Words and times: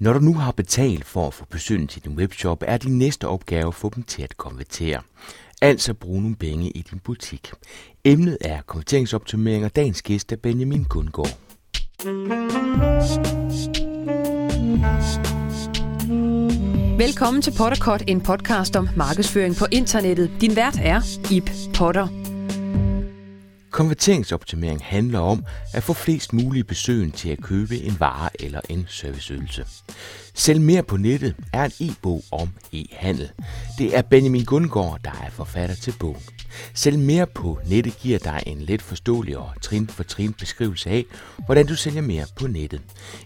Når 0.00 0.12
du 0.12 0.18
nu 0.18 0.34
har 0.34 0.52
betalt 0.52 1.04
for 1.04 1.26
at 1.26 1.34
få 1.34 1.44
besøgende 1.50 1.86
til 1.86 2.04
din 2.04 2.16
webshop, 2.16 2.62
er 2.66 2.76
din 2.76 2.98
næste 2.98 3.28
opgave 3.28 3.66
at 3.68 3.74
få 3.74 3.90
dem 3.94 4.02
til 4.02 4.22
at 4.22 4.36
konvertere. 4.36 5.02
Altså 5.62 5.94
bruge 5.94 6.22
nogle 6.22 6.36
penge 6.36 6.70
i 6.70 6.82
din 6.90 6.98
butik. 6.98 7.50
Emnet 8.04 8.38
er 8.40 8.62
konverteringsoptimering, 8.62 9.64
og 9.64 9.76
dagens 9.76 10.02
gæst 10.02 10.32
er 10.32 10.36
Benjamin 10.36 10.84
Gundgaard. 10.84 11.38
Velkommen 16.98 17.42
til 17.42 17.52
Potterkort, 17.58 18.04
en 18.06 18.20
podcast 18.20 18.76
om 18.76 18.88
markedsføring 18.96 19.56
på 19.56 19.66
internettet. 19.72 20.30
Din 20.40 20.56
vært 20.56 20.78
er 20.82 21.00
Ip 21.32 21.50
Potter. 21.74 22.27
Konverteringsoptimering 23.70 24.84
handler 24.84 25.18
om 25.18 25.44
at 25.74 25.82
få 25.82 25.92
flest 25.92 26.32
mulige 26.32 26.64
besøgende 26.64 27.16
til 27.16 27.28
at 27.28 27.42
købe 27.42 27.76
en 27.76 28.00
vare 28.00 28.30
eller 28.42 28.60
en 28.68 28.86
serviceydelse. 28.88 29.64
Sælg 30.34 30.60
mere 30.60 30.82
på 30.82 30.96
nettet 30.96 31.36
er 31.52 31.64
en 31.64 31.90
e-bog 31.90 32.22
om 32.30 32.48
e-handel. 32.72 33.30
Det 33.78 33.96
er 33.96 34.02
Benjamin 34.02 34.44
Gundgaard, 34.44 35.00
der 35.04 35.10
er 35.10 35.30
forfatter 35.30 35.76
til 35.76 35.94
bogen. 36.00 36.22
Sælg 36.74 36.98
mere 36.98 37.26
på 37.26 37.58
nettet 37.66 37.98
giver 37.98 38.18
dig 38.18 38.42
en 38.46 38.60
let 38.60 38.82
forståelig 38.82 39.38
og 39.38 39.50
trin 39.62 39.88
for 39.88 40.02
trin 40.02 40.32
beskrivelse 40.32 40.90
af, 40.90 41.04
hvordan 41.46 41.66
du 41.66 41.76
sælger 41.76 42.02
mere 42.02 42.24
på 42.36 42.46
nettet. 42.46 42.80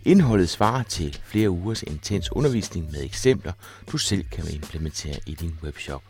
Indholdet 0.05 0.49
svarer 0.49 0.83
til 0.83 1.19
flere 1.25 1.51
ugers 1.51 1.83
intens 1.83 2.33
undervisning 2.33 2.91
med 2.93 3.05
eksempler, 3.05 3.53
du 3.93 3.99
selv 3.99 4.25
kan 4.33 4.45
implementere 4.53 5.17
i 5.27 5.35
din 5.35 5.55
webshop. 5.63 6.03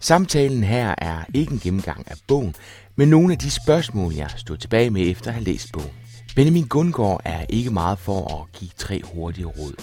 Samtalen 0.00 0.64
her 0.64 0.94
er 0.98 1.24
ikke 1.34 1.52
en 1.52 1.58
gennemgang 1.58 2.10
af 2.10 2.16
bogen, 2.26 2.54
men 2.98 3.08
nogle 3.08 3.32
af 3.32 3.38
de 3.38 3.50
spørgsmål, 3.50 4.14
jeg 4.14 4.30
stod 4.36 4.56
tilbage 4.56 4.90
med 4.90 5.10
efter 5.10 5.28
at 5.28 5.34
have 5.34 5.44
læst 5.44 5.72
bogen. 5.72 5.90
Benjamin 6.36 6.66
Gundgaard 6.66 7.20
er 7.24 7.44
ikke 7.48 7.70
meget 7.70 7.98
for 7.98 8.40
at 8.40 8.52
give 8.60 8.70
tre 8.76 9.02
hurtige 9.04 9.46
råd. 9.46 9.74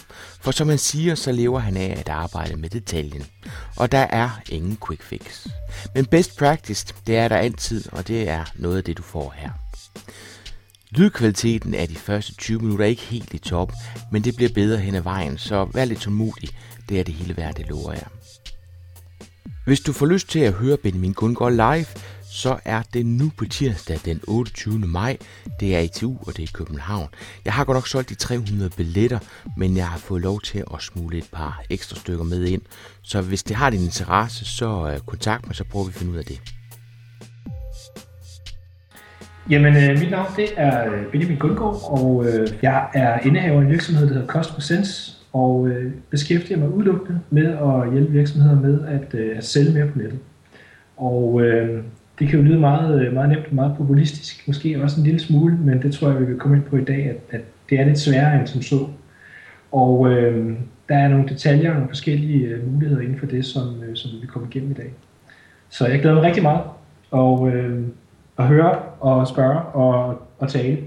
For 0.41 0.51
som 0.51 0.69
han 0.69 0.77
siger, 0.77 1.15
så 1.15 1.31
lever 1.31 1.59
han 1.59 1.77
af 1.77 1.95
at 1.99 2.09
arbejde 2.09 2.55
med 2.55 2.69
detaljen. 2.69 3.25
Og 3.75 3.91
der 3.91 3.97
er 4.09 4.29
ingen 4.49 4.77
quick 4.87 5.03
fix. 5.03 5.47
Men 5.95 6.05
best 6.05 6.37
practice, 6.37 6.93
det 7.07 7.17
er 7.17 7.27
der 7.27 7.37
altid, 7.37 7.83
og 7.91 8.07
det 8.07 8.29
er 8.29 8.45
noget 8.55 8.77
af 8.77 8.83
det, 8.83 8.97
du 8.97 9.03
får 9.03 9.33
her. 9.37 9.49
Lydkvaliteten 10.91 11.73
er 11.73 11.85
de 11.85 11.95
første 11.95 12.35
20 12.35 12.59
minutter 12.59 12.85
ikke 12.85 13.01
helt 13.01 13.33
i 13.33 13.37
top, 13.37 13.71
men 14.11 14.23
det 14.23 14.35
bliver 14.35 14.51
bedre 14.53 14.79
hen 14.79 14.95
ad 14.95 15.01
vejen, 15.01 15.37
så 15.37 15.67
vær 15.73 15.85
lidt 15.85 15.99
tålmodig. 15.99 16.49
Det 16.89 16.99
er 16.99 17.03
det 17.03 17.13
hele 17.13 17.37
værd, 17.37 17.55
det 17.55 17.67
lover 17.67 17.93
jeg. 17.93 18.07
Hvis 19.65 19.79
du 19.79 19.93
får 19.93 20.05
lyst 20.05 20.29
til 20.29 20.39
at 20.39 20.53
høre 20.53 20.77
Benjamin 20.77 21.13
Gundgaard 21.13 21.51
live, 21.51 21.85
så 22.35 22.57
er 22.65 22.81
det 22.93 23.05
nu 23.05 23.31
på 23.37 23.45
tirsdag 23.45 23.99
den 24.05 24.21
28. 24.27 24.79
maj. 24.79 25.17
Det 25.59 25.75
er 25.75 25.79
ITU, 25.79 26.17
og 26.21 26.27
det 26.27 26.39
er 26.39 26.43
i 26.43 26.49
København. 26.53 27.07
Jeg 27.45 27.53
har 27.53 27.65
godt 27.65 27.75
nok 27.75 27.87
solgt 27.87 28.09
de 28.09 28.15
300 28.15 28.69
billetter, 28.77 29.19
men 29.57 29.77
jeg 29.77 29.87
har 29.87 29.97
fået 29.97 30.21
lov 30.21 30.41
til 30.41 30.63
at 30.73 30.81
smule 30.81 31.17
et 31.17 31.29
par 31.33 31.61
ekstra 31.69 31.95
stykker 31.95 32.23
med 32.23 32.45
ind. 32.45 32.61
Så 33.01 33.21
hvis 33.21 33.43
det 33.43 33.55
har 33.55 33.69
din 33.69 33.83
interesse, 33.83 34.45
så 34.45 34.91
øh, 34.91 34.99
kontakt 34.99 35.45
mig, 35.47 35.55
så 35.55 35.63
prøver 35.63 35.85
vi 35.85 35.89
at 35.89 35.95
finde 35.95 36.11
ud 36.11 36.17
af 36.17 36.25
det. 36.25 36.41
Jamen, 39.49 39.75
øh, 39.75 39.99
mit 39.99 40.11
navn 40.11 40.27
det 40.35 40.47
er 40.57 40.93
øh, 40.93 41.11
Benjamin 41.11 41.37
Gundgaard, 41.37 41.79
og 41.83 42.25
øh, 42.27 42.47
jeg 42.61 42.87
er 42.93 43.19
indehaver 43.19 43.59
af 43.59 43.63
en 43.63 43.71
virksomhed, 43.71 44.07
der 44.07 44.13
hedder 44.13 44.27
Cost 44.27 44.63
Sense, 44.63 45.11
og 45.33 45.67
øh, 45.67 45.91
beskæftiger 46.09 46.59
mig 46.59 46.69
udelukkende 46.69 47.19
med 47.29 47.45
at 47.45 47.91
hjælpe 47.93 48.11
virksomheder 48.11 48.59
med 48.59 48.87
at, 48.87 49.13
øh, 49.13 49.37
at 49.37 49.45
sælge 49.45 49.73
mere 49.73 49.87
på 49.87 49.97
nettet. 49.97 50.19
Og 50.97 51.41
øh, 51.41 51.83
det 52.19 52.27
kan 52.27 52.39
jo 52.39 52.45
lyde 52.45 52.59
meget, 52.59 53.01
øh, 53.01 53.13
meget 53.13 53.29
nemt 53.29 53.47
og 53.47 53.55
meget 53.55 53.77
populistisk, 53.77 54.47
måske 54.47 54.81
også 54.83 54.99
en 54.99 55.05
lille 55.05 55.19
smule, 55.19 55.57
men 55.57 55.81
det 55.81 55.93
tror 55.93 56.09
jeg, 56.09 56.19
vi 56.19 56.25
vil 56.25 56.39
komme 56.39 56.57
ind 56.57 56.65
på 56.65 56.77
i 56.77 56.83
dag, 56.83 57.09
at, 57.09 57.17
at 57.29 57.41
det 57.69 57.79
er 57.79 57.85
lidt 57.85 57.99
sværere 57.99 58.39
end 58.39 58.47
som 58.47 58.61
så. 58.61 58.87
Og 59.71 60.11
øh, 60.11 60.53
der 60.89 60.95
er 60.95 61.07
nogle 61.07 61.29
detaljer 61.29 61.69
og 61.69 61.75
nogle 61.75 61.89
forskellige 61.89 62.47
øh, 62.47 62.73
muligheder 62.73 63.01
inden 63.01 63.19
for 63.19 63.25
det, 63.25 63.45
som, 63.45 63.83
øh, 63.83 63.95
som 63.95 64.11
vi 64.21 64.27
kommer 64.27 64.49
igennem 64.49 64.71
i 64.71 64.73
dag. 64.73 64.93
Så 65.69 65.87
jeg 65.87 65.99
glæder 65.99 66.15
mig 66.15 66.23
rigtig 66.23 66.43
meget 66.43 66.61
og, 67.11 67.49
øh, 67.49 67.83
at 68.37 68.45
høre 68.45 68.79
og 68.99 69.27
spørge 69.27 69.59
og, 69.59 70.21
og 70.39 70.49
tale. 70.49 70.77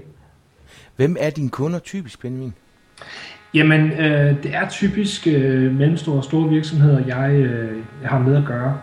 Hvem 0.95 1.15
er 1.19 1.29
dine 1.29 1.49
kunder 1.49 1.79
typisk, 1.79 2.21
Benjamin? 2.21 2.53
Jamen, 3.53 3.91
øh, 3.91 4.43
det 4.43 4.55
er 4.55 4.69
typisk 4.69 5.27
øh, 5.27 5.75
mellemstore 5.75 6.17
og 6.17 6.23
store 6.23 6.49
virksomheder, 6.49 7.05
jeg, 7.05 7.31
øh, 7.31 7.77
jeg 8.01 8.09
har 8.09 8.19
med 8.19 8.35
at 8.35 8.43
gøre. 8.45 8.77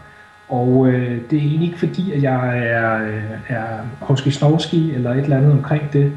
Og 0.49 0.89
øh, 0.89 1.21
det 1.31 1.39
er 1.39 1.43
egentlig 1.43 1.67
ikke 1.67 1.79
fordi, 1.79 2.13
at 2.13 2.23
jeg 2.23 2.59
er, 2.59 3.07
øh, 3.07 3.41
er 3.49 3.67
Hovski 4.01 4.31
snorski 4.31 4.95
eller 4.95 5.11
et 5.11 5.23
eller 5.23 5.37
andet 5.37 5.53
omkring 5.53 5.93
det. 5.93 6.13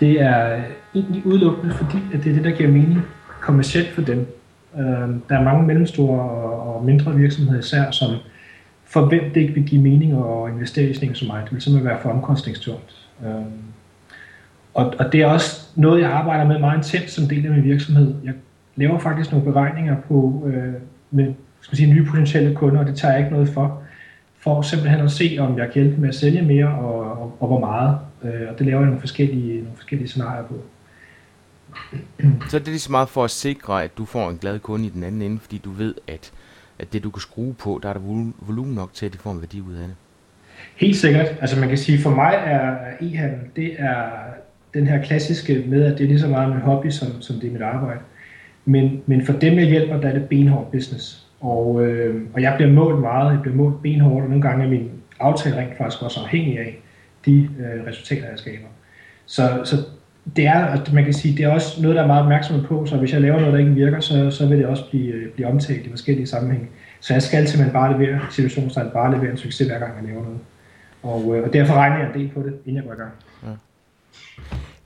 Det 0.00 0.20
er 0.20 0.62
egentlig 0.94 1.26
udelukkende 1.26 1.74
fordi, 1.74 1.98
at 2.14 2.24
det 2.24 2.30
er 2.30 2.34
det, 2.34 2.44
der 2.44 2.50
giver 2.50 2.70
mening 2.70 3.02
kommercielt 3.40 3.88
for 3.88 4.02
dem. 4.02 4.26
Øh, 4.78 5.08
der 5.28 5.38
er 5.38 5.42
mange 5.42 5.66
mellemstore 5.66 6.20
og, 6.20 6.74
og 6.76 6.84
mindre 6.84 7.14
virksomheder 7.14 7.58
især, 7.58 7.90
som 7.90 8.10
for 8.84 9.04
hvem 9.06 9.24
det 9.34 9.40
ikke 9.40 9.54
vil 9.54 9.64
give 9.64 9.82
mening 9.82 10.12
at 10.12 10.52
investere 10.52 10.90
i 10.90 10.94
sådan 10.94 11.08
en 11.08 11.14
som 11.14 11.28
mig. 11.28 11.42
Det 11.44 11.52
vil 11.52 11.62
simpelthen 11.62 11.90
være 11.90 12.00
for 12.02 12.10
omkostningstungt. 12.10 13.08
Øh, 13.26 13.30
og, 14.74 14.94
og 14.98 15.12
det 15.12 15.22
er 15.22 15.26
også 15.26 15.68
noget, 15.74 16.00
jeg 16.00 16.10
arbejder 16.10 16.44
med 16.44 16.58
meget 16.58 16.76
intens 16.76 17.10
som 17.10 17.28
del 17.28 17.46
af 17.46 17.52
min 17.52 17.64
virksomhed. 17.64 18.14
Jeg 18.24 18.34
laver 18.76 18.98
faktisk 18.98 19.32
nogle 19.32 19.52
beregninger 19.52 19.96
på 20.08 20.42
øh, 20.46 20.74
med 21.10 21.34
skal 21.64 21.78
sige, 21.78 21.94
nye 21.94 22.06
potentielle 22.06 22.54
kunder, 22.54 22.80
og 22.80 22.86
det 22.86 22.96
tager 22.96 23.12
jeg 23.12 23.20
ikke 23.20 23.32
noget 23.32 23.48
for, 23.48 23.82
for 24.38 24.62
simpelthen 24.62 25.00
at 25.00 25.10
se, 25.10 25.36
om 25.40 25.58
jeg 25.58 25.72
kan 25.72 25.82
hjælpe 25.82 26.00
med 26.00 26.08
at 26.08 26.14
sælge 26.14 26.42
mere, 26.42 26.68
og, 26.68 27.00
og, 27.00 27.36
og 27.40 27.46
hvor 27.46 27.60
meget. 27.60 27.98
Øh, 28.24 28.48
og 28.50 28.58
det 28.58 28.66
laver 28.66 28.80
jeg 28.80 28.86
nogle 28.86 29.00
forskellige, 29.00 29.56
nogle 29.56 29.76
forskellige 29.76 30.08
scenarier 30.08 30.44
på. 30.44 30.54
Så 32.50 32.56
er 32.56 32.60
det 32.60 32.68
lige 32.68 32.78
så 32.78 32.90
meget 32.90 33.08
for 33.08 33.24
at 33.24 33.30
sikre, 33.30 33.84
at 33.84 33.98
du 33.98 34.04
får 34.04 34.30
en 34.30 34.38
glad 34.38 34.58
kunde 34.58 34.86
i 34.86 34.90
den 34.90 35.04
anden 35.04 35.22
ende, 35.22 35.40
fordi 35.40 35.58
du 35.58 35.70
ved, 35.70 35.94
at, 36.08 36.32
at 36.78 36.92
det 36.92 37.04
du 37.04 37.10
kan 37.10 37.20
skrue 37.20 37.54
på, 37.54 37.80
der 37.82 37.88
er 37.88 37.92
der 37.92 38.32
volumen 38.38 38.74
nok 38.74 38.94
til, 38.94 39.06
at 39.06 39.12
de 39.12 39.18
får 39.18 39.32
en 39.32 39.40
værdi 39.40 39.60
ud 39.60 39.74
af 39.74 39.86
det. 39.86 39.96
Helt 40.76 40.96
sikkert. 40.96 41.26
Altså 41.40 41.60
man 41.60 41.68
kan 41.68 41.78
sige, 41.78 41.98
for 41.98 42.10
mig 42.10 42.34
er 42.44 42.76
e-handel, 43.00 43.40
det 43.56 43.74
er 43.78 44.10
den 44.74 44.86
her 44.86 45.02
klassiske 45.02 45.64
med, 45.66 45.84
at 45.84 45.98
det 45.98 46.04
er 46.04 46.08
lige 46.08 46.20
så 46.20 46.28
meget 46.28 46.48
min 46.48 46.60
hobby, 46.60 46.90
som, 46.90 47.22
som 47.22 47.40
det 47.40 47.48
er 47.48 47.52
mit 47.52 47.62
arbejde. 47.62 48.00
Men, 48.64 49.02
men 49.06 49.26
for 49.26 49.32
dem, 49.32 49.58
jeg 49.58 49.66
hjælper, 49.66 50.00
der 50.00 50.08
er 50.08 50.12
det 50.12 50.28
benhård 50.28 50.72
business. 50.72 51.23
Og, 51.44 51.84
øh, 51.84 52.22
og 52.34 52.42
jeg 52.42 52.52
bliver 52.56 52.72
målt 52.72 53.00
meget, 53.00 53.32
jeg 53.32 53.42
bliver 53.42 53.56
målt 53.56 53.82
benhårdt, 53.82 54.24
og 54.24 54.30
nogle 54.30 54.42
gange 54.42 54.64
er 54.64 54.68
min 54.68 54.90
aftale 55.20 55.56
rent 55.56 55.78
faktisk 55.78 56.02
også 56.02 56.20
afhængig 56.20 56.58
af 56.58 56.82
de 57.26 57.50
øh, 57.58 57.86
resultater, 57.86 58.28
jeg 58.28 58.38
skaber. 58.38 58.66
Så, 59.26 59.60
så 59.64 59.76
det 60.36 60.46
er, 60.46 60.64
at 60.64 60.92
man 60.92 61.04
kan 61.04 61.12
sige, 61.12 61.36
det 61.36 61.44
er 61.44 61.48
også 61.48 61.82
noget, 61.82 61.96
der 61.96 62.02
er 62.02 62.06
meget 62.06 62.22
opmærksom 62.22 62.64
på, 62.64 62.86
så 62.86 62.96
hvis 62.96 63.12
jeg 63.12 63.20
laver 63.20 63.40
noget, 63.40 63.52
der 63.52 63.58
ikke 63.58 63.70
virker, 63.70 64.00
så, 64.00 64.30
så 64.30 64.46
vil 64.46 64.58
det 64.58 64.66
også 64.66 64.90
blive, 64.90 65.12
øh, 65.12 65.32
blive 65.32 65.48
omtalt 65.48 65.86
i 65.86 65.90
forskellige 65.90 66.26
sammenhænge. 66.26 66.68
Så 67.00 67.12
jeg 67.12 67.22
skal 67.22 67.48
simpelthen 67.48 67.72
bare 67.72 67.98
levere 67.98 68.20
situationstegn, 68.30 68.90
bare 68.92 69.14
levere 69.14 69.30
en 69.30 69.36
succes 69.36 69.66
hver 69.66 69.78
gang, 69.78 69.92
jeg 69.96 70.04
laver 70.04 70.22
noget. 70.22 70.40
Og, 71.02 71.36
øh, 71.36 71.44
og 71.44 71.52
derfor 71.52 71.74
regner 71.74 71.96
jeg 71.96 72.06
en 72.06 72.20
del 72.20 72.30
på 72.34 72.42
det, 72.42 72.54
inden 72.66 72.76
jeg 72.76 72.84
går 72.84 72.92
i 72.92 72.96
gang. 72.96 73.12
Ja. 73.42 73.48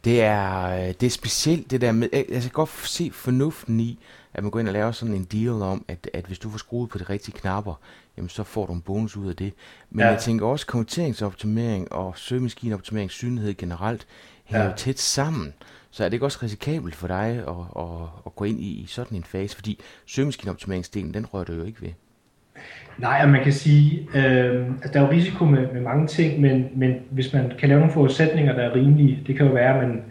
Det 0.04 0.22
er, 0.22 0.70
øh, 0.70 0.94
det 1.00 1.02
er 1.02 1.10
specielt 1.10 1.70
det 1.70 1.80
der 1.80 1.92
med, 1.92 2.08
jeg 2.12 2.42
kan 2.42 2.50
godt 2.52 2.70
se 2.70 3.10
fornuften 3.14 3.80
i, 3.80 3.98
at 4.38 4.44
man 4.44 4.50
går 4.50 4.60
ind 4.60 4.68
og 4.68 4.74
laver 4.74 4.90
sådan 4.90 5.14
en 5.14 5.24
deal 5.24 5.62
om, 5.62 5.84
at, 5.88 6.10
at 6.14 6.24
hvis 6.24 6.38
du 6.38 6.50
får 6.50 6.58
skruet 6.58 6.90
på 6.90 6.98
de 6.98 7.04
rigtige 7.04 7.38
knapper, 7.38 7.74
jamen 8.16 8.28
så 8.28 8.44
får 8.44 8.66
du 8.66 8.72
en 8.72 8.80
bonus 8.80 9.16
ud 9.16 9.28
af 9.28 9.36
det. 9.36 9.52
Men 9.90 10.00
ja. 10.00 10.10
jeg 10.10 10.18
tænker 10.18 10.46
også, 10.46 10.66
konverteringsoptimering 10.66 11.92
og 11.92 12.18
søgemaskineoptimering, 12.18 13.10
synlighed 13.10 13.54
generelt, 13.56 14.06
hænger 14.44 14.64
ja. 14.64 14.70
jo 14.70 14.76
tæt 14.76 14.98
sammen. 14.98 15.54
Så 15.90 16.04
er 16.04 16.08
det 16.08 16.12
ikke 16.12 16.26
også 16.26 16.38
risikabelt 16.42 16.94
for 16.94 17.06
dig 17.06 17.26
at, 17.26 17.82
at, 17.84 18.08
at 18.26 18.36
gå 18.36 18.44
ind 18.44 18.60
i, 18.60 18.82
i 18.82 18.86
sådan 18.86 19.16
en 19.16 19.24
fase, 19.24 19.56
fordi 19.56 19.80
søgemaskineoptimeringsdelen, 20.06 21.14
den 21.14 21.26
rører 21.26 21.44
du 21.44 21.52
jo 21.52 21.64
ikke 21.64 21.82
ved. 21.82 21.90
Nej, 22.98 23.26
man 23.26 23.44
kan 23.44 23.52
sige, 23.52 24.08
øh, 24.14 24.66
at 24.82 24.94
der 24.94 25.00
er 25.00 25.04
jo 25.04 25.10
risiko 25.10 25.44
med, 25.44 25.72
med 25.72 25.80
mange 25.80 26.06
ting, 26.06 26.40
men, 26.40 26.68
men 26.74 26.94
hvis 27.10 27.32
man 27.32 27.52
kan 27.58 27.68
lave 27.68 27.78
nogle 27.78 27.94
forudsætninger, 27.94 28.52
der 28.52 28.62
er 28.62 28.74
rimelige, 28.74 29.22
det 29.26 29.36
kan 29.36 29.46
jo 29.46 29.52
være, 29.52 29.74
at 29.74 29.88
man 29.88 30.02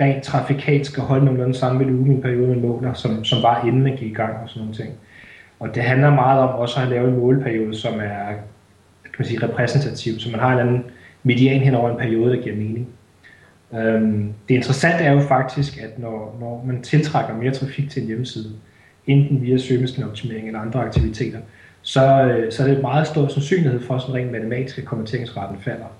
rent 0.00 0.24
trafikalt 0.24 0.86
skal 0.86 1.02
holde 1.02 1.24
nogenlunde 1.24 1.58
samme 1.58 1.84
volumen 1.84 2.12
i 2.12 2.14
en 2.14 2.22
periode, 2.22 2.48
man 2.48 2.60
måler, 2.60 2.92
som, 2.92 3.24
som 3.24 3.42
var 3.42 3.66
inden 3.66 3.82
man 3.82 3.96
gik 3.96 4.10
i 4.10 4.14
gang 4.14 4.36
og 4.42 4.48
sådan 4.48 4.60
nogle 4.60 4.74
ting. 4.74 4.92
Og 5.60 5.74
det 5.74 5.82
handler 5.82 6.14
meget 6.14 6.40
om 6.40 6.48
også 6.48 6.80
at 6.80 6.88
lave 6.88 7.08
en 7.08 7.16
måleperiode, 7.16 7.74
som 7.74 8.00
er 8.00 8.32
kan 9.18 9.24
man 9.24 9.26
sige, 9.26 9.48
repræsentativ, 9.48 10.18
så 10.18 10.30
man 10.30 10.40
har 10.40 10.52
en 10.52 10.58
anden 10.58 10.84
median 11.22 11.60
hen 11.60 11.74
over 11.74 11.90
en 11.90 11.96
periode, 11.96 12.36
der 12.36 12.42
giver 12.42 12.56
mening. 12.56 12.88
Øhm, 13.74 14.32
det 14.48 14.54
interessante 14.54 15.04
er 15.04 15.12
jo 15.12 15.20
faktisk, 15.20 15.82
at 15.82 15.98
når, 15.98 16.36
når 16.40 16.64
man 16.66 16.82
tiltrækker 16.82 17.36
mere 17.36 17.52
trafik 17.52 17.90
til 17.90 18.02
en 18.02 18.08
hjemmeside, 18.08 18.50
enten 19.06 19.42
via 19.42 19.58
søgemaskineoptimering 19.58 20.46
eller 20.46 20.60
andre 20.60 20.80
aktiviteter, 20.80 21.38
så, 21.82 22.24
øh, 22.24 22.52
så 22.52 22.62
er 22.62 22.66
det 22.66 22.80
meget 22.82 23.06
stor 23.06 23.28
sandsynlighed 23.28 23.80
for, 23.80 23.94
at 23.94 24.00
sådan 24.00 24.14
rent 24.14 24.32
matematisk, 24.32 24.78
at 24.78 24.84
konverteringsraten 24.84 25.60
falder. 25.60 25.97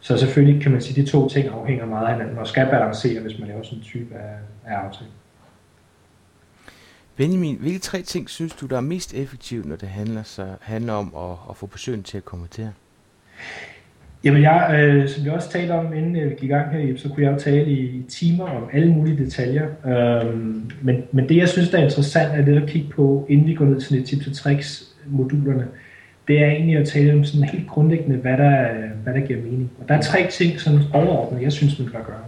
Så 0.00 0.18
selvfølgelig 0.18 0.62
kan 0.62 0.72
man 0.72 0.80
sige, 0.80 1.00
at 1.00 1.06
de 1.06 1.10
to 1.12 1.28
ting 1.28 1.48
afhænger 1.48 1.86
meget 1.86 2.06
af 2.06 2.12
hinanden 2.12 2.38
og 2.38 2.46
skal 2.46 2.66
balancere, 2.66 3.20
hvis 3.20 3.38
man 3.38 3.48
laver 3.48 3.62
sådan 3.62 3.78
en 3.78 3.84
type 3.84 4.14
af, 4.14 4.36
af 4.66 4.74
aftale. 4.74 5.10
Benjamin, 7.16 7.56
hvilke 7.60 7.78
tre 7.78 8.02
ting 8.02 8.30
synes 8.30 8.52
du, 8.52 8.66
der 8.66 8.76
er 8.76 8.80
mest 8.80 9.14
effektivt, 9.14 9.66
når 9.66 9.76
det 9.76 9.88
handler, 9.88 10.22
så, 10.22 10.46
handler 10.60 10.92
om 10.92 11.14
at, 11.16 11.36
at 11.50 11.56
få 11.56 11.66
besøgende 11.66 12.04
til 12.04 12.16
at 12.16 12.24
konvertere? 12.24 12.72
Jamen, 14.24 14.42
jeg, 14.42 14.80
øh, 14.80 15.08
som 15.08 15.24
vi 15.24 15.30
også 15.30 15.50
talte 15.50 15.72
om, 15.72 15.94
inden 15.94 16.16
øh, 16.16 16.30
vi 16.30 16.34
gik 16.34 16.42
i 16.42 16.46
gang 16.46 16.72
her, 16.72 16.96
så 16.96 17.08
kunne 17.08 17.22
jeg 17.22 17.32
jo 17.32 17.38
tale 17.38 17.70
i, 17.70 17.80
i 17.80 18.02
timer 18.08 18.44
om 18.44 18.68
alle 18.72 18.92
mulige 18.92 19.24
detaljer. 19.24 19.66
Øhm, 19.86 20.70
men, 20.82 21.02
men 21.12 21.28
det, 21.28 21.36
jeg 21.36 21.48
synes, 21.48 21.70
der 21.70 21.78
er 21.78 21.82
interessant, 21.82 22.34
er 22.34 22.44
det 22.44 22.62
at 22.62 22.68
kigge 22.68 22.88
på, 22.88 23.26
inden 23.28 23.46
vi 23.46 23.54
går 23.54 23.64
ned 23.64 23.80
til 23.80 24.04
tips 24.04 24.26
og 24.26 24.32
tricks 24.32 24.94
modulerne, 25.06 25.68
det 26.30 26.42
er 26.42 26.46
egentlig 26.46 26.76
at 26.76 26.88
tale 26.88 27.12
om 27.12 27.24
sådan 27.24 27.48
helt 27.48 27.68
grundlæggende, 27.68 28.16
hvad 28.16 28.36
der, 28.36 28.66
hvad 29.02 29.14
der 29.14 29.20
giver 29.20 29.42
mening. 29.42 29.70
Og 29.80 29.88
der 29.88 29.94
er 29.94 30.00
tre 30.00 30.26
ting, 30.30 30.60
som 30.60 30.80
overordnet, 30.94 31.42
jeg 31.42 31.52
synes, 31.52 31.78
man 31.78 31.88
kan 31.88 32.00
gøre. 32.06 32.24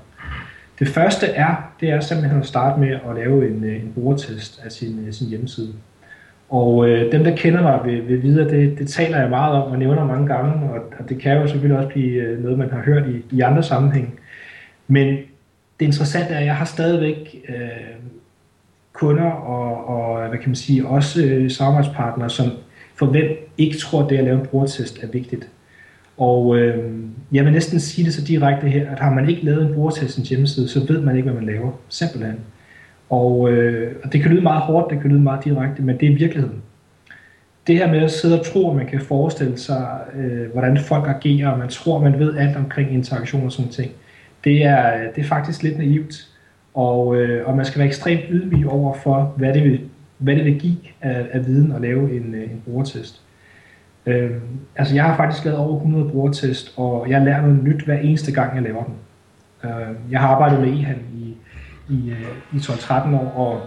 Det 0.78 0.88
første 0.88 1.26
er, 1.26 1.72
det 1.81 1.90
er 1.90 2.00
simpelthen 2.00 2.40
at 2.40 2.46
starte 2.46 2.81
med 2.81 2.88
at 2.88 3.16
lave 3.16 3.49
en, 3.49 3.64
en 3.64 3.93
brugertest 3.94 4.60
af 4.64 4.72
sin, 4.72 5.12
sin 5.12 5.28
hjemmeside. 5.28 5.72
Og 6.50 6.88
øh, 6.88 7.12
dem, 7.12 7.25
der 7.25 7.37
kender 7.37 7.62
mig, 7.62 7.81
vil, 7.84 8.08
vil 8.08 8.22
vide, 8.22 8.44
at 8.44 8.50
det, 8.50 8.78
det 8.78 8.88
taler 8.88 9.20
jeg 9.20 9.31
meget 9.31 9.62
om 9.62 9.72
og 9.72 9.78
nævner 9.78 10.05
mange 10.05 10.26
gange, 10.26 10.70
og, 10.70 10.81
og 10.98 11.08
det 11.08 11.19
kan 11.19 11.37
jo 11.37 11.46
selvfølgelig 11.46 11.78
også 11.78 11.88
blive 11.88 12.22
øh, 12.22 12.43
noget, 12.43 12.58
man 12.58 12.70
har 12.70 12.82
hørt 12.82 13.08
i, 13.08 13.37
i 13.37 13.40
andre 13.40 13.62
sammenhæng. 13.62 14.20
Men 14.88 15.06
det 15.81 15.87
interessante 15.87 16.34
er, 16.34 16.38
at 16.38 16.46
jeg 16.46 16.56
har 16.56 16.64
stadigvæk 16.64 17.44
øh, 17.48 17.55
kunder 18.93 19.31
og, 19.31 19.88
og, 19.88 20.28
hvad 20.28 20.38
kan 20.38 20.48
man 20.48 20.56
sige, 20.56 20.87
også 20.87 21.25
øh, 21.25 21.50
samarbejdspartnere, 21.50 22.31
som 22.31 22.46
for 22.94 23.06
hvem 23.06 23.42
ikke 23.58 23.78
tror, 23.78 24.02
at 24.02 24.10
det 24.10 24.19
at 24.19 24.25
lave 24.25 24.40
en 24.40 24.46
brugertest 24.46 25.02
er 25.02 25.06
vigtigt. 25.06 25.49
Og 26.16 26.58
øh, 26.58 26.94
jeg 27.32 27.44
vil 27.44 27.52
næsten 27.52 27.81
sige 27.81 28.04
det 28.04 28.14
så 28.14 28.25
direkte 28.25 28.69
her, 28.69 28.90
at 28.90 28.99
har 28.99 29.14
man 29.14 29.28
ikke 29.28 29.44
lavet 29.44 29.66
en 29.66 29.75
brugertestens 29.75 30.28
hjemmeside, 30.28 30.69
så 30.69 30.87
ved 30.88 31.00
man 31.00 31.16
ikke, 31.16 31.31
hvad 31.31 31.40
man 31.40 31.54
laver. 31.54 31.70
Simpelthen. 31.88 32.37
Og, 33.10 33.52
øh, 33.52 33.96
og 34.04 34.12
det 34.12 34.22
kan 34.22 34.31
lyde 34.31 34.43
meget 34.43 34.62
hårdt, 34.62 34.90
det 34.90 35.00
kan 35.00 35.10
lyde 35.10 35.20
meget 35.20 35.44
direkte, 35.44 35.82
men 35.82 36.00
det 36.00 36.12
er 36.12 36.16
virkeligheden. 36.16 36.62
Det 37.66 37.76
her 37.76 37.90
med 37.90 37.99
at 37.99 38.10
sidde 38.10 38.40
og 38.40 38.46
tro, 38.46 38.70
at 38.70 38.76
man 38.76 38.87
kan 38.87 39.00
forestille 39.00 39.58
sig, 39.58 40.00
øh, 40.16 40.50
hvordan 40.52 40.78
folk 40.78 41.08
agerer, 41.08 41.48
og 41.48 41.58
man 41.58 41.69
tror, 41.69 42.00
man 42.00 42.19
ved 42.19 42.37
alt 42.37 42.56
omkring 42.56 42.93
interaktion 42.93 43.44
og 43.44 43.52
sådan 43.52 43.70
ting, 43.70 43.93
det 44.44 44.64
er, 44.64 45.10
det 45.16 45.25
er 45.25 45.28
faktisk 45.28 45.62
lidt 45.62 45.78
naivt. 45.78 46.28
Og, 46.75 47.16
øh, 47.16 47.48
og 47.48 47.56
man 47.56 47.64
skal 47.64 47.78
være 47.78 47.88
ekstremt 47.88 48.25
ydmyg 48.31 48.69
over 48.69 48.94
for, 48.94 49.34
hvad 49.37 49.55
det 49.55 49.64
vil, 49.64 49.81
hvad 50.19 50.37
det 50.37 50.44
vil 50.44 50.58
give 50.60 50.76
af, 51.00 51.26
af 51.32 51.46
viden 51.46 51.72
at 51.72 51.81
lave 51.81 52.16
en, 52.16 52.34
øh, 52.34 52.43
en 52.43 52.62
brugertest. 52.64 53.22
Øh, 54.06 54.31
altså 54.76 54.94
jeg 54.94 55.04
har 55.04 55.16
faktisk 55.16 55.44
lavet 55.44 55.58
over 55.58 55.76
100 55.76 56.08
brugertest, 56.08 56.75
og 56.76 57.10
jeg 57.10 57.22
lærer 57.22 57.43
noget 57.43 57.64
nyt 57.64 57.84
hver 57.84 57.99
eneste 57.99 58.32
gang, 58.32 58.54
jeg 58.54 58.62
laver 58.62 58.84
den. 58.84 58.94
Øh, 59.64 60.10
jeg 60.10 60.20
har 60.20 60.28
arbejdet 60.28 60.60
med 60.60 60.69
e-handel 60.69 61.04
i 61.14 61.37
i, 61.93 62.10
øh, 62.10 62.56
i 62.56 62.56
12-13 62.56 63.14
år, 63.14 63.32
og 63.37 63.60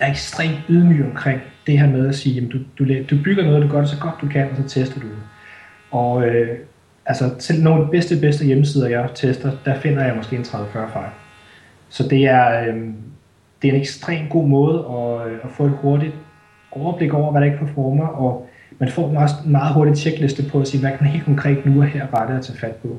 er 0.00 0.10
ekstremt 0.10 0.58
ydmyg 0.68 1.04
omkring 1.04 1.40
det 1.66 1.78
her 1.78 1.90
med 1.90 2.08
at 2.08 2.14
sige, 2.14 2.34
jamen 2.34 2.50
du, 2.50 2.58
du, 2.78 2.84
du 3.10 3.22
bygger 3.24 3.44
noget, 3.44 3.62
du 3.62 3.68
gør 3.68 3.80
det 3.80 3.88
så 3.88 4.00
godt 4.00 4.14
du 4.20 4.28
kan, 4.28 4.50
og 4.50 4.56
så 4.56 4.62
tester 4.68 5.00
du 5.00 5.06
det. 5.06 5.16
Og 5.90 6.26
øh, 6.26 6.58
altså, 7.06 7.38
til 7.38 7.62
nogle 7.62 7.80
af 7.80 7.86
de 7.86 7.90
bedste, 7.90 8.20
bedste 8.20 8.44
hjemmesider, 8.44 8.88
jeg 8.88 9.10
tester, 9.14 9.50
der 9.64 9.80
finder 9.80 10.04
jeg 10.04 10.16
måske 10.16 10.36
en 10.36 10.42
30-40 10.42 10.92
fejl. 10.92 11.10
Så 11.88 12.08
det 12.08 12.26
er, 12.26 12.60
øh, 12.60 12.76
det 13.62 13.68
er 13.68 13.74
en 13.74 13.80
ekstremt 13.80 14.30
god 14.30 14.48
måde 14.48 14.78
at, 14.78 15.32
øh, 15.32 15.38
at 15.44 15.50
få 15.50 15.66
et 15.66 15.72
hurtigt 15.82 16.14
overblik 16.70 17.14
over, 17.14 17.30
hvad 17.30 17.40
der 17.40 17.46
ikke 17.46 17.66
performer, 17.66 18.06
og 18.06 18.48
man 18.78 18.88
får 18.88 19.08
en 19.08 19.14
meget, 19.14 19.30
meget 19.46 19.74
hurtig 19.74 19.96
tjekliste 19.96 20.42
på 20.42 20.60
at 20.60 20.68
sige, 20.68 20.80
hvad 20.80 20.90
kan 20.90 20.98
man 21.00 21.10
helt 21.10 21.24
konkret 21.24 21.66
nu 21.66 21.80
og 21.80 21.86
her 21.86 22.06
bare 22.06 22.32
det 22.32 22.38
at 22.38 22.44
tage 22.44 22.58
fat 22.58 22.76
på. 22.76 22.98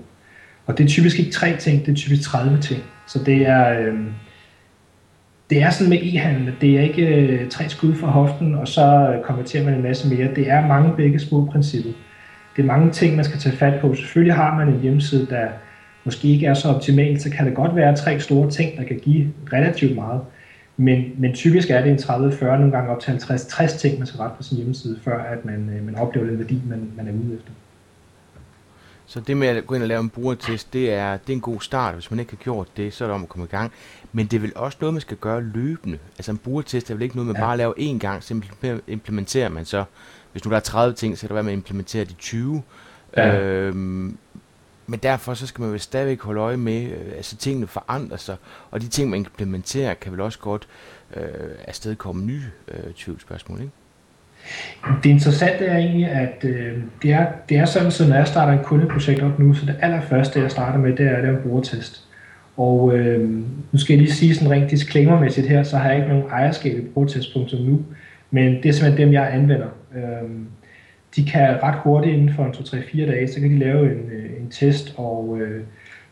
Og 0.65 0.77
det 0.77 0.83
er 0.83 0.87
typisk 0.87 1.19
ikke 1.19 1.31
tre 1.31 1.57
ting, 1.57 1.85
det 1.85 1.91
er 1.91 1.95
typisk 1.95 2.21
30 2.21 2.61
ting. 2.61 2.83
Så 3.07 3.19
det 3.23 3.47
er, 3.47 3.79
øh, 3.79 3.99
det 5.49 5.61
er 5.61 5.69
sådan 5.69 5.89
med 5.89 5.97
e-handel, 5.97 6.51
det 6.61 6.77
er 6.77 6.81
ikke 6.81 7.07
øh, 7.07 7.49
tre 7.49 7.69
skud 7.69 7.95
fra 7.95 8.07
hoften, 8.07 8.55
og 8.55 8.67
så 8.67 9.13
øh, 9.15 9.23
konverterer 9.23 9.63
man 9.63 9.73
en 9.73 9.83
masse 9.83 10.15
mere. 10.15 10.35
Det 10.35 10.49
er 10.49 10.67
mange 10.67 10.93
begge 10.95 11.19
små 11.19 11.45
princippet. 11.45 11.93
Det 12.55 12.61
er 12.61 12.65
mange 12.65 12.91
ting, 12.91 13.15
man 13.15 13.25
skal 13.25 13.39
tage 13.39 13.55
fat 13.55 13.81
på. 13.81 13.95
Selvfølgelig 13.95 14.35
har 14.35 14.55
man 14.55 14.67
en 14.67 14.81
hjemmeside, 14.81 15.27
der 15.29 15.47
måske 16.03 16.27
ikke 16.27 16.45
er 16.45 16.53
så 16.53 16.69
optimal, 16.69 17.19
så 17.19 17.29
kan 17.29 17.45
det 17.45 17.55
godt 17.55 17.75
være 17.75 17.95
tre 17.95 18.19
store 18.19 18.49
ting, 18.49 18.77
der 18.77 18.83
kan 18.83 18.99
give 18.99 19.27
relativt 19.53 19.95
meget. 19.95 20.21
Men, 20.77 21.11
men 21.17 21.33
typisk 21.33 21.69
er 21.69 21.81
det 21.81 21.91
en 21.91 21.97
30-40, 21.97 22.45
nogle 22.45 22.71
gange 22.71 22.89
op 22.89 22.99
til 22.99 23.11
50-60 23.11 23.79
ting, 23.79 23.97
man 23.97 24.07
skal 24.07 24.17
rette 24.17 24.35
på 24.37 24.43
sin 24.43 24.57
hjemmeside, 24.57 24.99
før 25.03 25.23
at 25.23 25.45
man, 25.45 25.69
øh, 25.77 25.85
man 25.85 25.95
oplever 25.95 26.27
den 26.27 26.39
værdi, 26.39 26.61
man, 26.69 26.91
man 26.97 27.07
er 27.07 27.11
ude 27.11 27.35
efter. 27.35 27.51
Så 29.05 29.19
det 29.19 29.37
med 29.37 29.47
at 29.47 29.67
gå 29.67 29.75
ind 29.75 29.83
og 29.83 29.87
lave 29.87 30.01
en 30.01 30.09
brugertest, 30.09 30.73
det 30.73 30.93
er, 30.93 31.17
det 31.17 31.29
er 31.29 31.33
en 31.33 31.41
god 31.41 31.61
start. 31.61 31.93
Hvis 31.93 32.11
man 32.11 32.19
ikke 32.19 32.31
har 32.31 32.43
gjort 32.43 32.67
det, 32.77 32.93
så 32.93 33.03
er 33.03 33.07
det 33.07 33.15
om 33.15 33.23
at 33.23 33.29
komme 33.29 33.45
i 33.45 33.49
gang. 33.49 33.71
Men 34.13 34.25
det 34.25 34.37
er 34.37 34.41
vel 34.41 34.51
også 34.55 34.77
noget, 34.81 34.93
man 34.93 35.01
skal 35.01 35.17
gøre 35.17 35.41
løbende. 35.41 35.97
Altså 36.17 36.31
en 36.31 36.37
brugertest 36.37 36.89
er 36.89 36.93
vel 36.93 37.03
ikke 37.03 37.15
noget, 37.15 37.27
man 37.27 37.35
ja. 37.35 37.41
bare 37.41 37.57
laver 37.57 37.73
én 37.73 37.97
gang, 37.99 38.23
så 38.23 38.41
implementerer 38.87 39.49
man 39.49 39.65
så. 39.65 39.83
Hvis 40.31 40.45
nu 40.45 40.51
der 40.51 40.57
er 40.57 40.61
30 40.61 40.95
ting, 40.95 41.17
så 41.17 41.21
kan 41.21 41.27
det 41.27 41.33
være, 41.33 41.39
at 41.39 41.45
man 41.45 41.53
implementerer 41.53 42.05
de 42.05 42.13
20. 42.13 42.63
Ja. 43.17 43.41
Øhm, 43.41 44.17
men 44.87 44.99
derfor 45.03 45.33
så 45.33 45.47
skal 45.47 45.61
man 45.61 45.71
vel 45.71 45.79
stadigvæk 45.79 46.21
holde 46.21 46.41
øje 46.41 46.57
med, 46.57 46.83
øh, 46.83 47.15
altså 47.15 47.37
tingene 47.37 47.67
forandrer 47.67 48.17
sig, 48.17 48.35
og 48.71 48.81
de 48.81 48.87
ting, 48.87 49.09
man 49.09 49.19
implementerer, 49.19 49.93
kan 49.93 50.11
vel 50.11 50.21
også 50.21 50.39
godt 50.39 50.67
øh, 51.15 51.23
afstedkomme 51.67 52.25
nye 52.25 52.43
øh, 52.67 52.93
tvivlsspørgsmål, 52.93 53.59
ikke? 53.61 53.71
Det 55.03 55.09
interessante 55.09 55.65
er 55.65 55.77
egentlig, 55.77 56.07
at 56.07 56.43
øh, 56.43 56.77
det, 57.01 57.11
er, 57.11 57.27
det 57.49 57.57
er 57.57 57.65
sådan, 57.65 57.91
så 57.91 58.07
når 58.07 58.15
jeg 58.15 58.27
starter 58.27 58.53
en 58.53 58.63
kundeprojekt 58.63 59.21
op 59.21 59.39
nu, 59.39 59.53
så 59.53 59.65
det 59.65 59.75
allerførste, 59.81 60.39
jeg 60.39 60.51
starter 60.51 60.79
med, 60.79 60.95
det 60.95 61.05
er 61.05 61.15
at 61.15 61.23
lave 61.23 61.37
en 61.37 61.43
brugertest. 61.43 62.03
Og 62.57 62.97
øh, 62.97 63.29
nu 63.71 63.79
skal 63.79 63.93
jeg 63.93 64.01
lige 64.01 64.13
sige 64.13 64.35
sådan 64.35 64.51
rent 64.51 64.71
disclaimermæssigt 64.71 65.47
her, 65.47 65.63
så 65.63 65.77
har 65.77 65.89
jeg 65.89 65.97
ikke 65.97 66.09
nogen 66.09 66.29
ejerskab 66.29 66.77
i 66.77 66.81
brugertest.nu, 66.81 67.85
men 68.31 68.53
det 68.63 68.65
er 68.65 68.73
simpelthen 68.73 69.07
dem, 69.07 69.13
jeg 69.13 69.33
anvender. 69.33 69.67
Øh, 69.95 70.29
de 71.15 71.25
kan 71.25 71.63
ret 71.63 71.75
hurtigt 71.75 72.15
inden 72.15 72.33
for 72.35 72.45
en 72.45 72.51
2-3-4 72.51 73.11
dage, 73.11 73.27
så 73.27 73.39
kan 73.39 73.49
de 73.49 73.59
lave 73.59 73.91
en, 73.91 74.11
øh, 74.11 74.41
en 74.41 74.49
test 74.49 74.93
og, 74.97 75.37
øh, 75.39 75.63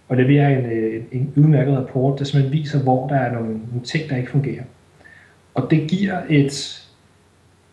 og 0.07 0.17
levere 0.17 0.59
en, 0.59 0.65
øh, 0.65 0.93
en, 0.95 1.07
en 1.11 1.33
udmærket 1.35 1.77
rapport, 1.77 2.19
der 2.19 2.25
simpelthen 2.25 2.59
viser, 2.59 2.83
hvor 2.83 3.07
der 3.07 3.15
er 3.15 3.33
nogle, 3.33 3.49
nogle 3.49 3.83
ting, 3.83 4.09
der 4.09 4.17
ikke 4.17 4.31
fungerer. 4.31 4.63
Og 5.53 5.67
det 5.71 5.89
giver 5.89 6.21
et, 6.29 6.83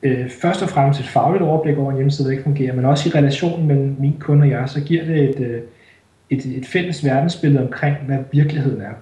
øh, 0.03 0.31
først 0.31 0.63
og 0.63 0.69
fremmest 0.69 1.01
et 1.01 1.07
fagligt 1.07 1.43
overblik 1.43 1.79
over 1.79 1.91
en 1.91 1.97
hjemmeside, 1.97 2.27
der 2.27 2.33
ikke 2.33 2.45
fungerer, 2.45 2.75
men 2.75 2.85
også 2.85 3.09
i 3.09 3.13
relationen 3.13 3.67
mellem 3.67 3.97
min 3.99 4.17
kunde 4.19 4.43
og 4.43 4.51
jeg, 4.51 4.69
så 4.69 4.81
giver 4.81 5.05
det 5.05 5.31
et, 5.31 5.41
øh, 5.41 5.61
et, 6.31 6.47
et 6.47 6.67
fælles 6.67 7.05
verdensbillede 7.05 7.63
omkring, 7.63 7.97
hvad 8.07 8.19
virkeligheden 8.33 8.81
er. 8.81 8.95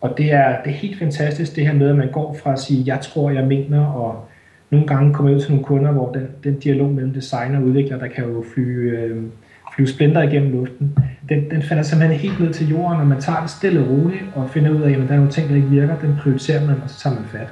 Og 0.00 0.18
det 0.18 0.32
er, 0.32 0.62
det 0.62 0.70
er 0.70 0.76
helt 0.76 0.98
fantastisk, 0.98 1.56
det 1.56 1.66
her 1.66 1.74
med, 1.74 1.90
at 1.90 1.96
man 1.96 2.10
går 2.10 2.36
fra 2.42 2.52
at 2.52 2.58
sige, 2.58 2.82
jeg 2.86 3.00
tror, 3.00 3.30
jeg 3.30 3.46
mener, 3.46 3.86
og 3.86 4.27
nogle 4.70 4.86
gange 4.86 5.14
kommer 5.14 5.34
ud 5.34 5.40
til 5.40 5.50
nogle 5.50 5.64
kunder, 5.64 5.92
hvor 5.92 6.12
den, 6.12 6.26
den 6.44 6.58
dialog 6.58 6.90
mellem 6.90 7.12
designer 7.12 7.58
og 7.58 7.64
udvikler, 7.64 7.98
der 7.98 8.06
kan 8.06 8.24
jo 8.24 8.44
flyve, 8.54 8.90
øh, 8.90 9.22
flyve 9.74 9.88
splinter 9.88 10.22
igennem 10.22 10.52
luften, 10.52 10.98
den, 11.28 11.50
den 11.50 11.62
falder 11.62 11.82
simpelthen 11.82 12.18
helt 12.18 12.40
ned 12.40 12.52
til 12.52 12.68
jorden, 12.68 13.00
og 13.00 13.06
man 13.06 13.20
tager 13.20 13.40
det 13.40 13.50
stille 13.50 13.80
og 13.80 13.90
roligt, 13.90 14.24
og 14.34 14.50
finder 14.50 14.70
ud 14.70 14.82
af, 14.82 14.90
at 14.90 14.98
der 14.98 15.12
er 15.12 15.16
nogle 15.16 15.30
ting, 15.30 15.48
der 15.48 15.56
ikke 15.56 15.68
virker, 15.68 15.98
den 15.98 16.16
prioriterer 16.22 16.66
man, 16.66 16.76
og 16.84 16.90
så 16.90 17.00
tager 17.00 17.16
man 17.16 17.24
fat. 17.24 17.48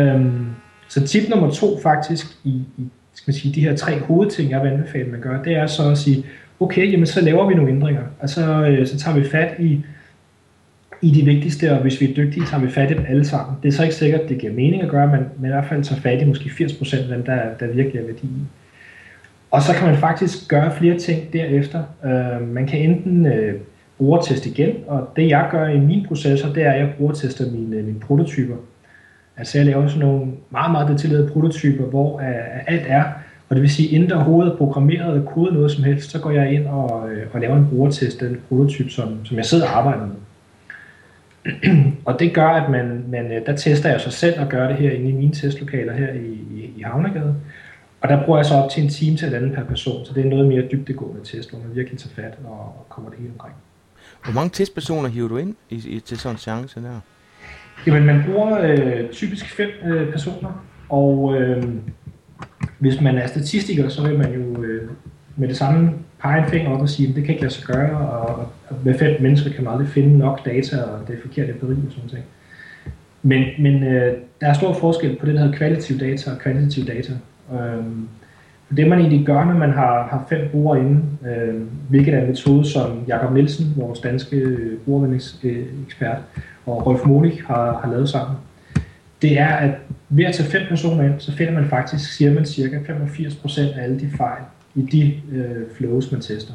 Øhm, 0.00 0.46
så 0.88 1.06
tip 1.06 1.28
nummer 1.30 1.50
to 1.50 1.80
faktisk 1.82 2.26
i, 2.44 2.62
i 2.76 2.88
skal 3.14 3.30
man 3.30 3.34
sige, 3.34 3.54
de 3.54 3.60
her 3.60 3.76
tre 3.76 4.00
hovedting, 4.00 4.50
jeg 4.50 4.62
vil 4.62 4.68
anbefale, 4.68 5.10
man 5.10 5.20
gør, 5.20 5.42
det 5.42 5.56
er 5.56 5.66
så 5.66 5.90
at 5.90 5.98
sige, 5.98 6.24
okay, 6.60 6.92
jamen 6.92 7.06
så 7.06 7.20
laver 7.20 7.48
vi 7.48 7.54
nogle 7.54 7.70
ændringer, 7.70 8.02
og 8.18 8.28
så, 8.28 8.66
øh, 8.66 8.86
så 8.86 8.98
tager 8.98 9.18
vi 9.18 9.28
fat 9.28 9.54
i, 9.58 9.84
i 11.02 11.10
de 11.10 11.24
vigtigste, 11.24 11.72
og 11.72 11.82
hvis 11.82 12.00
vi 12.00 12.10
er 12.10 12.14
dygtige, 12.14 12.46
tager 12.46 12.62
vi 12.62 12.70
fat 12.70 12.90
i 12.90 12.94
dem 12.94 13.04
alle 13.08 13.24
sammen. 13.24 13.56
Det 13.62 13.68
er 13.68 13.72
så 13.72 13.82
ikke 13.82 13.94
sikkert, 13.94 14.20
at 14.20 14.28
det 14.28 14.38
giver 14.38 14.52
mening 14.52 14.82
at 14.82 14.88
gøre, 14.88 15.06
men, 15.06 15.20
men 15.38 15.50
i 15.50 15.52
hvert 15.52 15.64
fald 15.68 15.84
tager 15.84 16.00
fat 16.00 16.22
i 16.22 16.24
måske 16.24 16.44
80% 16.44 16.96
af 16.96 17.08
dem, 17.08 17.22
der, 17.22 17.40
der 17.60 17.66
virkelig 17.66 18.00
er 18.00 18.06
værdi 18.06 18.26
i. 18.26 18.42
Og 19.50 19.62
så 19.62 19.72
kan 19.74 19.86
man 19.86 19.96
faktisk 19.96 20.48
gøre 20.48 20.72
flere 20.76 20.98
ting 20.98 21.32
derefter. 21.32 21.82
Øh, 22.04 22.48
man 22.48 22.66
kan 22.66 22.78
enten 22.78 23.26
øh, 23.26 23.54
brugerteste 23.98 24.50
igen, 24.50 24.74
og 24.86 25.08
det 25.16 25.28
jeg 25.28 25.48
gør 25.50 25.68
i 25.68 25.78
min 25.78 26.06
processer, 26.06 26.52
det 26.52 26.62
er, 26.62 26.72
at 26.72 26.80
jeg 26.80 26.94
brugertester 26.98 27.50
mine, 27.50 27.82
mine 27.82 28.00
prototyper. 28.00 28.56
Altså 29.36 29.58
jeg 29.58 29.66
laver 29.66 29.88
sådan 29.88 30.06
nogle 30.06 30.26
meget, 30.50 30.72
meget 30.72 30.88
detaljerede 30.88 31.30
prototyper, 31.32 31.84
hvor 31.84 32.20
øh, 32.20 32.64
alt 32.66 32.84
er 32.86 33.02
og 33.48 33.56
det 33.56 33.62
vil 33.62 33.70
sige, 33.70 33.88
inden 33.88 34.10
der 34.10 34.16
overhovedet 34.16 34.52
er 34.52 34.56
programmeret 34.56 35.20
og 35.20 35.26
kodet 35.26 35.54
noget 35.54 35.70
som 35.70 35.84
helst, 35.84 36.10
så 36.10 36.20
går 36.20 36.30
jeg 36.30 36.52
ind 36.52 36.66
og, 36.66 37.10
øh, 37.10 37.26
og 37.32 37.40
laver 37.40 37.56
en 37.56 37.66
brugertest 37.70 38.22
af 38.22 38.28
den 38.28 38.40
prototyp, 38.48 38.90
som, 38.90 39.24
som 39.24 39.36
jeg 39.36 39.44
sidder 39.44 39.66
og 39.66 39.78
arbejder 39.78 40.06
med. 40.06 40.14
og 42.04 42.20
det 42.20 42.34
gør, 42.34 42.48
at 42.48 42.70
man, 42.70 43.04
man, 43.08 43.32
øh, 43.32 43.46
der 43.46 43.56
tester 43.56 43.90
jeg 43.90 44.00
sig 44.00 44.12
selv 44.12 44.40
og 44.40 44.48
gør 44.48 44.68
det 44.68 44.76
her 44.76 44.90
inde 44.90 45.08
i 45.08 45.12
mine 45.12 45.32
testlokaler 45.32 45.92
her 45.92 46.12
i, 46.12 46.38
i, 46.54 46.72
i 46.76 46.82
Havnegade. 46.82 47.36
Og 48.00 48.08
der 48.08 48.24
bruger 48.24 48.38
jeg 48.38 48.46
så 48.46 48.54
op 48.54 48.70
til 48.70 48.82
en 48.82 48.88
time 48.88 49.16
til 49.16 49.28
et 49.28 49.34
andet 49.34 49.52
per 49.54 49.64
person, 49.64 50.06
så 50.06 50.12
det 50.14 50.26
er 50.26 50.30
noget 50.30 50.48
mere 50.48 50.62
dybdegående 50.72 51.24
test, 51.24 51.50
hvor 51.50 51.58
man 51.58 51.76
virkelig 51.76 51.98
tager 51.98 52.14
fat 52.14 52.38
og, 52.44 52.50
og 52.50 52.86
kommer 52.88 53.10
det 53.10 53.18
hele 53.18 53.32
omkring. 53.32 53.54
Hvor 54.24 54.32
mange 54.32 54.50
testpersoner 54.50 55.08
hiver 55.08 55.28
du 55.28 55.36
ind 55.36 55.54
i, 55.70 55.74
i, 55.74 56.00
til 56.00 56.18
sådan 56.18 56.34
en 56.34 56.38
chance 56.38 56.80
der? 56.80 57.00
Jamen, 57.86 58.04
man 58.04 58.24
bruger 58.26 58.60
øh, 58.60 59.10
typisk 59.10 59.46
fem 59.56 59.68
øh, 59.84 60.12
personer, 60.12 60.66
og 60.88 61.34
øh, 61.34 61.64
hvis 62.78 63.00
man 63.00 63.18
er 63.18 63.26
statistiker, 63.26 63.88
så 63.88 64.02
vil 64.08 64.18
man 64.18 64.32
jo 64.34 64.62
øh, 64.62 64.90
med 65.36 65.48
det 65.48 65.56
samme 65.56 65.92
pege 66.20 66.44
en 66.44 66.50
finger 66.50 66.70
op 66.70 66.80
og 66.80 66.88
sige, 66.88 67.08
at 67.08 67.14
det 67.14 67.24
kan 67.24 67.34
ikke 67.34 67.42
lade 67.42 67.54
sig 67.54 67.64
gøre, 67.64 67.98
og, 67.98 68.38
og 68.38 68.48
med 68.84 68.98
fem 68.98 69.22
mennesker 69.22 69.50
kan 69.50 69.64
man 69.64 69.72
aldrig 69.72 69.88
finde 69.88 70.18
nok 70.18 70.44
data, 70.44 70.82
og 70.82 71.08
det 71.08 71.16
er 71.16 71.20
forkert 71.20 71.50
empiri 71.50 71.72
og 71.72 71.92
sådan 71.92 72.10
noget. 72.12 72.24
Men, 73.22 73.44
men 73.58 73.82
øh, 73.82 74.14
der 74.40 74.46
er 74.46 74.52
stor 74.52 74.72
forskel 74.72 75.16
på 75.16 75.26
det, 75.26 75.34
der 75.34 75.40
hedder 75.40 75.56
kvalitativ 75.56 75.98
data 75.98 76.30
og 76.30 76.38
kvantitativ 76.38 76.86
data. 76.86 77.12
Øhm, 77.52 78.08
For 78.66 78.74
det 78.74 78.88
man 78.88 78.98
egentlig 78.98 79.26
gør, 79.26 79.44
når 79.44 79.54
man 79.54 79.70
har, 79.70 80.08
har 80.10 80.26
fem 80.28 80.48
brugere 80.50 80.80
inde, 80.80 81.02
øh, 81.28 81.62
hvilket 81.88 82.14
er 82.14 82.20
en 82.20 82.26
metode, 82.26 82.64
som 82.64 83.04
Jakob 83.08 83.32
Nielsen, 83.34 83.74
vores 83.76 84.00
danske 84.00 84.36
øh, 84.36 84.78
brugervendingsekspert, 84.78 86.18
og 86.66 86.86
Rolf 86.86 87.06
Molik 87.06 87.40
har, 87.40 87.80
har 87.84 87.90
lavet 87.90 88.08
sammen, 88.08 88.36
det 89.22 89.40
er, 89.40 89.48
at 89.48 89.70
ved 90.08 90.24
at 90.24 90.34
tage 90.34 90.50
fem 90.50 90.62
personer 90.68 91.04
ind, 91.04 91.20
så 91.20 91.32
finder 91.32 91.52
man 91.52 91.68
faktisk, 91.68 92.12
siger 92.12 92.34
man, 92.34 92.46
cirka 92.46 92.78
85% 92.78 93.60
af 93.60 93.82
alle 93.82 94.00
de 94.00 94.10
fejl 94.16 94.42
i 94.74 94.82
de 94.82 95.14
øh, 95.36 95.62
flows, 95.76 96.12
man 96.12 96.20
tester. 96.20 96.52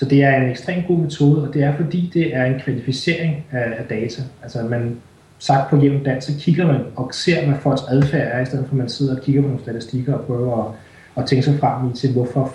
Så 0.00 0.06
det 0.06 0.22
er 0.22 0.36
en 0.36 0.50
ekstremt 0.50 0.86
god 0.86 0.98
metode, 0.98 1.48
og 1.48 1.54
det 1.54 1.62
er 1.62 1.76
fordi, 1.76 2.10
det 2.14 2.36
er 2.36 2.44
en 2.44 2.60
kvalificering 2.60 3.44
af, 3.50 3.74
af 3.78 3.84
data. 3.90 4.22
Altså 4.42 4.62
man 4.62 4.96
sagt 5.38 5.70
på 5.70 5.76
jævn 5.76 6.04
dans, 6.04 6.24
så 6.24 6.32
kigger 6.38 6.66
man 6.66 6.80
og 6.96 7.10
ser, 7.14 7.46
hvad 7.46 7.58
folks 7.58 7.82
adfærd 7.88 8.28
er, 8.32 8.40
i 8.40 8.46
stedet 8.46 8.66
for 8.66 8.72
at 8.72 8.78
man 8.78 8.88
sidder 8.88 9.16
og 9.16 9.22
kigger 9.22 9.42
på 9.42 9.48
nogle 9.48 9.62
statistikker 9.62 10.14
og 10.14 10.24
prøver 10.24 10.64
at, 10.64 10.74
at 11.22 11.28
tænke 11.28 11.44
sig 11.44 11.58
frem 11.58 11.90
i 11.90 11.96
til, 11.96 12.12
hvorfor 12.12 12.54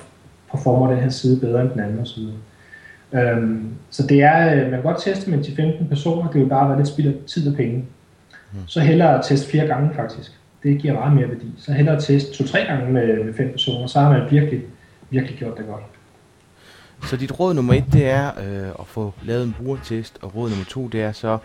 performer 0.51 0.91
den 0.91 0.99
her 0.99 1.09
side 1.09 1.39
bedre 1.39 1.61
end 1.61 1.69
den 1.69 1.79
anden 1.79 1.99
osv. 1.99 2.21
Øhm, 3.13 3.69
så 3.89 4.07
det 4.07 4.21
er, 4.21 4.55
øh, 4.55 4.61
man 4.61 4.71
kan 4.71 4.81
godt 4.81 5.01
teste 5.03 5.31
med 5.31 5.39
10-15 5.39 5.87
personer, 5.89 6.31
det 6.31 6.41
vil 6.41 6.49
bare 6.49 6.69
være 6.69 6.77
lidt 6.77 6.87
spild 6.87 7.07
af 7.07 7.13
tid 7.27 7.47
og 7.47 7.55
penge. 7.55 7.77
Mm. 8.53 8.59
Så 8.67 8.79
hellere 8.79 9.17
at 9.19 9.25
teste 9.25 9.49
flere 9.49 9.67
gange 9.67 9.89
faktisk. 9.95 10.31
Det 10.63 10.81
giver 10.81 10.93
meget 10.93 11.13
mere 11.13 11.29
værdi. 11.29 11.53
Så 11.57 11.71
hellere 11.71 11.95
at 11.95 12.03
teste 12.03 12.33
to-tre 12.33 12.59
gange 12.67 12.93
med, 12.93 13.23
med 13.23 13.33
fem 13.33 13.51
personer, 13.51 13.87
så 13.87 13.99
har 13.99 14.11
man 14.11 14.21
virkelig, 14.31 14.61
virkelig 15.09 15.37
gjort 15.37 15.57
det 15.57 15.65
godt. 15.65 15.83
Så 17.05 17.17
dit 17.17 17.39
råd 17.39 17.53
nummer 17.53 17.73
et, 17.73 17.85
det 17.93 18.05
er 18.05 18.27
øh, 18.27 18.69
at 18.79 18.87
få 18.87 19.13
lavet 19.23 19.43
en 19.43 19.55
brugertest, 19.57 20.17
og 20.21 20.35
råd 20.35 20.49
nummer 20.49 20.65
to, 20.65 20.87
det 20.87 21.01
er 21.01 21.11
så 21.11 21.37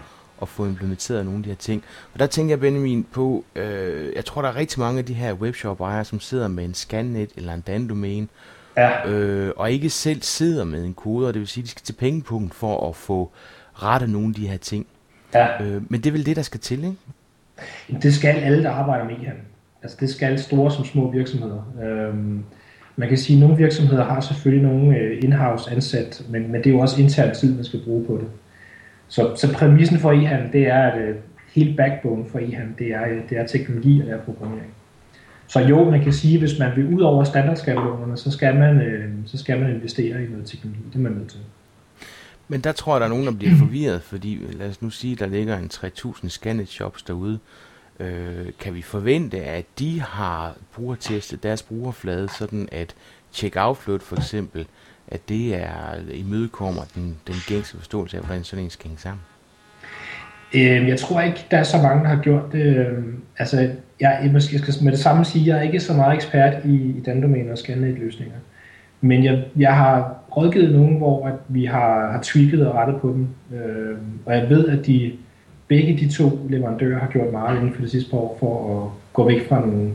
at 0.43 0.49
få 0.49 0.67
implementeret 0.67 1.25
nogle 1.25 1.39
af 1.39 1.43
de 1.43 1.49
her 1.49 1.57
ting. 1.57 1.85
Og 2.15 2.21
der 2.21 2.27
tænker 2.27 2.53
jeg, 2.53 2.61
Benjamin, 2.61 3.07
på, 3.13 3.45
øh, 3.55 4.13
jeg 4.17 4.25
tror, 4.25 4.43
der 4.43 4.49
er 4.49 4.57
rigtig 4.57 4.81
mange 4.81 4.99
af 4.99 5.05
de 5.05 5.15
her 5.15 5.33
webshop-ejere, 5.33 6.05
som 6.05 6.21
sidder 6.21 6.49
med 6.49 6.65
en 6.65 6.75
scannet 6.75 7.31
eller 7.37 7.55
en 7.55 7.61
dan-domæne, 7.61 8.29
ja. 8.77 9.09
øh, 9.09 9.53
og 9.57 9.73
ikke 9.73 9.91
selv 9.91 10.23
sidder 10.23 10.65
med 10.65 10.85
en 10.85 10.95
kode, 10.95 11.29
og 11.29 11.35
det 11.35 11.41
vil 11.41 11.49
sige, 11.49 11.63
at 11.63 11.65
de 11.65 11.71
skal 11.71 11.83
til 11.83 11.93
pengepunkt 11.93 12.55
for 12.55 12.89
at 12.89 12.97
få 12.97 13.31
rettet 13.75 14.11
nogle 14.11 14.29
af 14.29 14.35
de 14.35 14.49
her 14.49 14.59
ting. 14.59 14.87
Ja. 15.35 15.63
Øh, 15.63 15.83
men 15.89 16.01
det 16.01 16.07
er 16.07 16.13
vel 16.13 16.27
det, 16.27 16.37
der 16.37 16.43
skal 16.43 16.61
til, 16.61 16.85
ikke? 16.85 18.03
Det 18.03 18.15
skal 18.15 18.37
alle, 18.37 18.63
der 18.63 18.71
arbejder 18.71 19.05
med 19.05 19.15
e 19.15 19.33
Altså 19.83 19.97
det 20.01 20.11
skal 20.11 20.39
store 20.39 20.71
som 20.71 20.85
små 20.85 21.11
virksomheder. 21.11 21.73
Øhm, 21.83 22.45
man 22.97 23.09
kan 23.09 23.19
sige, 23.19 23.37
at 23.37 23.41
nogle 23.41 23.57
virksomheder 23.57 24.05
har 24.05 24.21
selvfølgelig 24.21 24.69
nogle 24.69 24.97
øh, 24.97 25.25
in-house 25.25 25.71
ansat, 25.71 26.25
men, 26.29 26.53
men 26.53 26.65
det 26.65 26.71
er 26.71 26.75
jo 26.75 26.81
også 26.81 27.03
intern 27.03 27.35
tid, 27.35 27.55
man 27.55 27.65
skal 27.65 27.81
bruge 27.85 28.05
på 28.05 28.17
det. 28.17 28.29
Så, 29.09 29.37
så 29.37 29.53
præmissen 29.53 29.99
for 29.99 30.13
e-handel, 30.13 30.53
det 30.53 30.67
er, 30.67 30.83
at 30.83 31.01
øh, 31.01 31.17
helt 31.55 31.77
backbone 31.77 32.25
for 32.33 32.39
e-handel, 32.39 32.79
det 32.79 32.87
er, 32.87 33.09
øh, 33.09 33.21
det 33.31 33.39
er 33.39 33.47
teknologi 33.47 34.01
og 34.01 34.07
det 34.07 34.15
er 34.15 34.19
programmering. 34.19 34.73
Så 35.47 35.61
jo, 35.61 35.91
man 35.91 36.03
kan 36.03 36.13
sige, 36.13 36.35
at 36.35 36.41
hvis 36.41 36.59
man 36.59 36.77
vil 36.77 36.95
ud 36.95 37.01
over 37.01 37.25
standardskabelonerne, 37.25 38.17
så 38.17 38.31
skal 38.31 38.55
man, 38.57 38.81
øh, 38.81 39.11
så 39.27 39.39
skal 39.39 39.61
man 39.61 39.71
investere 39.71 40.25
i 40.25 40.27
noget 40.27 40.47
teknologi. 40.47 40.83
Det 40.89 40.95
er 40.95 40.99
man 40.99 41.13
nødt 41.13 41.29
til. 41.29 41.41
Men 42.49 42.61
der 42.61 42.73
tror 42.73 42.95
jeg, 42.95 43.01
der 43.01 43.07
er 43.07 43.11
nogen, 43.11 43.27
der 43.27 43.33
bliver 43.33 43.57
forvirret, 43.57 44.03
fordi 44.03 44.41
lad 44.53 44.69
os 44.69 44.83
nu 44.83 44.91
sige, 44.91 45.17
der 45.17 45.27
ligger 45.27 45.59
en 45.59 45.69
3000 45.69 46.31
scannet 46.31 46.69
shops 46.69 47.03
derude. 47.03 47.39
Øh, 48.01 48.47
kan 48.61 48.75
vi 48.75 48.83
forvente, 48.83 49.45
at 49.45 49.65
de 49.79 50.01
har 50.01 50.57
brugertestet 50.75 51.43
deres 51.43 51.63
brugerflade, 51.63 52.29
sådan 52.29 52.69
at 52.73 52.95
check-out 53.33 53.77
for 53.77 54.17
eksempel 54.17 54.67
at 55.11 55.29
det 55.29 55.55
er 55.55 55.95
imødekommer 56.15 56.83
den, 56.95 57.17
den 57.27 57.35
gængse 57.49 57.77
forståelse 57.77 58.17
af, 58.17 58.23
hvordan 58.23 58.45
sådan 58.45 58.65
en 58.65 58.71
skal 58.71 58.87
hænge 58.89 59.01
sammen? 59.01 59.21
Øh, 60.55 60.89
jeg 60.89 60.99
tror 60.99 61.21
ikke, 61.21 61.47
der 61.51 61.57
er 61.57 61.63
så 61.63 61.77
mange, 61.83 62.03
der 62.03 62.09
har 62.09 62.23
gjort 62.23 62.53
det. 62.53 62.77
Øhm, 62.77 63.23
altså, 63.39 63.71
jeg, 64.01 64.31
jeg 64.33 64.43
skal 64.43 64.75
med 64.83 64.93
det 64.93 65.01
samme 65.01 65.25
sige, 65.25 65.47
jeg 65.47 65.59
er 65.59 65.63
ikke 65.63 65.81
så 65.81 65.93
meget 65.93 66.15
ekspert 66.15 66.65
i, 66.65 66.75
i 66.75 67.01
den 67.05 67.23
domæne 67.23 67.53
og 67.53 67.59
scannet-løsninger. 67.59 68.37
Men 69.01 69.25
jeg, 69.25 69.45
jeg 69.57 69.77
har 69.77 70.15
rådgivet 70.37 70.73
nogen, 70.73 70.97
hvor 70.97 71.27
at 71.27 71.35
vi 71.49 71.65
har, 71.65 72.11
har 72.13 72.21
tweaked 72.23 72.61
og 72.61 72.75
rettet 72.75 73.01
på 73.01 73.09
dem. 73.09 73.29
Øh, 73.59 73.97
og 74.27 74.35
jeg 74.35 74.49
ved, 74.51 74.69
at 74.69 74.87
de 74.87 75.13
begge 75.71 75.99
de 75.99 76.13
to 76.13 76.47
leverandører 76.49 77.01
har 77.01 77.09
gjort 77.09 77.33
meget 77.33 77.57
inden 77.59 77.75
for 77.75 77.83
det 77.83 77.91
sidste 77.91 78.11
par 78.11 78.19
år 78.19 78.37
for 78.41 78.55
at 78.77 78.91
gå 79.13 79.27
væk 79.29 79.49
fra 79.49 79.61
nogle 79.61 79.91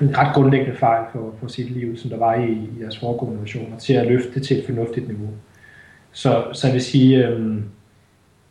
en 0.00 0.18
ret 0.18 0.34
grundlæggende 0.34 0.76
fejl 0.76 1.04
for, 1.12 1.34
for 1.40 1.48
sit 1.48 1.70
liv, 1.70 1.96
som 1.96 2.10
der 2.10 2.16
var 2.16 2.34
i, 2.34 2.52
i 2.52 2.80
deres 2.80 2.98
foregående 2.98 3.40
versioner, 3.40 3.78
til 3.78 3.92
at 3.92 4.06
løfte 4.06 4.34
det 4.34 4.42
til 4.42 4.58
et 4.58 4.64
fornuftigt 4.66 5.08
niveau. 5.08 5.28
Så, 6.12 6.44
så 6.52 6.66
jeg 6.66 6.74
vil 6.74 6.82
sige, 6.82 7.26
øh, 7.26 7.56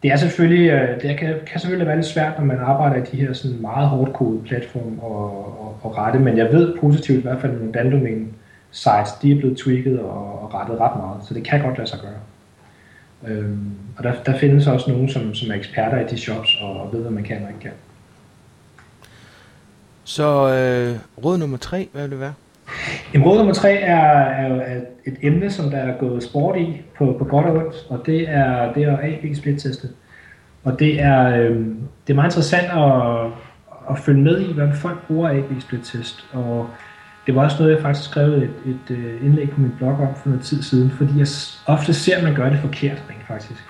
det 0.04 0.12
er 0.12 0.16
selvfølgelig, 0.16 0.70
øh, 0.70 1.02
det 1.02 1.18
kan, 1.18 1.36
kan 1.48 1.60
selvfølgelig 1.60 1.88
være 1.88 1.96
lidt 1.96 2.06
svært, 2.06 2.34
når 2.38 2.46
man 2.46 2.58
arbejder 2.60 2.96
i 2.96 3.06
de 3.12 3.18
her 3.18 3.34
sådan 3.34 3.62
meget 3.62 3.88
hårdt 3.88 4.14
kodede 4.14 4.44
platform 4.44 5.00
og, 5.00 5.26
og, 5.62 5.78
og 5.84 5.98
rette, 5.98 6.20
men 6.20 6.38
jeg 6.38 6.54
ved 6.54 6.78
positivt 6.78 7.20
i 7.20 7.22
hvert 7.22 7.42
fald, 7.42 7.52
at 7.52 7.58
nogle 7.58 7.74
dandomæne 7.74 8.28
sites, 8.72 9.12
de 9.22 9.32
er 9.32 9.36
blevet 9.36 9.58
tweaked 9.58 9.98
og, 9.98 10.44
og 10.44 10.54
rettet 10.54 10.80
ret 10.80 10.98
meget, 10.98 11.26
så 11.26 11.34
det 11.34 11.44
kan 11.44 11.62
godt 11.62 11.78
lade 11.78 11.90
sig 11.90 12.00
gøre. 12.02 12.20
Øhm, 13.28 13.72
og 13.98 14.04
der, 14.04 14.14
der 14.26 14.38
findes 14.40 14.68
også 14.68 14.92
nogen, 14.92 15.10
som, 15.10 15.34
som 15.36 15.52
er 15.52 15.56
eksperter 15.56 16.00
i 16.00 16.08
de 16.08 16.18
shops 16.18 16.58
og 16.62 16.90
ved, 16.94 17.02
hvad 17.02 17.12
man 17.12 17.24
kan 17.24 17.44
og 17.44 17.50
ikke 17.50 17.60
kan. 17.62 17.72
Så 20.04 20.24
øh, 20.24 21.26
råd 21.26 21.38
nummer 21.38 21.58
tre, 21.58 21.90
hvad 21.92 22.02
vil 22.02 22.12
det 22.12 22.20
være? 22.20 22.34
Jamen, 23.14 23.28
råd 23.28 23.38
nummer 23.38 23.54
tre 23.54 23.74
er, 23.74 24.22
er 24.22 24.48
jo 24.48 24.62
et 25.06 25.18
emne, 25.22 25.52
som 25.52 25.70
der 25.70 25.78
er 25.78 25.98
gået 25.98 26.24
sport 26.24 26.60
i 26.60 26.82
på, 26.98 27.16
på 27.20 27.26
godt 27.26 27.46
og 27.46 27.56
ondt, 27.56 27.76
og 27.90 28.04
det 28.06 28.30
er 28.30 28.74
det 28.74 28.84
er 28.84 28.98
A-B 28.98 29.36
split-testet. 29.36 29.90
Og 30.64 30.80
det 30.80 31.02
er, 31.02 31.38
øh, 31.38 31.66
det 32.08 32.10
er 32.10 32.14
meget 32.14 32.28
interessant 32.28 32.68
at, 32.72 33.32
at 33.90 34.00
følge 34.00 34.22
med 34.22 34.42
i, 34.42 34.54
hvordan 34.54 34.76
folk 34.76 35.08
bruger 35.08 35.30
A-B 35.30 35.62
split-test. 35.62 36.26
Og 36.34 36.70
det 37.26 37.36
var 37.36 37.44
også 37.44 37.58
noget, 37.60 37.74
jeg 37.74 37.82
faktisk 37.82 38.10
skrev 38.10 38.30
et, 38.30 38.44
et, 38.44 38.98
et 38.98 39.20
indlæg 39.24 39.50
på 39.50 39.62
min 39.62 39.72
blog 39.78 39.92
om 39.92 40.16
for 40.16 40.30
noget 40.30 40.44
tid 40.44 40.64
siden, 40.64 40.92
fordi 40.92 41.12
jeg 41.18 41.28
ofte 41.66 41.94
ser, 41.94 42.18
at 42.18 42.24
man 42.24 42.36
gør 42.36 42.50
det 42.50 42.60
forkert 42.60 43.04
rent 43.10 43.28
faktisk. 43.28 43.64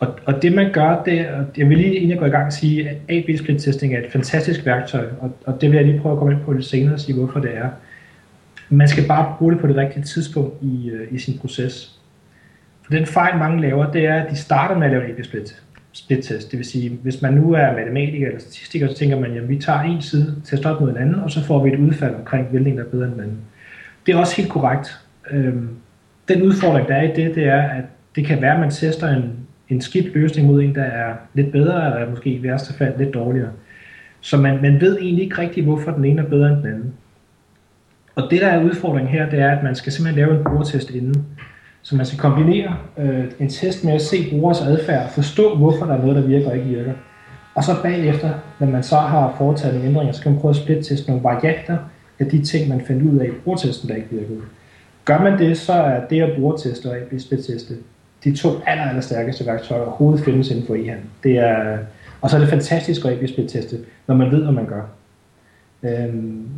Og, 0.00 0.18
og 0.26 0.42
det 0.42 0.54
man 0.54 0.72
gør, 0.72 1.02
det 1.02 1.20
er, 1.20 1.44
jeg 1.56 1.68
vil 1.68 1.76
lige 1.76 1.94
inden 1.94 2.10
jeg 2.10 2.18
går 2.18 2.26
i 2.26 2.30
gang 2.30 2.52
sige, 2.52 2.88
at 2.88 2.96
A-B 3.08 3.38
split 3.38 3.62
testing 3.62 3.94
er 3.94 3.98
et 3.98 4.12
fantastisk 4.12 4.66
værktøj, 4.66 5.06
og, 5.20 5.36
og 5.46 5.60
det 5.60 5.70
vil 5.70 5.76
jeg 5.76 5.86
lige 5.86 6.00
prøve 6.00 6.12
at 6.12 6.18
komme 6.18 6.34
ind 6.34 6.42
på 6.44 6.52
lidt 6.52 6.64
senere 6.64 6.94
og 6.94 7.00
sige, 7.00 7.18
hvorfor 7.18 7.40
det 7.40 7.56
er. 7.56 7.68
Man 8.68 8.88
skal 8.88 9.06
bare 9.08 9.34
bruge 9.38 9.52
det 9.52 9.60
på 9.60 9.66
det 9.66 9.76
rigtige 9.76 10.02
tidspunkt 10.02 10.54
i, 10.62 10.90
øh, 10.90 11.08
i 11.10 11.18
sin 11.18 11.38
proces. 11.38 12.00
For 12.82 12.92
den 12.92 13.06
fejl, 13.06 13.38
mange 13.38 13.60
laver, 13.60 13.92
det 13.92 14.06
er, 14.06 14.22
at 14.22 14.30
de 14.30 14.36
starter 14.36 14.78
med 14.78 14.86
at 14.86 14.92
lave 14.92 15.04
en 15.04 15.10
A-B 15.10 15.24
split, 15.24 15.62
split 15.92 16.24
test. 16.24 16.50
Det 16.50 16.58
vil 16.58 16.66
sige, 16.66 16.98
hvis 17.02 17.22
man 17.22 17.34
nu 17.34 17.52
er 17.52 17.72
matematiker 17.72 18.26
eller 18.26 18.40
statistiker, 18.40 18.88
så 18.88 18.94
tænker 18.94 19.20
man, 19.20 19.36
at 19.36 19.48
vi 19.48 19.58
tager 19.58 19.80
en 19.80 20.02
side, 20.02 20.36
tester 20.44 20.70
op 20.70 20.80
mod 20.80 20.90
en 20.90 20.96
anden, 20.96 21.14
og 21.14 21.30
så 21.30 21.44
får 21.44 21.64
vi 21.64 21.72
et 21.72 21.78
udfald 21.78 22.14
omkring, 22.14 22.46
hvilken 22.46 22.76
der 22.76 22.84
er 22.84 22.88
bedre 22.88 23.04
end 23.04 23.12
den 23.12 23.20
anden. 23.20 23.38
Det 24.06 24.14
er 24.14 24.18
også 24.18 24.36
helt 24.36 24.50
korrekt. 24.50 25.00
Øhm, 25.30 25.68
den 26.28 26.42
udfordring, 26.42 26.88
der 26.88 26.94
er 26.94 27.02
i 27.02 27.16
det, 27.16 27.34
det 27.34 27.44
er, 27.44 27.62
at 27.62 27.84
det 28.16 28.26
kan 28.26 28.42
være, 28.42 28.54
at 28.54 28.60
man 28.60 28.70
tester 28.70 29.08
en 29.08 29.42
en 29.72 29.80
skidt 29.80 30.14
løsning 30.14 30.46
mod 30.46 30.62
en, 30.62 30.74
der 30.74 30.82
er 30.82 31.14
lidt 31.34 31.52
bedre, 31.52 31.86
eller 31.86 32.10
måske 32.10 32.30
i 32.30 32.42
værste 32.42 32.74
fald 32.74 32.98
lidt 32.98 33.14
dårligere. 33.14 33.50
Så 34.20 34.36
man, 34.36 34.62
man 34.62 34.80
ved 34.80 34.98
egentlig 34.98 35.24
ikke 35.24 35.38
rigtigt, 35.38 35.66
hvorfor 35.66 35.90
den 35.90 36.04
ene 36.04 36.22
er 36.22 36.26
bedre 36.26 36.48
end 36.48 36.56
den 36.56 36.66
anden. 36.66 36.94
Og 38.14 38.30
det, 38.30 38.40
der 38.40 38.46
er 38.46 38.64
udfordringen 38.64 39.12
her, 39.12 39.30
det 39.30 39.38
er, 39.38 39.50
at 39.50 39.64
man 39.64 39.74
skal 39.74 39.92
simpelthen 39.92 40.24
lave 40.24 40.38
en 40.38 40.44
brugertest 40.44 40.90
inden. 40.90 41.26
Så 41.82 41.96
man 41.96 42.06
skal 42.06 42.18
kombinere 42.18 42.76
øh, 42.98 43.24
en 43.38 43.48
test 43.48 43.84
med 43.84 43.92
at 43.92 44.02
se 44.02 44.30
brugers 44.30 44.60
adfærd, 44.60 45.10
forstå, 45.10 45.56
hvorfor 45.56 45.86
der 45.86 45.94
er 45.94 45.98
noget, 45.98 46.16
der 46.16 46.22
virker 46.22 46.50
og 46.50 46.56
ikke 46.56 46.68
virker. 46.68 46.92
Og 47.54 47.64
så 47.64 47.72
bagefter, 47.82 48.30
når 48.58 48.66
man 48.66 48.82
så 48.82 48.96
har 48.96 49.34
foretaget 49.38 49.74
nogle 49.74 49.88
ændringer, 49.88 50.12
så 50.12 50.22
kan 50.22 50.32
man 50.32 50.40
prøve 50.40 50.50
at 50.50 50.56
splitte 50.56 51.04
nogle 51.08 51.22
varianter 51.22 51.78
af 52.18 52.26
de 52.26 52.44
ting, 52.44 52.68
man 52.68 52.82
fandt 52.86 53.02
ud 53.02 53.18
af 53.18 53.26
i 53.26 53.30
brugertesten, 53.44 53.88
der 53.88 53.94
ikke 53.94 54.08
virkede. 54.10 54.40
Gør 55.04 55.18
man 55.22 55.38
det, 55.38 55.58
så 55.58 55.72
er 55.72 56.06
det 56.06 56.22
at 56.22 56.36
brugerteste 56.38 56.86
og 56.90 56.96
ab 56.96 57.10
teste 57.20 57.74
de 58.24 58.36
to 58.36 58.48
aller, 58.66 58.84
aller 58.84 59.00
stærkeste 59.00 59.46
værktøjer 59.46 59.82
overhovedet 59.82 60.24
findes 60.24 60.50
inden 60.50 60.66
for 60.66 60.74
e-handel. 60.74 61.04
Det 61.22 61.38
er, 61.38 61.78
og 62.20 62.30
så 62.30 62.36
er 62.36 62.40
det 62.40 62.48
fantastisk 62.48 63.04
at 63.04 63.12
ab 63.12 63.48
teste, 63.48 63.78
når 64.06 64.14
man 64.14 64.30
ved, 64.30 64.42
hvad 64.42 64.52
man 64.52 64.66
gør. 64.66 64.82
Øhm, 65.82 66.48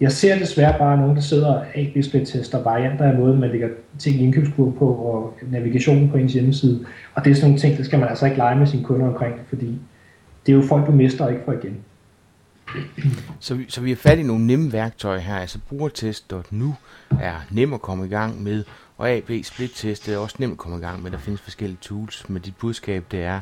jeg 0.00 0.12
ser 0.12 0.38
desværre 0.38 0.78
bare 0.78 0.96
nogen, 0.96 1.16
der 1.16 1.22
sidder 1.22 1.54
og 1.54 1.66
a 1.74 1.90
tester 2.24 2.62
varianter 2.62 3.04
af 3.04 3.18
måden, 3.18 3.40
man 3.40 3.50
lægger 3.50 3.68
ting 3.98 4.16
i 4.16 4.24
indkøbskurven 4.24 4.72
på, 4.72 4.86
og 4.86 5.38
navigationen 5.50 6.10
på 6.10 6.16
ens 6.16 6.32
hjemmeside. 6.32 6.86
Og 7.14 7.24
det 7.24 7.30
er 7.30 7.34
sådan 7.34 7.48
nogle 7.48 7.60
ting, 7.60 7.78
der 7.78 7.84
skal 7.84 7.98
man 7.98 8.08
altså 8.08 8.26
ikke 8.26 8.38
lege 8.38 8.58
med 8.58 8.66
sine 8.66 8.84
kunder 8.84 9.08
omkring, 9.08 9.34
fordi 9.48 9.78
det 10.46 10.52
er 10.52 10.56
jo 10.56 10.62
folk, 10.62 10.86
du 10.86 10.92
mister 10.92 11.24
og 11.24 11.32
ikke 11.32 11.44
får 11.44 11.52
igen. 11.52 11.76
Så 13.40 13.54
vi, 13.54 13.64
så 13.68 13.80
vi 13.80 13.92
er 13.92 13.96
fat 13.96 14.18
i 14.18 14.22
nogle 14.22 14.46
nemme 14.46 14.72
værktøjer 14.72 15.18
her. 15.18 15.36
Altså 15.36 15.58
brugertest.nu 15.68 16.74
er 17.20 17.34
nem 17.50 17.72
at 17.72 17.80
komme 17.80 18.06
i 18.06 18.08
gang 18.08 18.42
med, 18.42 18.64
og 18.96 19.10
AB 19.10 19.30
Split 19.42 19.70
Test 19.74 20.08
er 20.08 20.18
også 20.18 20.36
nemt 20.38 20.52
at 20.52 20.58
komme 20.58 20.78
i 20.78 20.80
gang 20.80 21.02
med. 21.02 21.10
Der 21.10 21.18
findes 21.18 21.40
forskellige 21.40 21.78
tools, 21.80 22.28
men 22.28 22.42
dit 22.42 22.56
budskab 22.56 23.04
det 23.10 23.22
er, 23.22 23.40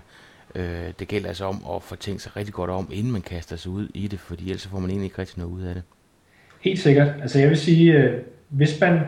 øh, 0.55 0.93
det 0.99 1.09
gælder 1.09 1.29
altså 1.29 1.45
om 1.45 1.63
at 1.77 1.83
få 1.83 1.97
tænkt 1.97 2.23
sig 2.23 2.37
rigtig 2.37 2.55
godt 2.55 2.71
om, 2.71 2.89
inden 2.93 3.13
man 3.13 3.23
kaster 3.23 3.57
sig 3.57 3.71
ud 3.71 3.89
i 3.95 4.09
det, 4.09 4.21
fordi 4.21 4.45
ellers 4.45 4.67
får 4.67 4.79
man 4.79 4.91
egentlig 4.91 5.07
ikke 5.07 5.19
rigtig 5.19 5.39
noget 5.39 5.53
ud 5.53 5.63
af 5.63 5.75
det. 5.75 5.83
Helt 6.67 6.79
sikkert. 6.79 7.09
Altså 7.23 7.39
jeg 7.39 7.49
vil 7.49 7.57
sige, 7.57 7.93
øh, 7.93 8.13
hvis 8.49 8.81
man, 8.81 9.01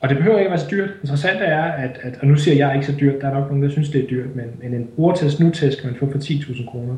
og 0.00 0.08
det 0.08 0.16
behøver 0.16 0.38
ikke 0.38 0.48
at 0.48 0.50
være 0.50 0.60
så 0.60 0.70
dyrt. 0.70 0.90
Interessant 1.02 1.38
er, 1.42 1.62
at, 1.62 1.98
at, 2.02 2.18
og 2.20 2.26
nu 2.26 2.36
siger 2.36 2.66
jeg 2.66 2.74
ikke 2.74 2.86
så 2.86 2.94
dyrt, 3.00 3.20
der 3.20 3.28
er 3.28 3.34
nok 3.34 3.48
nogen, 3.48 3.62
der 3.62 3.68
synes, 3.68 3.90
det 3.90 4.04
er 4.04 4.06
dyrt, 4.06 4.36
men, 4.36 4.44
men 4.62 4.74
en 4.74 4.88
brugertest 4.96 5.40
nu-test 5.40 5.80
kan 5.80 5.90
man 5.90 5.98
få 5.98 6.10
for 6.10 6.18
10.000 6.18 6.70
kroner. 6.70 6.96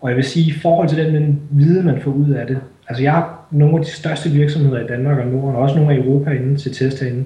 Og 0.00 0.08
jeg 0.08 0.16
vil 0.16 0.24
sige, 0.24 0.50
i 0.50 0.58
forhold 0.62 0.88
til 0.88 0.98
den, 0.98 1.14
den 1.14 1.40
viden, 1.50 1.86
man 1.86 2.00
får 2.00 2.10
ud 2.10 2.30
af 2.30 2.46
det, 2.46 2.58
Altså 2.90 3.02
jeg 3.02 3.12
har 3.12 3.46
nogle 3.50 3.78
af 3.78 3.84
de 3.84 3.90
største 3.90 4.30
virksomheder 4.30 4.84
i 4.84 4.86
Danmark 4.86 5.18
og 5.18 5.26
Norden, 5.26 5.56
og 5.56 5.62
også 5.62 5.76
nogle 5.76 5.94
af 5.94 5.98
Europa 5.98 6.30
inde 6.30 6.56
til 6.56 6.74
test 6.74 7.00
herinde, 7.00 7.24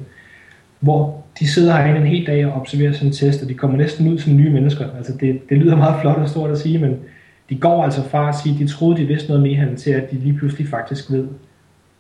hvor 0.81 1.25
de 1.39 1.49
sidder 1.49 1.77
herinde 1.77 2.01
en 2.01 2.07
hel 2.07 2.27
dag 2.27 2.47
og 2.47 2.53
observerer 2.53 2.93
sådan 2.93 3.09
en 3.09 3.13
test, 3.13 3.43
og 3.43 3.49
de 3.49 3.55
kommer 3.55 3.77
næsten 3.77 4.13
ud 4.13 4.19
som 4.19 4.37
nye 4.37 4.51
mennesker. 4.51 4.97
Altså 4.97 5.13
det, 5.21 5.41
det 5.49 5.59
lyder 5.59 5.77
meget 5.77 6.01
flot 6.01 6.17
og 6.17 6.29
stort 6.29 6.51
at 6.51 6.59
sige, 6.59 6.79
men 6.79 6.97
de 7.51 7.57
går 7.57 7.85
altså 7.85 8.09
fra 8.09 8.29
at 8.29 8.35
sige, 8.43 8.55
at 8.55 8.59
de 8.59 8.67
troede, 8.67 8.97
de 8.97 9.07
vidste 9.07 9.29
noget 9.29 9.43
mere 9.43 9.75
til 9.75 9.91
at 9.91 10.11
de 10.11 10.17
lige 10.17 10.39
pludselig 10.39 10.69
faktisk 10.69 11.11
ved 11.11 11.27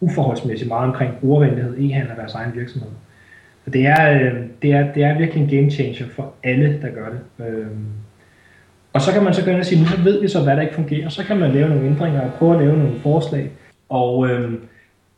uforholdsmæssigt 0.05 0.69
meget 0.69 0.89
omkring 0.89 1.13
brugervenlighed, 1.21 1.79
e-handel 1.79 2.11
og 2.11 2.17
deres 2.17 2.35
egen 2.35 2.53
virksomhed. 2.55 2.91
Så 3.65 3.71
det 3.71 3.87
er, 3.87 4.13
øh, 4.13 4.43
det, 4.63 4.73
er, 4.73 4.93
det 4.93 5.05
er 5.05 5.19
virkelig 5.19 5.43
en 5.43 5.59
game 5.59 5.71
changer 5.71 6.07
for 6.17 6.33
alle, 6.43 6.79
der 6.83 6.89
gør 6.89 7.09
det. 7.09 7.47
Øh, 7.47 7.67
og 8.93 9.01
så 9.01 9.13
kan 9.13 9.25
man 9.25 9.35
så 9.35 9.45
gå 9.45 9.51
ind 9.51 9.59
og 9.59 9.67
sige, 9.67 9.81
nu 9.81 9.87
så 9.87 10.03
ved 10.03 10.21
vi 10.21 10.29
så, 10.29 10.43
hvad 10.43 10.57
der 10.57 10.63
ikke 10.63 10.75
fungerer. 10.75 11.09
Så 11.09 11.25
kan 11.25 11.37
man 11.37 11.53
lave 11.53 11.69
nogle 11.69 11.87
ændringer 11.87 12.21
og 12.21 12.33
prøve 12.39 12.55
at 12.55 12.61
lave 12.61 12.79
nogle 12.79 13.01
forslag. 13.01 13.51
Og 13.89 14.29
øh, 14.29 14.53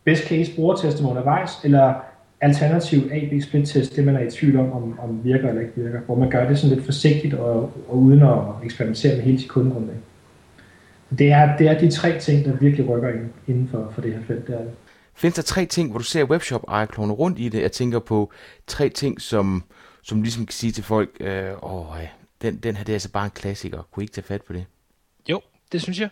best 0.04 0.28
case 0.28 0.54
brugerteste 0.56 1.04
undervejs, 1.04 1.50
eller 1.64 1.94
alternativ 2.40 2.98
A-B 3.12 3.42
split 3.42 3.68
test, 3.68 3.96
det 3.96 4.04
man 4.04 4.16
er 4.16 4.20
i 4.20 4.30
tvivl 4.30 4.56
om, 4.56 4.72
om, 4.72 4.98
om 5.02 5.20
virker 5.24 5.48
eller 5.48 5.60
ikke 5.60 5.72
virker, 5.76 6.00
hvor 6.06 6.14
man 6.14 6.30
gør 6.30 6.48
det 6.48 6.58
sådan 6.58 6.74
lidt 6.74 6.86
forsigtigt 6.86 7.34
og, 7.34 7.72
og 7.88 7.98
uden 7.98 8.22
at 8.22 8.38
eksperimentere 8.64 9.16
med 9.16 9.24
hele 9.24 9.38
sit 9.38 9.48
kundegrundlag. 9.48 9.96
Det 11.18 11.32
er, 11.32 11.56
det 11.56 11.68
er 11.68 11.78
de 11.78 11.90
tre 11.90 12.20
ting, 12.20 12.44
der 12.44 12.56
virkelig 12.56 12.88
rykker 12.88 13.08
ind, 13.08 13.30
inden 13.46 13.68
for, 13.68 13.92
for 13.94 14.00
det 14.00 14.12
her 14.12 14.20
felt. 14.26 14.46
Det 14.46 14.54
er 14.54 14.60
Findes 15.14 15.34
der 15.34 15.42
tre 15.42 15.66
ting, 15.66 15.90
hvor 15.90 15.98
du 15.98 16.04
ser 16.04 16.24
webshop 16.24 16.64
ejer 16.68 16.86
rundt 16.86 17.38
i 17.38 17.48
det? 17.48 17.62
Jeg 17.62 17.72
tænker 17.72 17.98
på 17.98 18.32
tre 18.66 18.88
ting, 18.88 19.20
som, 19.20 19.64
som 20.02 20.22
ligesom 20.22 20.46
kan 20.46 20.52
sige 20.52 20.72
til 20.72 20.84
folk, 20.84 21.10
øh, 21.20 21.50
åh, 21.62 21.96
den, 22.42 22.56
den 22.56 22.76
her 22.76 22.84
det 22.84 22.92
er 22.92 22.96
altså 22.96 23.10
bare 23.10 23.24
en 23.24 23.30
klassiker. 23.30 23.82
Kunne 23.90 24.02
I 24.02 24.04
ikke 24.04 24.14
tage 24.14 24.24
fat 24.24 24.42
på 24.42 24.52
det? 24.52 24.64
Jo, 25.28 25.40
det 25.72 25.82
synes 25.82 26.00
jeg. 26.00 26.08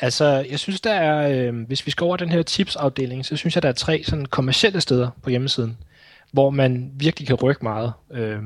Altså, 0.00 0.46
jeg 0.50 0.58
synes, 0.58 0.80
der 0.80 0.92
er, 0.92 1.48
øh, 1.48 1.66
hvis 1.66 1.86
vi 1.86 1.90
skal 1.90 2.04
over 2.04 2.16
den 2.16 2.30
her 2.30 2.42
tipsafdeling, 2.42 3.26
så 3.26 3.36
synes 3.36 3.54
jeg, 3.56 3.62
der 3.62 3.68
er 3.68 3.72
tre 3.72 4.02
sådan 4.04 4.26
kommersielle 4.26 4.80
steder 4.80 5.10
på 5.22 5.30
hjemmesiden, 5.30 5.78
hvor 6.32 6.50
man 6.50 6.90
virkelig 6.94 7.26
kan 7.26 7.36
rykke 7.36 7.62
meget. 7.62 7.92
Øh, 8.12 8.38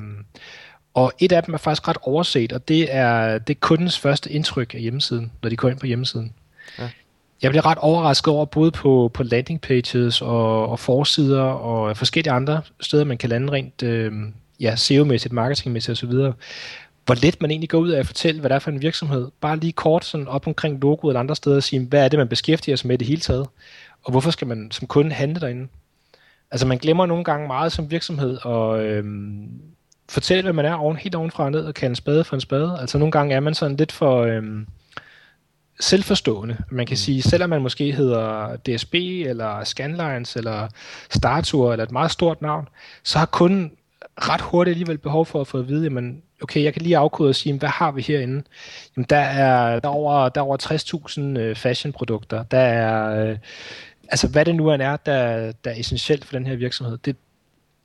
og 0.94 1.12
et 1.18 1.32
af 1.32 1.42
dem 1.42 1.54
er 1.54 1.58
faktisk 1.58 1.88
ret 1.88 1.96
overset, 2.02 2.52
og 2.52 2.68
det 2.68 2.94
er, 2.94 3.38
det 3.38 3.54
er 3.54 3.60
kundens 3.60 3.98
første 3.98 4.32
indtryk 4.32 4.74
af 4.74 4.80
hjemmesiden, 4.80 5.32
når 5.42 5.50
de 5.50 5.56
går 5.56 5.68
ind 5.68 5.78
på 5.78 5.86
hjemmesiden. 5.86 6.32
Ja. 6.78 6.90
Jeg 7.42 7.50
bliver 7.50 7.66
ret 7.66 7.78
overrasket 7.78 8.34
over, 8.34 8.44
både 8.44 8.70
på, 8.70 9.10
på 9.14 9.22
landing 9.22 9.60
pages 9.60 10.22
og, 10.22 10.68
og 10.68 10.78
forsider 10.78 11.42
og 11.42 11.96
forskellige 11.96 12.32
andre 12.32 12.62
steder, 12.80 13.04
man 13.04 13.18
kan 13.18 13.28
lande 13.28 13.52
rent 13.52 13.82
øh, 13.82 14.12
ja, 14.60 14.74
SEO-mæssigt, 14.76 15.32
marketingmæssigt 15.32 16.02
osv., 16.02 16.12
hvor 17.06 17.14
let 17.22 17.40
man 17.40 17.50
egentlig 17.50 17.70
går 17.70 17.78
ud 17.78 17.88
af 17.88 17.98
at 17.98 18.06
fortælle, 18.06 18.40
hvad 18.40 18.50
det 18.50 18.54
er 18.54 18.58
for 18.58 18.70
en 18.70 18.82
virksomhed. 18.82 19.28
Bare 19.40 19.56
lige 19.56 19.72
kort 19.72 20.04
sådan 20.04 20.28
op 20.28 20.46
omkring 20.46 20.80
logoet 20.80 21.12
eller 21.12 21.20
andre 21.20 21.36
steder 21.36 21.56
og 21.56 21.62
sige, 21.62 21.86
hvad 21.86 22.04
er 22.04 22.08
det, 22.08 22.18
man 22.18 22.28
beskæftiger 22.28 22.76
sig 22.76 22.88
med 22.88 22.98
det 22.98 23.06
hele 23.06 23.20
taget, 23.20 23.46
og 24.02 24.10
hvorfor 24.10 24.30
skal 24.30 24.46
man 24.46 24.70
som 24.70 24.86
kunde 24.86 25.12
handle 25.12 25.40
derinde. 25.40 25.68
Altså 26.50 26.66
man 26.66 26.78
glemmer 26.78 27.06
nogle 27.06 27.24
gange 27.24 27.46
meget 27.46 27.72
som 27.72 27.90
virksomhed 27.90 28.38
og 28.42 28.84
øhm, 28.84 29.48
fortælle, 30.10 30.42
hvad 30.42 30.52
man 30.52 30.64
er 30.64 30.74
oven, 30.74 30.96
helt 30.96 31.14
ovenfra 31.14 31.44
og 31.44 31.50
ned 31.50 31.64
og 31.64 31.74
kalde 31.74 31.90
en 31.90 31.96
spade 31.96 32.24
for 32.24 32.36
en 32.36 32.40
spade. 32.40 32.76
Altså 32.80 32.98
nogle 32.98 33.12
gange 33.12 33.34
er 33.34 33.40
man 33.40 33.54
sådan 33.54 33.76
lidt 33.76 33.92
for 33.92 34.22
øhm, 34.22 34.66
selvforstående. 35.80 36.56
Man 36.70 36.86
kan 36.86 36.94
mm. 36.94 36.96
sige, 36.96 37.22
selvom 37.22 37.50
man 37.50 37.62
måske 37.62 37.92
hedder 37.92 38.56
DSB 38.56 38.94
eller 38.94 39.64
Scanlines 39.64 40.36
eller 40.36 40.68
Startur 41.10 41.72
eller 41.72 41.84
et 41.84 41.92
meget 41.92 42.10
stort 42.10 42.42
navn, 42.42 42.68
så 43.04 43.18
har 43.18 43.26
kunden 43.26 43.72
ret 44.16 44.40
hurtigt 44.40 44.72
alligevel 44.74 44.98
behov 44.98 45.26
for 45.26 45.40
at 45.40 45.46
få 45.46 45.58
at 45.58 45.68
vide, 45.68 45.84
jamen, 45.84 46.22
okay, 46.42 46.62
jeg 46.62 46.72
kan 46.72 46.82
lige 46.82 46.96
afkode 46.96 47.28
og 47.28 47.34
sige, 47.34 47.58
hvad 47.58 47.68
har 47.68 47.90
vi 47.90 48.02
herinde? 48.02 48.42
Jamen, 48.96 49.06
der 49.10 49.16
er, 49.16 49.80
der 49.80 49.88
er 49.88 49.92
over, 49.92 50.28
der 50.28 50.40
er 50.40 50.44
over 50.44 50.56
60.000 51.36 51.38
øh, 51.38 51.56
fashionprodukter. 51.56 52.42
Der 52.42 52.58
er, 52.58 53.24
øh, 53.26 53.38
altså 54.08 54.28
hvad 54.28 54.44
det 54.44 54.54
nu 54.54 54.68
er, 54.68 54.76
der, 54.76 54.96
der 55.64 55.70
er 55.70 55.74
essentielt 55.74 56.24
for 56.24 56.36
den 56.36 56.46
her 56.46 56.56
virksomhed. 56.56 56.98
Det, 57.04 57.16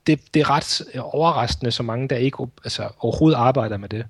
det, 0.06 0.34
det 0.34 0.40
er 0.40 0.50
ret 0.50 0.82
overraskende, 0.98 1.70
så 1.70 1.82
mange 1.82 2.08
der 2.08 2.16
ikke 2.16 2.46
altså, 2.64 2.88
overhovedet 2.98 3.38
arbejder 3.38 3.76
med 3.76 3.88
det. 3.88 4.06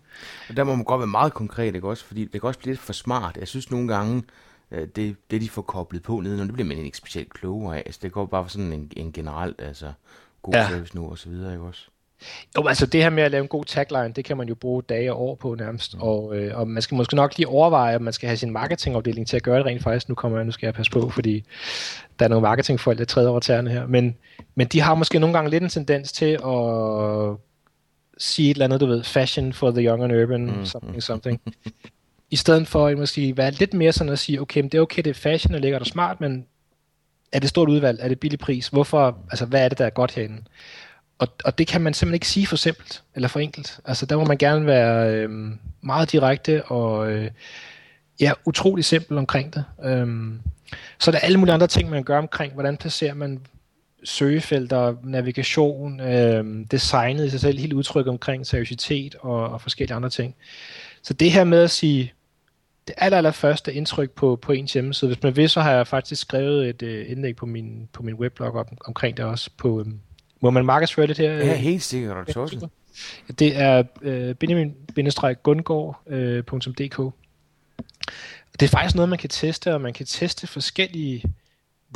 Og 0.48 0.56
der 0.56 0.64
må 0.64 0.74
man 0.74 0.84
godt 0.84 0.98
være 0.98 1.06
meget 1.06 1.34
konkret, 1.34 1.74
ikke 1.74 1.88
også? 1.88 2.04
Fordi 2.04 2.24
det 2.24 2.40
kan 2.40 2.42
også 2.42 2.60
blive 2.60 2.72
lidt 2.72 2.80
for 2.80 2.92
smart. 2.92 3.36
Jeg 3.36 3.48
synes 3.48 3.70
nogle 3.70 3.88
gange, 3.88 4.22
øh, 4.70 4.88
det, 4.96 5.16
det 5.30 5.40
de 5.40 5.48
får 5.48 5.62
koblet 5.62 6.02
på 6.02 6.20
nede, 6.20 6.38
det 6.38 6.52
bliver 6.52 6.68
man 6.68 6.78
ikke 6.78 6.98
specielt 6.98 7.32
klogere 7.32 7.76
af. 7.76 7.82
Altså, 7.86 8.00
det 8.02 8.12
går 8.12 8.26
bare 8.26 8.44
for 8.44 8.50
sådan 8.50 8.72
en, 8.72 8.92
en 8.96 9.12
generelt, 9.12 9.60
altså 9.60 9.92
god 10.42 10.54
ja. 10.54 10.68
service 10.68 10.96
nu 10.96 11.10
og 11.10 11.18
så 11.18 11.28
videre, 11.28 11.52
ikke 11.52 11.64
også? 11.64 11.82
Jo, 12.56 12.66
altså 12.66 12.86
det 12.86 13.02
her 13.02 13.10
med 13.10 13.22
at 13.22 13.30
lave 13.30 13.42
en 13.42 13.48
god 13.48 13.64
tagline, 13.64 14.12
det 14.12 14.24
kan 14.24 14.36
man 14.36 14.48
jo 14.48 14.54
bruge 14.54 14.82
dage 14.82 15.12
og 15.12 15.20
år 15.20 15.34
på 15.34 15.54
nærmest, 15.54 15.94
mm. 15.94 16.02
og, 16.02 16.36
øh, 16.36 16.58
og 16.58 16.68
man 16.68 16.82
skal 16.82 16.94
måske 16.94 17.16
nok 17.16 17.36
lige 17.36 17.48
overveje, 17.48 17.96
om 17.96 18.02
man 18.02 18.12
skal 18.12 18.26
have 18.26 18.36
sin 18.36 18.50
marketingafdeling 18.50 19.26
til 19.26 19.36
at 19.36 19.42
gøre 19.42 19.58
det 19.58 19.66
rent 19.66 19.82
faktisk. 19.82 20.08
Nu 20.08 20.14
kommer 20.14 20.38
jeg, 20.38 20.44
nu 20.44 20.52
skal 20.52 20.66
jeg 20.66 20.74
passe 20.74 20.92
på, 20.92 21.10
fordi 21.10 21.44
der 22.18 22.24
er 22.24 22.28
nogle 22.28 22.42
marketingfolk, 22.42 22.98
der 22.98 23.04
træder 23.04 23.30
over 23.30 23.40
tæerne 23.40 23.70
her, 23.70 23.86
men, 23.86 24.16
men 24.54 24.66
de 24.66 24.80
har 24.80 24.94
måske 24.94 25.18
nogle 25.18 25.36
gange 25.36 25.50
lidt 25.50 25.62
en 25.62 25.68
tendens 25.68 26.12
til 26.12 26.38
at 26.46 27.36
sige 28.18 28.50
et 28.50 28.54
eller 28.54 28.64
andet, 28.64 28.80
du 28.80 28.86
ved, 28.86 29.04
fashion 29.04 29.52
for 29.52 29.70
the 29.70 29.86
young 29.86 30.04
and 30.04 30.12
urban, 30.12 30.46
mm. 30.46 30.64
something, 30.64 31.02
something. 31.02 31.40
I 32.30 32.36
stedet 32.36 32.68
for 32.68 32.86
at 32.86 32.98
måske 32.98 33.36
være 33.36 33.50
lidt 33.50 33.74
mere 33.74 33.92
sådan 33.92 34.12
at 34.12 34.18
sige, 34.18 34.40
okay, 34.40 34.60
men 34.60 34.68
det 34.68 34.78
er 34.78 34.82
okay, 34.82 35.02
det 35.02 35.10
er 35.10 35.14
fashion 35.14 35.54
og 35.54 35.60
lækkert 35.60 35.80
og 35.80 35.86
smart, 35.86 36.20
men 36.20 36.46
er 37.32 37.38
det 37.38 37.48
stort 37.48 37.68
udvalg? 37.68 37.98
Er 38.02 38.08
det 38.08 38.20
billig 38.20 38.38
pris? 38.38 38.68
Hvorfor? 38.68 39.18
Altså, 39.30 39.46
hvad 39.46 39.64
er 39.64 39.68
det, 39.68 39.78
der 39.78 39.86
er 39.86 39.90
godt 39.90 40.14
herinde? 40.14 40.42
og, 41.18 41.28
og 41.44 41.58
det 41.58 41.66
kan 41.66 41.80
man 41.80 41.94
simpelthen 41.94 42.14
ikke 42.14 42.28
sige 42.28 42.46
for 42.46 42.56
simpelt 42.56 43.02
eller 43.14 43.28
for 43.28 43.40
enkelt. 43.40 43.80
Altså 43.84 44.06
der 44.06 44.16
må 44.16 44.24
man 44.24 44.38
gerne 44.38 44.66
være 44.66 45.14
øh, 45.14 45.30
meget 45.80 46.12
direkte 46.12 46.64
og 46.64 47.12
øh, 47.12 47.30
ja, 48.20 48.32
utrolig 48.44 48.84
simpel 48.84 49.18
omkring 49.18 49.54
det. 49.54 49.64
Øhm, 49.84 50.40
så 50.98 51.10
er 51.10 51.12
der 51.12 51.18
alle 51.18 51.38
mulige 51.38 51.54
andre 51.54 51.66
ting, 51.66 51.90
man 51.90 52.04
gør 52.04 52.18
omkring, 52.18 52.52
hvordan 52.52 52.76
placerer 52.76 53.14
man 53.14 53.40
søgefelter, 54.04 54.94
navigation, 55.04 56.00
øh, 56.00 56.66
designet 56.70 57.26
i 57.26 57.30
sig 57.30 57.40
selv, 57.40 57.58
helt 57.58 57.72
udtryk 57.72 58.06
omkring 58.06 58.46
seriøsitet 58.46 59.14
og, 59.20 59.48
og 59.48 59.60
forskellige 59.60 59.94
andre 59.94 60.10
ting. 60.10 60.34
Så 61.02 61.14
det 61.14 61.30
her 61.30 61.44
med 61.44 61.62
at 61.62 61.70
sige, 61.70 62.12
det 62.86 62.94
aller, 62.98 63.18
aller 63.18 63.30
første 63.30 63.74
indtryk 63.74 64.10
på, 64.10 64.38
på 64.42 64.52
ens 64.52 64.72
hjemmeside, 64.72 65.10
hvis 65.10 65.22
man 65.22 65.36
vil, 65.36 65.48
så 65.48 65.60
har 65.60 65.72
jeg 65.72 65.86
faktisk 65.86 66.20
skrevet 66.20 66.68
et 66.68 66.82
øh, 66.82 67.10
indlæg 67.10 67.36
på 67.36 67.46
min, 67.46 67.88
på 67.92 68.02
min 68.02 68.14
weblog 68.14 68.54
om, 68.54 68.66
omkring 68.86 69.16
det 69.16 69.24
også 69.24 69.50
på, 69.56 69.80
øh, 69.80 69.86
må 70.40 70.50
man 70.50 70.64
markedsføre 70.64 71.06
det 71.06 71.16
her? 71.16 71.32
Ja, 71.32 71.54
helt 71.54 71.82
sikkert. 71.82 72.26
Det 73.38 73.56
er 73.56 73.82
øh, 74.02 74.34
benjamin-gundgaard.dk 74.34 77.00
øh, 77.00 77.12
det 78.52 78.62
er 78.62 78.70
faktisk 78.70 78.94
noget, 78.94 79.08
man 79.08 79.18
kan 79.18 79.30
teste, 79.30 79.74
og 79.74 79.80
man 79.80 79.92
kan 79.92 80.06
teste 80.06 80.46
forskellige 80.46 81.22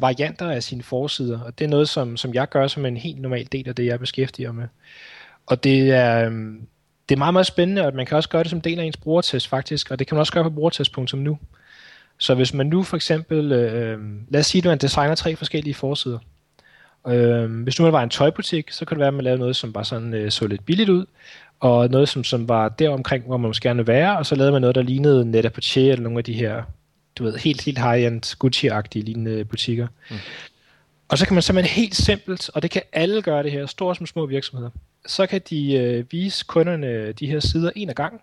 varianter 0.01 0.51
af 0.51 0.63
sine 0.63 0.83
forsider, 0.83 1.41
og 1.41 1.59
det 1.59 1.65
er 1.65 1.69
noget, 1.69 1.89
som, 1.89 2.17
som 2.17 2.35
jeg 2.35 2.49
gør 2.49 2.67
som 2.67 2.87
en 2.87 2.97
helt 2.97 3.21
normal 3.21 3.49
del 3.53 3.69
af 3.69 3.75
det, 3.75 3.87
jeg 3.87 4.01
beskæftiger 4.01 4.53
med. 4.53 4.69
Og 5.47 5.65
det 5.65 5.91
er, 5.91 6.27
øhm, 6.27 6.67
det 7.09 7.15
er 7.15 7.19
meget, 7.19 7.35
meget 7.35 7.47
spændende, 7.47 7.87
og 7.87 7.95
man 7.95 8.07
kan 8.07 8.17
også 8.17 8.29
gøre 8.29 8.43
det 8.43 8.51
som 8.51 8.61
del 8.61 8.81
af 8.81 8.85
ens 8.85 8.97
brugertest 8.97 9.49
faktisk, 9.49 9.91
og 9.91 9.99
det 9.99 10.07
kan 10.07 10.15
man 10.15 10.21
også 10.21 10.33
gøre 10.33 10.45
på 10.45 10.51
brugertest.nu. 10.51 11.39
Så 12.19 12.35
hvis 12.35 12.55
man 12.55 12.67
nu 12.67 12.83
for 12.83 12.97
eksempel, 12.97 13.53
øh, 13.53 13.99
lad 14.29 14.41
os 14.41 14.47
sige, 14.47 14.63
at 14.63 14.65
man 14.65 14.79
designer 14.79 15.15
tre 15.15 15.37
forskellige 15.37 15.75
forsider, 15.75 16.19
Øh, 17.09 17.63
hvis 17.63 17.79
nu 17.79 17.85
man 17.85 17.93
var 17.93 18.03
en 18.03 18.11
tøjbutik, 18.11 18.71
så 18.71 18.85
kunne 18.85 18.95
det 18.95 19.01
være, 19.01 19.09
at 19.09 19.15
man 19.15 19.25
lavede 19.25 19.39
noget, 19.39 19.57
som 19.57 19.73
bare 19.73 19.85
sådan 19.85 20.15
øh, 20.15 20.31
så 20.31 20.47
lidt 20.47 20.67
billigt 20.67 20.89
ud, 20.89 21.07
og 21.61 21.89
noget, 21.89 22.09
som, 22.09 22.25
som 22.25 22.49
var 22.49 22.69
deromkring, 22.69 23.25
hvor 23.27 23.37
man 23.37 23.49
måske 23.49 23.69
gerne 23.69 23.87
være, 23.87 24.19
og 24.19 24.27
så 24.27 24.35
lavede 24.35 24.53
man 24.53 24.61
noget, 24.61 24.75
der 24.75 24.83
lignede 24.83 25.31
net 25.31 25.45
a 25.45 25.51
eller 25.81 26.03
nogle 26.03 26.19
af 26.19 26.25
de 26.25 26.33
her, 26.33 26.63
du 27.17 27.25
ved, 27.25 27.37
helt, 27.37 27.63
helt 27.63 27.79
high-end 27.79 28.37
Gucci-agtige 28.45 29.05
lignende 29.05 29.45
butikker. 29.45 29.87
Mm. 30.11 30.17
Og 31.09 31.19
så 31.19 31.27
kan 31.27 31.35
man 31.35 31.43
simpelthen 31.43 31.83
helt 31.83 31.95
simpelt, 31.95 32.51
og 32.55 32.63
det 32.63 32.71
kan 32.71 32.83
alle 32.93 33.23
gøre 33.23 33.43
det 33.43 33.53
her, 33.53 33.67
store 33.67 33.97
som 33.97 34.07
små 34.07 34.27
virksomheder, 34.27 34.71
så 35.07 35.27
kan 35.27 35.41
de 35.51 35.73
øh, 35.73 36.05
vise 36.11 36.45
kunderne 36.49 37.13
de 37.13 37.27
her 37.27 37.41
sider 37.41 37.71
en 37.77 37.89
af 37.89 37.95
gang, 37.95 38.21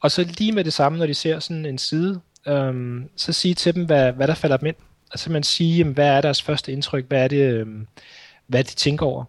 og 0.00 0.10
så 0.10 0.32
lige 0.38 0.52
med 0.52 0.64
det 0.64 0.72
samme, 0.72 0.98
når 0.98 1.06
de 1.06 1.14
ser 1.14 1.38
sådan 1.38 1.66
en 1.66 1.78
side, 1.78 2.20
øh, 2.46 3.02
så 3.16 3.32
sige 3.32 3.54
til 3.54 3.74
dem, 3.74 3.84
hvad, 3.84 4.12
hvad 4.12 4.28
der 4.28 4.34
falder 4.34 4.56
dem 4.56 4.66
ind 4.66 4.76
altså 5.14 5.32
man 5.32 5.42
sige, 5.42 5.76
jamen, 5.78 5.94
hvad 5.94 6.06
er 6.06 6.20
deres 6.20 6.42
første 6.42 6.72
indtryk, 6.72 7.08
hvad 7.08 7.24
er 7.24 7.28
det, 7.28 7.36
øh, 7.36 7.66
hvad 8.46 8.64
de 8.64 8.74
tænker 8.74 9.06
over. 9.06 9.24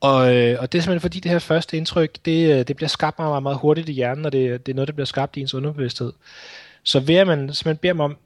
Og, 0.00 0.36
øh, 0.36 0.56
og 0.60 0.72
det 0.72 0.78
er 0.78 0.82
simpelthen 0.82 1.00
fordi 1.00 1.20
det 1.20 1.30
her 1.30 1.38
første 1.38 1.76
indtryk, 1.76 2.18
det, 2.24 2.58
øh, 2.58 2.68
det 2.68 2.76
bliver 2.76 2.88
skabt 2.88 3.18
meget, 3.18 3.30
meget, 3.30 3.42
meget 3.42 3.58
hurtigt 3.58 3.88
i 3.88 3.92
hjernen, 3.92 4.24
og 4.24 4.32
det, 4.32 4.66
det 4.66 4.72
er 4.72 4.76
noget, 4.76 4.88
der 4.88 4.94
bliver 4.94 5.06
skabt 5.06 5.36
i 5.36 5.40
ens 5.40 5.54
underbevidsthed. 5.54 6.12
Så 6.82 7.00
ved 7.00 7.14
at 7.14 7.26
man 7.26 7.38
simpelthen 7.38 7.76
beder 7.76 7.92
dem 7.92 8.00
om 8.00 8.16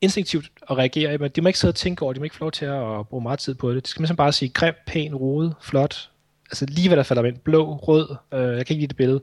instinktivt 0.00 0.50
at 0.70 0.76
reagere, 0.78 1.18
men 1.18 1.30
de 1.30 1.40
må 1.40 1.46
ikke 1.48 1.58
sidde 1.58 1.70
og 1.72 1.76
tænke 1.76 2.02
over, 2.02 2.12
de 2.12 2.20
må 2.20 2.24
ikke 2.24 2.36
få 2.36 2.44
lov 2.44 2.52
til 2.52 2.64
at 2.64 3.08
bruge 3.08 3.22
meget 3.22 3.38
tid 3.38 3.54
på 3.54 3.74
det. 3.74 3.84
De 3.86 3.90
skal 3.90 4.02
man 4.02 4.16
bare 4.16 4.32
sige, 4.32 4.48
grim, 4.48 4.74
pæn, 4.86 5.14
rodet, 5.14 5.54
flot, 5.62 6.10
altså 6.50 6.66
lige 6.66 6.88
hvad 6.88 6.96
der 6.96 7.02
falder 7.02 7.24
ind, 7.24 7.38
blå, 7.38 7.76
rød, 7.76 8.16
øh, 8.32 8.40
jeg 8.40 8.66
kan 8.66 8.74
ikke 8.74 8.82
lide 8.82 8.86
det 8.86 8.96
billede. 8.96 9.20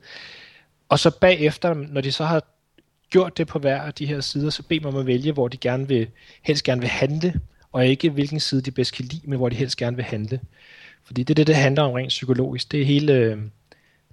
Og 0.89 0.99
så 0.99 1.19
bagefter, 1.19 1.73
når 1.73 2.01
de 2.01 2.11
så 2.11 2.25
har 2.25 2.43
gjort 3.09 3.37
det 3.37 3.47
på 3.47 3.59
hver 3.59 3.81
af 3.81 3.93
de 3.93 4.05
her 4.05 4.21
sider, 4.21 4.49
så 4.49 4.63
beder 4.63 4.81
man 4.81 4.93
om 4.93 4.99
at 4.99 5.07
vælge, 5.07 5.31
hvor 5.31 5.47
de 5.47 5.57
gerne 5.57 5.87
vil, 5.87 6.07
helst 6.41 6.63
gerne 6.63 6.81
vil 6.81 6.89
handle, 6.89 7.39
og 7.71 7.87
ikke 7.87 8.09
hvilken 8.09 8.39
side 8.39 8.61
de 8.61 8.71
bedst 8.71 8.93
kan 8.93 9.05
lide, 9.05 9.21
men 9.29 9.37
hvor 9.37 9.49
de 9.49 9.55
helst 9.55 9.77
gerne 9.77 9.95
vil 9.95 10.05
handle. 10.05 10.39
Fordi 11.05 11.23
det 11.23 11.33
er 11.33 11.35
det, 11.35 11.47
det 11.47 11.55
handler 11.55 11.83
om 11.83 11.91
rent 11.91 12.09
psykologisk. 12.09 12.71
Det 12.71 12.81
er 12.81 12.85
hele 12.85 13.13
øh, 13.13 13.37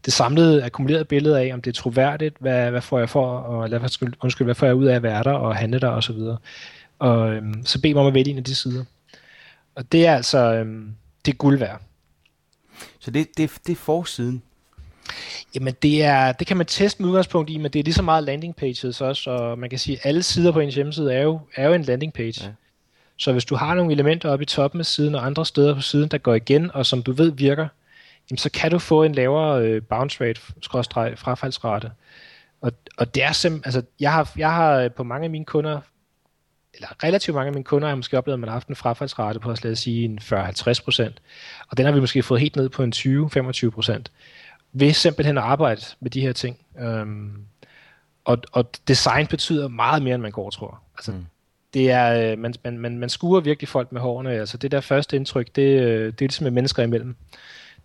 det 0.04 0.12
samlede, 0.12 0.64
akkumulerede 0.64 1.04
billede 1.04 1.40
af, 1.40 1.54
om 1.54 1.62
det 1.62 1.70
er 1.70 1.82
troværdigt, 1.82 2.36
hvad, 2.40 2.70
hvad 2.70 2.80
får 2.80 2.98
jeg 2.98 3.08
for, 3.08 3.26
og 3.26 3.68
hvad, 3.68 4.14
undskyld, 4.22 4.46
hvad 4.46 4.54
får 4.54 4.66
jeg 4.66 4.74
ud 4.74 4.86
af 4.86 4.96
at 4.96 5.02
være 5.02 5.22
der 5.22 5.32
og 5.32 5.56
handle 5.56 5.78
der 5.78 5.88
osv. 5.88 6.18
Og 6.98 7.32
øhm, 7.32 7.66
så 7.66 7.80
bed 7.80 7.94
mig 7.94 8.00
om 8.00 8.06
at 8.06 8.14
vælge 8.14 8.30
en 8.30 8.38
af 8.38 8.44
de 8.44 8.54
sider. 8.54 8.84
Og 9.74 9.92
det 9.92 10.06
er 10.06 10.16
altså, 10.16 10.38
øhm, 10.38 10.94
det 11.24 11.32
er 11.32 11.36
guld 11.36 11.58
værd. 11.58 11.80
Så 12.98 13.10
det, 13.10 13.28
det, 13.36 13.50
det 13.66 13.72
er 13.72 13.76
forsiden? 13.76 14.42
Jamen 15.54 15.74
det, 15.82 16.02
er, 16.02 16.32
det 16.32 16.46
kan 16.46 16.56
man 16.56 16.66
teste 16.66 17.02
med 17.02 17.10
udgangspunkt 17.10 17.50
i, 17.50 17.58
men 17.58 17.70
det 17.70 17.78
er 17.78 17.82
lige 17.82 17.94
så 17.94 18.02
meget 18.02 18.24
landing 18.24 18.56
pages 18.56 19.00
også, 19.00 19.30
og 19.30 19.58
man 19.58 19.70
kan 19.70 19.78
sige, 19.78 19.96
at 19.96 20.06
alle 20.06 20.22
sider 20.22 20.52
på 20.52 20.60
ens 20.60 20.74
hjemmeside 20.74 21.14
er 21.14 21.22
jo, 21.22 21.40
er 21.56 21.68
jo 21.68 21.74
en 21.74 21.82
landing 21.82 22.12
page. 22.12 22.44
Ja. 22.44 22.50
Så 23.20 23.32
hvis 23.32 23.44
du 23.44 23.54
har 23.54 23.74
nogle 23.74 23.92
elementer 23.92 24.30
oppe 24.30 24.42
i 24.42 24.46
toppen 24.46 24.80
af 24.80 24.86
siden 24.86 25.14
og 25.14 25.26
andre 25.26 25.46
steder 25.46 25.74
på 25.74 25.80
siden, 25.80 26.08
der 26.08 26.18
går 26.18 26.34
igen, 26.34 26.70
og 26.74 26.86
som 26.86 27.02
du 27.02 27.12
ved 27.12 27.32
virker, 27.32 27.68
jamen 28.30 28.38
så 28.38 28.50
kan 28.50 28.70
du 28.70 28.78
få 28.78 29.02
en 29.02 29.14
lavere 29.14 29.62
øh, 29.64 29.82
bounce 29.82 30.24
rate, 30.24 30.40
skråstreg, 30.62 31.18
frafaldsrate. 31.18 31.90
Og, 32.60 32.72
og 32.96 33.14
det 33.14 33.22
er 33.22 33.32
simpelthen, 33.32 33.68
altså 33.68 33.82
jeg 34.00 34.12
har, 34.12 34.32
jeg 34.36 34.52
har 34.52 34.74
øh, 34.76 34.90
på 34.90 35.02
mange 35.02 35.24
af 35.24 35.30
mine 35.30 35.44
kunder, 35.44 35.80
eller 36.74 36.88
relativt 37.04 37.34
mange 37.34 37.46
af 37.46 37.52
mine 37.52 37.64
kunder 37.64 37.88
har 37.88 37.96
måske 37.96 38.18
oplevet, 38.18 38.34
at 38.34 38.40
man 38.40 38.48
har 38.48 38.54
haft 38.54 38.68
en 38.68 38.76
frafaldsrate 38.76 39.40
på, 39.40 39.54
lad 39.62 39.72
os 39.72 39.78
sige, 39.78 40.04
en 40.04 40.18
40-50 40.22 40.84
procent. 40.84 41.22
Og 41.68 41.76
den 41.76 41.86
har 41.86 41.92
vi 41.92 42.00
måske 42.00 42.22
fået 42.22 42.40
helt 42.40 42.56
ned 42.56 42.68
på 42.68 42.82
en 42.82 42.92
20-25 42.96 43.70
procent. 43.70 44.12
Ved 44.72 44.92
simpelthen 44.92 45.38
at 45.38 45.44
arbejde 45.44 45.82
med 46.00 46.10
de 46.10 46.20
her 46.20 46.32
ting. 46.32 46.58
Øhm, 46.78 47.44
og, 48.24 48.38
og 48.52 48.70
design 48.88 49.26
betyder 49.26 49.68
meget 49.68 50.02
mere, 50.02 50.14
end 50.14 50.22
man 50.22 50.32
går 50.32 50.50
tror. 50.50 50.80
Altså, 50.96 51.12
mm 51.12 51.26
det 51.74 51.90
er, 51.90 52.32
øh, 52.32 52.38
man, 52.38 52.54
man, 52.64 52.78
man, 52.78 52.98
man 52.98 53.08
skuer 53.08 53.40
virkelig 53.40 53.68
folk 53.68 53.92
med 53.92 54.00
hårene. 54.00 54.30
Altså 54.30 54.56
det 54.56 54.70
der 54.70 54.80
første 54.80 55.16
indtryk, 55.16 55.56
det, 55.56 55.80
øh, 55.80 56.06
det 56.06 56.06
er 56.06 56.14
ligesom 56.20 56.44
med 56.44 56.50
mennesker 56.50 56.82
imellem. 56.82 57.16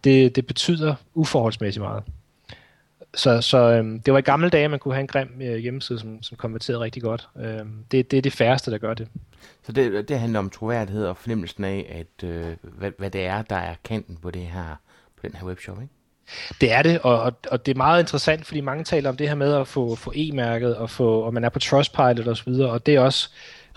Det, 0.04 0.36
det 0.36 0.48
betyder 0.48 0.95
uforholdsmæssigt 1.13 1.84
meget. 1.84 2.04
Så, 3.15 3.41
så 3.41 3.58
øhm, 3.58 4.00
det 4.00 4.13
var 4.13 4.19
i 4.19 4.21
gamle 4.21 4.50
dage, 4.50 4.67
man 4.67 4.80
kunne 4.80 4.93
have 4.93 5.02
en 5.02 5.08
grim 5.08 5.41
øh, 5.41 5.56
hjemmeside, 5.56 6.00
som, 6.00 6.24
som 6.24 6.38
konverterede 6.38 6.82
rigtig 6.82 7.02
godt. 7.02 7.30
Øhm, 7.39 7.84
det, 7.91 8.12
det 8.12 8.17
er 8.17 8.21
det 8.21 8.34
færreste, 8.34 8.71
der 8.71 8.78
gør 8.78 8.93
det. 8.93 9.08
Så 9.63 9.71
det, 9.71 10.10
det 10.10 10.19
handler 10.19 10.39
om 10.39 10.50
troværdighed 10.50 11.06
og 11.06 11.17
fornemmelsen 11.17 11.63
af, 11.63 11.86
at 12.00 12.30
øh, 12.30 12.45
hvad, 12.62 12.91
hvad 12.98 13.10
det 13.10 13.26
er, 13.26 13.41
der 13.41 13.56
er 13.56 13.76
kanten 13.84 14.17
på, 14.21 14.32
det 14.32 14.41
her, 14.41 14.80
på 15.21 15.28
den 15.28 15.36
her 15.36 15.48
webshop, 15.48 15.82
ikke? 15.82 15.93
Det 16.62 16.71
er 16.71 16.82
det, 16.82 17.00
og, 17.00 17.21
og, 17.21 17.34
og 17.52 17.65
det 17.65 17.71
er 17.71 17.78
meget 17.78 18.02
interessant, 18.02 18.45
fordi 18.45 18.62
mange 18.62 18.84
taler 18.84 19.10
om 19.10 19.17
det 19.17 19.28
her 19.28 19.36
med 19.36 19.54
at 19.54 19.67
få, 19.67 19.95
få 19.95 20.12
e-mærket, 20.15 20.76
og, 20.76 20.89
få, 20.89 21.19
og 21.19 21.34
man 21.34 21.43
er 21.43 21.50
på 21.50 21.60
Trustpilot 21.60 22.28
osv., 22.28 22.50
og, 22.50 22.69
og 22.69 22.86
det 22.86 22.95
er 22.95 23.00
også 23.00 23.30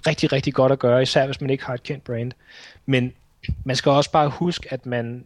rigtig, 0.06 0.32
rigtig 0.32 0.54
godt 0.54 0.72
at 0.72 0.78
gøre, 0.78 1.02
især 1.02 1.26
hvis 1.26 1.40
man 1.40 1.50
ikke 1.50 1.64
har 1.64 1.74
et 1.74 1.82
kendt 1.82 2.04
brand. 2.04 2.32
Men 2.86 3.12
man 3.64 3.76
skal 3.76 3.92
også 3.92 4.10
bare 4.10 4.28
huske, 4.28 4.72
at 4.72 4.86
man 4.86 5.24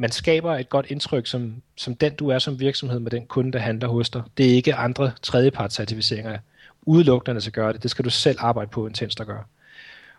man 0.00 0.10
skaber 0.10 0.56
et 0.56 0.68
godt 0.68 0.86
indtryk 0.88 1.26
som, 1.26 1.62
som 1.76 1.94
den, 1.94 2.14
du 2.14 2.28
er 2.28 2.38
som 2.38 2.60
virksomhed 2.60 3.00
med 3.00 3.10
den 3.10 3.26
kunde, 3.26 3.52
der 3.52 3.58
handler 3.58 3.88
hos 3.88 4.10
dig. 4.10 4.22
Det 4.36 4.46
er 4.46 4.54
ikke 4.54 4.74
andre 4.74 5.12
tredjepartscertificeringer 5.22 6.38
udelukkende, 6.82 7.40
der 7.40 7.50
gøre 7.50 7.72
det. 7.72 7.82
Det 7.82 7.90
skal 7.90 8.04
du 8.04 8.10
selv 8.10 8.38
arbejde 8.40 8.70
på 8.70 8.86
intens 8.86 9.16
at 9.20 9.26
gøre. 9.26 9.44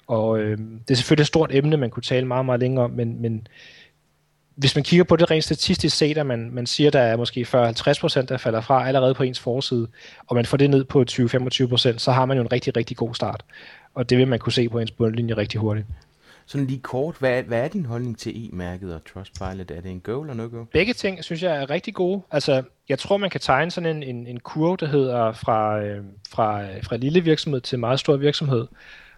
Og 0.07 0.39
øh, 0.39 0.57
det 0.57 0.91
er 0.91 0.95
selvfølgelig 0.95 1.21
et 1.21 1.27
stort 1.27 1.55
emne, 1.55 1.77
man 1.77 1.89
kunne 1.89 2.03
tale 2.03 2.27
meget, 2.27 2.45
meget 2.45 2.59
længere 2.59 2.85
om, 2.85 2.91
men, 2.91 3.21
men 3.21 3.47
hvis 4.55 4.75
man 4.75 4.83
kigger 4.83 5.03
på 5.03 5.15
det 5.15 5.31
rent 5.31 5.43
statistisk 5.43 5.97
set, 5.97 6.17
at 6.17 6.25
man, 6.25 6.49
man 6.51 6.65
siger, 6.65 6.91
der 6.91 6.99
er 6.99 7.17
måske 7.17 7.41
40-50%, 7.41 8.21
der 8.21 8.37
falder 8.37 8.61
fra 8.61 8.87
allerede 8.87 9.13
på 9.13 9.23
ens 9.23 9.39
forside, 9.39 9.87
og 10.27 10.35
man 10.35 10.45
får 10.45 10.57
det 10.57 10.69
ned 10.69 10.83
på 10.83 11.05
20-25%, 11.11 11.97
så 11.97 12.11
har 12.11 12.25
man 12.25 12.37
jo 12.37 12.43
en 12.43 12.51
rigtig, 12.51 12.77
rigtig 12.77 12.97
god 12.97 13.15
start. 13.15 13.43
Og 13.93 14.09
det 14.09 14.17
vil 14.17 14.27
man 14.27 14.39
kunne 14.39 14.53
se 14.53 14.69
på 14.69 14.79
ens 14.79 14.91
bundlinje 14.91 15.37
rigtig 15.37 15.59
hurtigt. 15.59 15.87
Sådan 16.45 16.67
lige 16.67 16.79
kort, 16.79 17.15
hvad, 17.19 17.43
hvad 17.43 17.63
er 17.63 17.67
din 17.67 17.85
holdning 17.85 18.17
til 18.17 18.45
e-mærket 18.45 18.95
og 18.95 19.01
Trustpilot? 19.05 19.71
Er 19.71 19.81
det 19.81 19.91
en 19.91 19.99
go 19.99 20.21
eller 20.21 20.33
no-go? 20.33 20.63
Begge 20.63 20.93
ting 20.93 21.23
synes 21.23 21.43
jeg 21.43 21.61
er 21.61 21.69
rigtig 21.69 21.93
gode. 21.93 22.21
Altså, 22.31 22.63
jeg 22.89 22.99
tror, 22.99 23.17
man 23.17 23.29
kan 23.29 23.41
tegne 23.41 23.71
sådan 23.71 23.97
en, 23.97 24.03
en, 24.03 24.27
en 24.27 24.39
kurve, 24.39 24.77
der 24.79 24.85
hedder 24.85 25.31
fra, 25.31 25.81
øh, 25.81 26.03
fra, 26.29 26.65
fra 26.83 26.97
lille 26.97 27.23
virksomhed 27.23 27.61
til 27.61 27.79
meget 27.79 27.99
stor 27.99 28.17
virksomhed, 28.17 28.67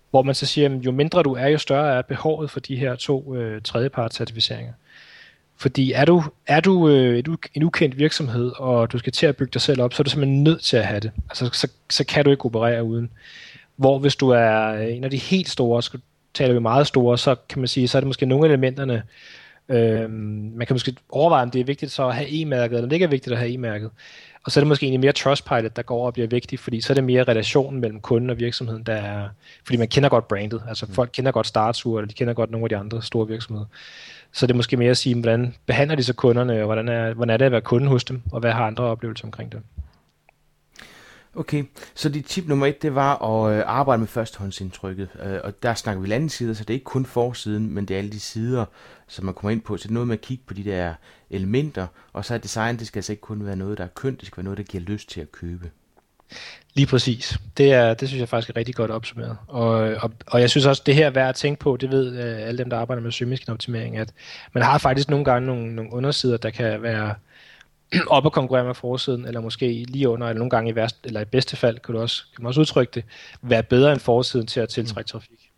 hvor 0.09 0.21
man 0.21 0.35
så 0.35 0.45
siger, 0.45 0.69
at 0.69 0.85
jo 0.85 0.91
mindre 0.91 1.23
du 1.23 1.33
er, 1.33 1.47
jo 1.47 1.57
større 1.57 1.97
er 1.97 2.01
behovet 2.01 2.49
for 2.49 2.59
de 2.59 2.75
her 2.75 2.95
to 2.95 3.35
øh, 3.35 3.61
tredjeparts 3.61 4.15
certificeringer. 4.15 4.73
Fordi 5.57 5.91
er 5.91 6.05
du, 6.05 6.23
er 6.47 6.59
du 6.59 6.89
øh, 6.89 7.17
et, 7.19 7.27
en 7.53 7.63
ukendt 7.63 7.97
virksomhed, 7.97 8.51
og 8.55 8.91
du 8.91 8.97
skal 8.97 9.13
til 9.13 9.25
at 9.25 9.37
bygge 9.37 9.51
dig 9.53 9.61
selv 9.61 9.81
op, 9.81 9.93
så 9.93 10.01
er 10.01 10.03
du 10.03 10.09
simpelthen 10.09 10.43
nødt 10.43 10.61
til 10.61 10.77
at 10.77 10.85
have 10.85 10.99
det. 10.99 11.11
Altså, 11.29 11.49
så, 11.53 11.67
så 11.89 12.05
kan 12.05 12.25
du 12.25 12.31
ikke 12.31 12.45
operere 12.45 12.83
uden. 12.83 13.09
Hvor 13.75 13.99
hvis 13.99 14.15
du 14.15 14.29
er 14.29 14.73
en 14.73 15.03
af 15.03 15.09
de 15.09 15.17
helt 15.17 15.49
store, 15.49 15.83
så 15.83 15.97
taler 16.33 16.53
vi 16.53 16.59
meget 16.59 16.87
store, 16.87 17.17
så 17.17 17.35
kan 17.49 17.59
man 17.59 17.67
sige, 17.67 17.87
så 17.87 17.97
er 17.97 17.99
det 17.99 18.07
måske 18.07 18.25
nogle 18.25 18.45
af 18.45 18.49
elementerne, 18.49 19.03
øh, 19.69 20.09
man 20.09 20.67
kan 20.67 20.73
måske 20.73 20.95
overveje, 21.09 21.43
om 21.43 21.51
det 21.51 21.61
er 21.61 21.65
vigtigt 21.65 21.91
så 21.91 22.07
at 22.07 22.15
have 22.15 22.41
e-mærket, 22.41 22.75
eller 22.75 22.87
det 22.87 22.93
ikke 22.93 23.03
er 23.03 23.09
vigtigt 23.09 23.33
at 23.33 23.39
have 23.39 23.53
e-mærket. 23.53 23.89
Og 24.45 24.51
så 24.51 24.59
er 24.59 24.61
det 24.61 24.67
måske 24.67 24.83
egentlig 24.83 24.99
mere 24.99 25.11
Trustpilot, 25.11 25.75
der 25.75 25.81
går 25.81 25.95
over 25.95 26.05
og 26.05 26.13
bliver 26.13 26.27
vigtigt, 26.27 26.61
fordi 26.61 26.81
så 26.81 26.93
er 26.93 26.95
det 26.95 27.03
mere 27.03 27.23
relationen 27.23 27.81
mellem 27.81 27.99
kunden 27.99 28.29
og 28.29 28.39
virksomheden, 28.39 28.83
der 28.83 28.93
er, 28.93 29.29
fordi 29.65 29.77
man 29.77 29.87
kender 29.87 30.09
godt 30.09 30.27
brandet, 30.27 30.63
altså 30.67 30.93
folk 30.93 31.09
kender 31.13 31.31
godt 31.31 31.47
Startur, 31.47 31.99
eller 31.99 32.07
de 32.07 32.13
kender 32.13 32.33
godt 32.33 32.51
nogle 32.51 32.65
af 32.65 32.69
de 32.69 32.77
andre 32.77 33.01
store 33.01 33.27
virksomheder. 33.27 33.65
Så 34.31 34.47
det 34.47 34.53
er 34.53 34.57
måske 34.57 34.77
mere 34.77 34.89
at 34.89 34.97
sige, 34.97 35.15
hvordan 35.15 35.55
behandler 35.65 35.95
de 35.95 36.03
så 36.03 36.13
kunderne, 36.13 36.59
og 36.59 36.65
hvordan 36.65 36.87
er, 36.87 37.13
hvordan 37.13 37.33
er 37.33 37.37
det 37.37 37.45
at 37.45 37.51
være 37.51 37.61
kunde 37.61 37.87
hos 37.87 38.03
dem, 38.03 38.21
og 38.31 38.39
hvad 38.39 38.51
har 38.51 38.65
andre 38.67 38.83
oplevelser 38.83 39.25
omkring 39.25 39.51
det. 39.51 39.61
Okay, 41.35 41.63
så 41.95 42.09
dit 42.09 42.25
tip 42.25 42.47
nummer 42.47 42.65
et, 42.65 42.81
det 42.81 42.95
var 42.95 43.21
at 43.21 43.57
øh, 43.57 43.63
arbejde 43.65 43.99
med 43.99 44.07
førstehåndsindtrykket. 44.07 45.07
Øh, 45.23 45.39
og 45.43 45.63
der 45.63 45.73
snakker 45.73 46.01
vi 46.01 46.07
landesider, 46.07 46.53
så 46.53 46.63
det 46.63 46.69
er 46.69 46.73
ikke 46.73 46.83
kun 46.83 47.05
forsiden, 47.05 47.73
men 47.73 47.85
det 47.85 47.93
er 47.93 47.97
alle 47.97 48.11
de 48.11 48.19
sider, 48.19 48.65
som 49.07 49.25
man 49.25 49.33
kommer 49.33 49.51
ind 49.51 49.61
på. 49.61 49.77
Så 49.77 49.83
det 49.83 49.89
er 49.89 49.93
noget 49.93 50.07
med 50.07 50.17
at 50.17 50.21
kigge 50.21 50.43
på 50.47 50.53
de 50.53 50.63
der 50.63 50.93
elementer, 51.29 51.87
og 52.13 52.25
så 52.25 52.33
er 52.33 52.37
design, 52.37 52.77
det 52.77 52.87
skal 52.87 52.99
altså 52.99 53.11
ikke 53.11 53.21
kun 53.21 53.45
være 53.45 53.55
noget, 53.55 53.77
der 53.77 53.83
er 53.83 53.87
kønt, 53.87 54.19
det 54.19 54.27
skal 54.27 54.37
være 54.37 54.43
noget, 54.43 54.57
der 54.57 54.63
giver 54.63 54.83
lyst 54.83 55.09
til 55.09 55.21
at 55.21 55.31
købe. 55.31 55.69
Lige 56.73 56.87
præcis. 56.87 57.37
Det, 57.57 57.73
er, 57.73 57.93
det 57.93 58.07
synes 58.07 58.19
jeg 58.19 58.29
faktisk 58.29 58.49
er 58.49 58.55
rigtig 58.55 58.75
godt 58.75 58.91
opsummeret. 58.91 59.37
Og, 59.47 59.69
og, 59.73 60.11
og 60.27 60.41
jeg 60.41 60.49
synes 60.49 60.65
også, 60.65 60.83
det 60.85 60.95
her 60.95 61.05
er 61.05 61.09
værd 61.09 61.29
at 61.29 61.35
tænke 61.35 61.59
på, 61.59 61.77
det 61.77 61.91
ved 61.91 62.17
øh, 62.17 62.47
alle 62.47 62.57
dem, 62.57 62.69
der 62.69 62.77
arbejder 62.77 63.01
med 63.01 63.11
søgemaskineoptimering, 63.11 63.97
at 63.97 64.13
man 64.53 64.63
har 64.63 64.77
faktisk 64.77 65.09
nogle 65.09 65.25
gange 65.25 65.47
nogle, 65.47 65.75
nogle 65.75 65.93
undersider, 65.93 66.37
der 66.37 66.49
kan 66.49 66.81
være 66.81 67.15
op 68.07 68.25
og 68.25 68.31
konkurrere 68.31 68.65
med 68.65 68.73
forsiden, 68.73 69.25
eller 69.25 69.41
måske 69.41 69.85
lige 69.87 70.09
under, 70.09 70.27
eller 70.27 70.39
nogle 70.39 70.49
gange 70.49 70.71
i, 70.71 70.75
værst, 70.75 70.97
eller 71.03 71.21
i 71.21 71.25
bedste 71.25 71.55
fald, 71.55 71.79
kan 71.79 71.95
du 71.95 72.01
også, 72.01 72.23
kan 72.35 72.43
man 72.43 72.47
også 72.47 72.61
udtrykke 72.61 72.91
det, 72.95 73.03
være 73.41 73.63
bedre 73.63 73.91
end 73.91 73.99
forsiden 73.99 74.47
til 74.47 74.59
at 74.59 74.69
tiltrække 74.69 75.07
mm. 75.07 75.19
trafik. 75.19 75.49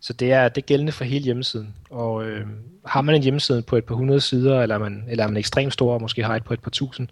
Så 0.00 0.12
det 0.12 0.32
er, 0.32 0.48
det 0.48 0.62
er 0.62 0.66
gældende 0.66 0.92
for 0.92 1.04
hele 1.04 1.24
hjemmesiden. 1.24 1.74
Og 1.90 2.24
øh, 2.24 2.46
har 2.86 3.00
man 3.00 3.14
en 3.14 3.22
hjemmeside 3.22 3.62
på 3.62 3.76
et 3.76 3.84
par 3.84 3.94
hundrede 3.94 4.20
sider, 4.20 4.62
eller 4.62 4.74
er 4.74 4.78
man, 4.78 5.04
eller 5.08 5.24
er 5.24 5.28
man 5.28 5.36
ekstremt 5.36 5.72
stor, 5.72 5.94
og 5.94 6.00
måske 6.00 6.24
har 6.24 6.36
et 6.36 6.44
på 6.44 6.54
et 6.54 6.60
par 6.60 6.70
tusind, 6.70 7.08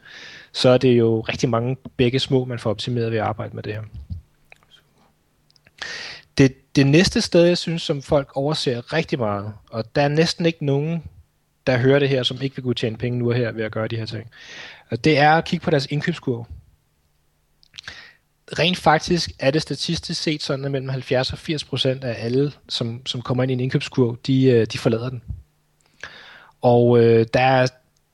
så 0.53 0.69
er 0.69 0.79
det 0.79 0.99
jo 0.99 1.21
rigtig 1.21 1.49
mange 1.49 1.77
begge 1.97 2.19
små, 2.19 2.45
man 2.45 2.59
får 2.59 2.71
optimeret 2.71 3.11
ved 3.11 3.19
at 3.19 3.25
arbejde 3.25 3.55
med 3.55 3.63
det 3.63 3.73
her. 3.73 3.83
Det, 6.39 6.77
det 6.77 6.87
næste 6.87 7.21
sted, 7.21 7.45
jeg 7.45 7.59
synes, 7.59 7.83
som 7.83 8.03
folk 8.03 8.31
overser 8.35 8.93
rigtig 8.93 9.19
meget, 9.19 9.53
og 9.71 9.97
der 9.97 10.03
er 10.03 10.09
næsten 10.09 10.47
ikke 10.47 10.65
nogen 10.65 11.03
der 11.66 11.79
hører 11.79 11.98
det 11.98 12.09
her, 12.09 12.22
som 12.22 12.42
ikke 12.42 12.57
vil 12.57 12.62
kunne 12.62 12.75
tjene 12.75 12.96
penge 12.96 13.18
nu 13.18 13.29
og 13.29 13.35
her 13.35 13.53
ved 13.53 13.64
at 13.64 13.72
gøre 13.72 13.88
de 13.88 13.96
her 13.96 14.07
ting. 14.07 14.31
Og 14.90 15.05
det 15.05 15.18
er 15.18 15.31
at 15.31 15.44
kigge 15.44 15.64
på 15.64 15.70
deres 15.70 15.87
indkøbskurve. 15.87 16.44
Rent 18.59 18.79
faktisk 18.79 19.31
er 19.38 19.51
det 19.51 19.62
statistisk 19.62 20.22
set 20.22 20.42
sådan, 20.42 20.64
at 20.64 20.70
mellem 20.70 20.88
70 20.88 21.33
og 21.33 21.38
80 21.38 21.64
procent 21.64 22.05
af 22.05 22.25
alle, 22.25 22.53
som, 22.68 23.07
som 23.07 23.22
kommer 23.22 23.42
ind 23.42 23.51
i 23.51 23.55
en 23.55 23.61
indkøbskurve, 23.61 24.16
de, 24.27 24.44
øh, 24.44 24.66
de 24.66 24.79
forlader 24.79 25.09
den. 25.09 25.22
Og 26.61 26.98
øh, 26.98 27.27
der 27.35 27.40
er 27.40 27.66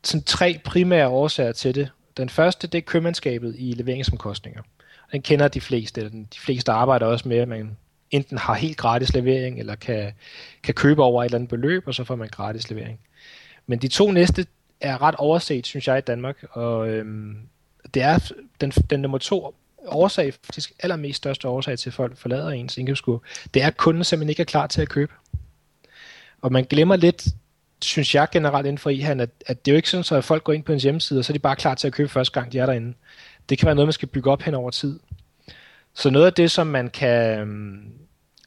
sådan 0.04 0.22
tre 0.22 0.60
primære 0.64 1.08
årsager 1.08 1.52
til 1.52 1.74
det. 1.74 1.90
Den 2.16 2.28
første, 2.28 2.66
det 2.66 2.78
er 2.78 2.82
købmandskabet 2.82 3.54
i 3.58 3.72
leveringsomkostninger. 3.72 4.62
Den 5.12 5.22
kender 5.22 5.48
de 5.48 5.60
fleste. 5.60 6.10
De 6.10 6.38
fleste 6.38 6.72
arbejder 6.72 7.06
også 7.06 7.28
med, 7.28 7.36
at 7.36 7.48
man 7.48 7.76
enten 8.10 8.38
har 8.38 8.54
helt 8.54 8.76
gratis 8.76 9.14
levering, 9.14 9.58
eller 9.58 9.74
kan, 9.74 10.12
kan 10.62 10.74
købe 10.74 11.02
over 11.02 11.22
et 11.22 11.26
eller 11.26 11.38
andet 11.38 11.48
beløb, 11.48 11.82
og 11.86 11.94
så 11.94 12.04
får 12.04 12.16
man 12.16 12.28
gratis 12.28 12.70
levering. 12.70 12.98
Men 13.68 13.78
de 13.78 13.88
to 13.88 14.10
næste 14.10 14.46
er 14.80 15.02
ret 15.02 15.14
overset, 15.14 15.66
synes 15.66 15.88
jeg, 15.88 15.98
i 15.98 16.00
Danmark. 16.00 16.44
Og 16.50 16.88
øhm, 16.88 17.36
det 17.94 18.02
er 18.02 18.32
den, 18.60 18.70
den 18.70 19.00
nummer 19.00 19.18
to 19.18 19.54
årsag, 19.86 20.34
faktisk 20.34 20.72
allermest 20.82 21.16
største 21.16 21.48
årsag 21.48 21.78
til, 21.78 21.90
at 21.90 21.94
folk 21.94 22.16
forlader 22.16 22.50
ens 22.50 22.78
indkøbskurve, 22.78 23.20
det 23.54 23.62
er, 23.62 23.66
at 23.66 23.76
kunden 23.76 24.04
simpelthen 24.04 24.30
ikke 24.30 24.40
er 24.40 24.44
klar 24.44 24.66
til 24.66 24.82
at 24.82 24.88
købe. 24.88 25.12
Og 26.42 26.52
man 26.52 26.64
glemmer 26.64 26.96
lidt, 26.96 27.26
synes 27.82 28.14
jeg 28.14 28.28
generelt 28.32 28.66
inden 28.66 28.78
for 28.78 28.90
e-handel, 28.90 29.22
at, 29.22 29.30
at 29.46 29.64
det 29.64 29.70
er 29.70 29.74
jo 29.74 29.76
ikke 29.76 29.90
sådan, 29.90 30.18
at 30.18 30.24
folk 30.24 30.44
går 30.44 30.52
ind 30.52 30.64
på 30.64 30.72
en 30.72 30.80
hjemmeside, 30.80 31.18
og 31.18 31.24
så 31.24 31.32
er 31.32 31.34
de 31.34 31.38
bare 31.38 31.56
klar 31.56 31.74
til 31.74 31.86
at 31.86 31.92
købe 31.92 32.08
første 32.08 32.32
gang, 32.32 32.52
de 32.52 32.58
er 32.58 32.66
derinde. 32.66 32.94
Det 33.48 33.58
kan 33.58 33.66
være 33.66 33.74
noget, 33.74 33.86
man 33.86 33.92
skal 33.92 34.08
bygge 34.08 34.30
op 34.30 34.42
hen 34.42 34.54
over 34.54 34.70
tid. 34.70 35.00
Så 35.94 36.10
noget 36.10 36.26
af 36.26 36.32
det, 36.32 36.50
som 36.50 36.66
man 36.66 36.90
kan 36.90 37.38
øhm, 37.38 37.92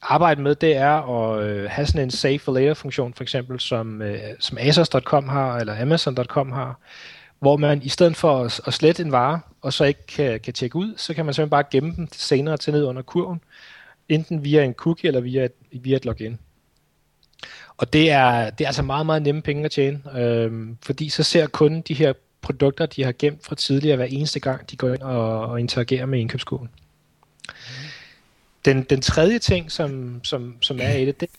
arbejde 0.02 0.42
med, 0.42 0.54
det 0.54 0.76
er 0.76 0.90
at 0.90 1.42
øh, 1.42 1.70
have 1.70 1.86
sådan 1.86 2.00
en 2.00 2.10
save 2.10 2.38
for 2.38 2.52
later 2.52 2.74
funktion, 2.74 3.14
for 3.14 3.22
eksempel, 3.22 3.60
som, 3.60 4.02
øh, 4.02 4.20
som 4.40 4.58
Asos.com 4.60 5.28
har, 5.28 5.56
eller 5.56 5.82
Amazon.com 5.82 6.52
har, 6.52 6.80
hvor 7.38 7.56
man 7.56 7.82
i 7.82 7.88
stedet 7.88 8.16
for 8.16 8.44
at, 8.44 8.60
at 8.66 8.74
slette 8.74 9.02
en 9.02 9.12
vare, 9.12 9.40
og 9.60 9.72
så 9.72 9.84
ikke 9.84 10.06
kan, 10.06 10.40
kan 10.40 10.52
tjekke 10.52 10.76
ud, 10.76 10.94
så 10.96 11.14
kan 11.14 11.24
man 11.24 11.34
simpelthen 11.34 11.50
bare 11.50 11.64
gemme 11.70 11.92
den 11.96 12.08
senere 12.12 12.56
til 12.56 12.72
ned 12.72 12.84
under 12.84 13.02
kurven, 13.02 13.40
enten 14.08 14.44
via 14.44 14.64
en 14.64 14.74
cookie 14.74 15.08
eller 15.08 15.20
via 15.20 15.44
et, 15.44 15.52
via 15.72 15.96
et 15.96 16.04
login. 16.04 16.38
Og 17.76 17.92
det 17.92 18.10
er, 18.10 18.50
det 18.50 18.64
er 18.64 18.68
altså 18.68 18.82
meget, 18.82 19.06
meget 19.06 19.22
nemme 19.22 19.42
penge 19.42 19.64
at 19.64 19.70
tjene, 19.70 20.00
øh, 20.18 20.68
fordi 20.82 21.08
så 21.08 21.22
ser 21.22 21.46
kunden 21.46 21.80
de 21.80 21.94
her 21.94 22.12
produkter, 22.42 22.86
de 22.86 23.04
har 23.04 23.12
gemt 23.18 23.46
fra 23.46 23.54
tidligere 23.54 23.96
hver 23.96 24.04
eneste 24.04 24.40
gang, 24.40 24.70
de 24.70 24.76
går 24.76 24.88
ind 24.88 25.02
og, 25.02 25.40
og 25.46 25.60
interagerer 25.60 26.06
med 26.06 26.20
indkøbskurven. 26.20 26.68
Den, 28.64 28.82
den 28.82 29.00
tredje 29.00 29.38
ting, 29.38 29.72
som, 29.72 30.20
som, 30.24 30.56
som 30.60 30.78
er 30.80 30.92
i 30.92 31.06
det, 31.06 31.20
det, 31.20 31.30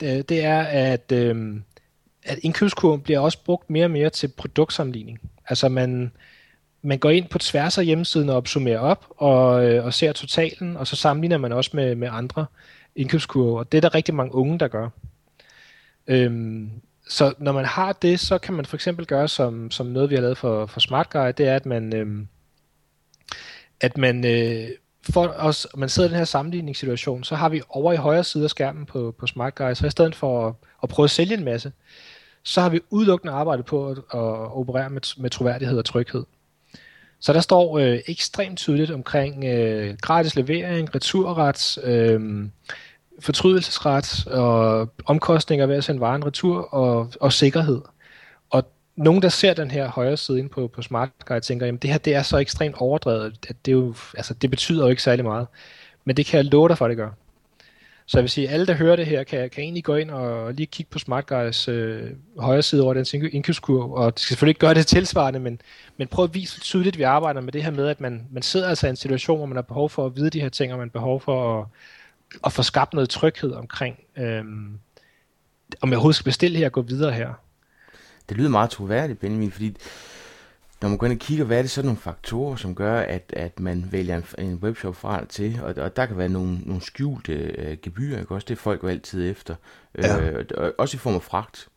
det, 0.00 0.28
det 0.28 0.44
er, 0.44 0.62
at, 0.62 1.12
øh, 1.12 1.56
at 2.24 2.38
indkøbskurven 2.42 3.00
bliver 3.00 3.18
også 3.18 3.38
brugt 3.44 3.70
mere 3.70 3.84
og 3.84 3.90
mere 3.90 4.10
til 4.10 4.28
produktsammenligning. 4.28 5.20
Altså 5.48 5.68
man, 5.68 6.12
man 6.82 6.98
går 6.98 7.10
ind 7.10 7.28
på 7.28 7.38
tværs 7.38 7.78
af 7.78 7.84
hjemmesiden 7.84 8.28
og 8.28 8.36
opsummerer 8.36 8.78
op 8.78 9.06
og, 9.16 9.66
øh, 9.66 9.84
og 9.84 9.94
ser 9.94 10.12
totalen, 10.12 10.76
og 10.76 10.86
så 10.86 10.96
sammenligner 10.96 11.38
man 11.38 11.52
også 11.52 11.70
med, 11.74 11.94
med 11.94 12.08
andre 12.12 12.46
indkøbskurver. 12.96 13.62
Det 13.62 13.78
er 13.78 13.80
der 13.80 13.94
rigtig 13.94 14.14
mange 14.14 14.34
unge, 14.34 14.58
der 14.58 14.68
gør. 14.68 14.88
Øhm, 16.06 16.70
så 17.08 17.34
når 17.38 17.52
man 17.52 17.64
har 17.64 17.92
det, 17.92 18.20
så 18.20 18.38
kan 18.38 18.54
man 18.54 18.64
for 18.64 18.76
eksempel 18.76 19.06
gøre, 19.06 19.28
som, 19.28 19.70
som 19.70 19.86
noget 19.86 20.10
vi 20.10 20.14
har 20.14 20.22
lavet 20.22 20.38
for, 20.38 20.66
for 20.66 20.80
Smart 20.80 21.10
Guide, 21.10 21.32
det 21.32 21.48
er, 21.48 21.56
at 21.56 21.66
man, 21.66 21.96
øhm, 21.96 22.28
at 23.80 23.98
man, 23.98 24.26
øh, 24.26 24.68
for 25.10 25.34
os, 25.38 25.66
man 25.76 25.88
sidder 25.88 26.08
i 26.08 26.10
den 26.10 26.18
her 26.18 26.24
sammenligningssituation, 26.24 27.24
så 27.24 27.34
har 27.34 27.48
vi 27.48 27.62
over 27.68 27.92
i 27.92 27.96
højre 27.96 28.24
side 28.24 28.44
af 28.44 28.50
skærmen 28.50 28.86
på, 28.86 29.14
på 29.18 29.26
Smart 29.26 29.54
Guys, 29.54 29.78
så 29.78 29.86
i 29.86 29.90
stedet 29.90 30.14
for 30.14 30.48
at, 30.48 30.54
at 30.82 30.88
prøve 30.88 31.04
at 31.04 31.10
sælge 31.10 31.34
en 31.34 31.44
masse, 31.44 31.72
så 32.42 32.60
har 32.60 32.68
vi 32.68 32.80
udelukkende 32.90 33.32
arbejdet 33.32 33.64
på 33.64 33.88
at, 33.88 33.98
at 33.98 34.52
operere 34.56 34.90
med, 34.90 35.20
med 35.22 35.30
troværdighed 35.30 35.78
og 35.78 35.84
tryghed. 35.84 36.24
Så 37.20 37.32
der 37.32 37.40
står 37.40 37.78
øh, 37.78 37.98
ekstremt 38.06 38.58
tydeligt 38.58 38.90
omkring 38.90 39.44
øh, 39.44 39.96
gratis 40.00 40.36
levering, 40.36 40.94
returret, 40.94 41.78
øh, 41.84 42.48
fortrydelsesret 43.20 44.26
og 44.26 44.88
omkostninger 45.06 45.66
ved 45.66 45.76
at 45.76 45.84
sende 45.84 46.00
varen 46.00 46.26
retur 46.26 46.74
og, 46.74 47.12
og 47.20 47.32
sikkerhed. 47.32 47.80
Nogen, 48.96 49.22
der 49.22 49.28
ser 49.28 49.54
den 49.54 49.70
her 49.70 49.88
højre 49.88 50.16
side 50.16 50.38
ind 50.38 50.50
på, 50.50 50.68
på 50.68 50.82
Smart 50.82 51.10
Guide, 51.26 51.40
tænker, 51.40 51.66
jamen 51.66 51.78
det 51.78 51.90
her 51.90 51.98
det 51.98 52.14
er 52.14 52.22
så 52.22 52.38
ekstremt 52.38 52.76
overdrevet, 52.78 53.46
at 53.48 53.56
det, 53.66 53.72
er 53.72 53.76
jo, 53.76 53.94
altså, 54.16 54.34
det 54.34 54.50
betyder 54.50 54.84
jo 54.84 54.90
ikke 54.90 55.02
særlig 55.02 55.24
meget. 55.24 55.46
Men 56.04 56.16
det 56.16 56.26
kan 56.26 56.36
jeg 56.36 56.44
love 56.44 56.68
dig 56.68 56.78
for, 56.78 56.84
at 56.84 56.88
det 56.88 56.96
gør. 56.96 57.10
Så 58.08 58.18
jeg 58.18 58.22
vil 58.22 58.30
sige, 58.30 58.48
at 58.48 58.54
alle, 58.54 58.66
der 58.66 58.74
hører 58.74 58.96
det 58.96 59.06
her, 59.06 59.24
kan, 59.24 59.50
kan 59.50 59.64
egentlig 59.64 59.84
gå 59.84 59.94
ind 59.94 60.10
og 60.10 60.54
lige 60.54 60.66
kigge 60.66 60.90
på 60.90 60.98
Smart 60.98 61.26
Guys 61.26 61.68
øh, 61.68 62.10
højre 62.38 62.62
side 62.62 62.82
over 62.82 62.94
den 62.94 63.30
indkøbskurv, 63.32 63.92
og 63.92 64.12
det 64.12 64.20
skal 64.20 64.28
selvfølgelig 64.28 64.50
ikke 64.50 64.60
gøre 64.60 64.74
det 64.74 64.86
tilsvarende, 64.86 65.40
men, 65.40 65.60
men 65.96 66.08
prøv 66.08 66.24
at 66.24 66.34
vise 66.34 66.60
tydeligt, 66.60 66.94
at 66.94 66.98
vi 66.98 67.02
arbejder 67.02 67.40
med 67.40 67.52
det 67.52 67.64
her 67.64 67.70
med, 67.70 67.88
at 67.88 68.00
man, 68.00 68.26
man 68.30 68.42
sidder 68.42 68.68
altså 68.68 68.86
i 68.86 68.90
en 68.90 68.96
situation, 68.96 69.36
hvor 69.36 69.46
man 69.46 69.56
har 69.56 69.62
behov 69.62 69.90
for 69.90 70.06
at 70.06 70.16
vide 70.16 70.30
de 70.30 70.40
her 70.40 70.48
ting, 70.48 70.72
og 70.72 70.78
man 70.78 70.88
har 70.88 71.00
behov 71.00 71.20
for 71.20 71.60
at, 71.60 71.66
at 72.44 72.52
få 72.52 72.62
skabt 72.62 72.94
noget 72.94 73.08
tryghed 73.08 73.52
omkring, 73.52 73.98
øh, 74.16 74.40
om 75.80 75.90
jeg 75.90 75.92
overhovedet 75.92 76.16
skal 76.16 76.24
bestille 76.24 76.58
her 76.58 76.66
og 76.66 76.72
gå 76.72 76.82
videre 76.82 77.12
her. 77.12 77.45
Det 78.28 78.36
lyder 78.36 78.48
meget 78.48 78.70
troværdigt, 78.70 79.20
Benjamin, 79.20 79.50
fordi 79.50 79.76
når 80.82 80.88
man 80.88 80.98
går 80.98 81.06
ind 81.06 81.14
og 81.14 81.20
kigger, 81.20 81.44
hvad 81.44 81.58
er 81.58 81.62
det 81.62 81.70
så 81.70 81.82
nogle 81.82 81.98
faktorer, 81.98 82.56
som 82.56 82.74
gør, 82.74 83.00
at, 83.00 83.32
at 83.36 83.60
man 83.60 83.88
vælger 83.90 84.16
en, 84.16 84.44
en 84.46 84.54
webshop 84.54 84.96
fra 84.96 85.24
til, 85.24 85.60
og, 85.62 85.74
og 85.76 85.96
der 85.96 86.06
kan 86.06 86.18
være 86.18 86.28
nogle, 86.28 86.58
nogle 86.64 86.82
skjulte 86.82 87.32
øh, 87.32 87.76
gebyrer, 87.82 88.20
ikke 88.20 88.34
også? 88.34 88.44
Det 88.44 88.54
er 88.54 88.58
folk 88.58 88.82
jo 88.82 88.88
altid 88.88 89.30
efter. 89.30 89.54
Ja. 89.98 90.30
Øh, 90.30 90.44
også 90.78 90.96
i 90.96 90.98
form 90.98 91.14
af 91.14 91.22
fragt. 91.22 91.68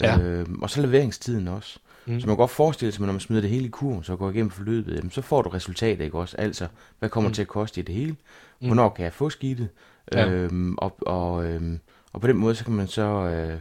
Ja. 0.00 0.18
Øh, 0.18 0.46
og 0.62 0.70
så 0.70 0.80
leveringstiden 0.80 1.48
også. 1.48 1.78
Mm. 2.06 2.20
Så 2.20 2.26
man 2.26 2.36
kan 2.36 2.40
godt 2.40 2.50
forestille 2.50 2.92
sig, 2.92 3.02
at 3.02 3.06
når 3.06 3.12
man 3.12 3.20
smider 3.20 3.42
det 3.42 3.50
hele 3.50 3.66
i 3.66 3.68
kurven, 3.68 4.04
så 4.04 4.16
går 4.16 4.30
igennem 4.30 4.50
forløbet, 4.50 4.96
jamen, 4.96 5.10
så 5.10 5.22
får 5.22 5.42
du 5.42 5.48
resultatet, 5.48 6.04
ikke 6.04 6.18
også? 6.18 6.36
Altså, 6.36 6.66
hvad 6.98 7.08
kommer 7.08 7.28
mm. 7.28 7.34
til 7.34 7.42
at 7.42 7.48
koste 7.48 7.80
i 7.80 7.84
det 7.84 7.94
hele? 7.94 8.16
Mm. 8.60 8.66
Hvornår 8.66 8.88
kan 8.88 9.04
jeg 9.04 9.12
få 9.12 9.30
skidtet? 9.30 9.68
Ja. 10.12 10.30
Øhm, 10.30 10.74
og, 10.78 10.96
og, 11.00 11.44
øhm, 11.44 11.80
og 12.12 12.20
på 12.20 12.26
den 12.26 12.36
måde, 12.36 12.54
så 12.54 12.64
kan 12.64 12.74
man 12.74 12.86
så 12.86 13.02
øh, 13.02 13.58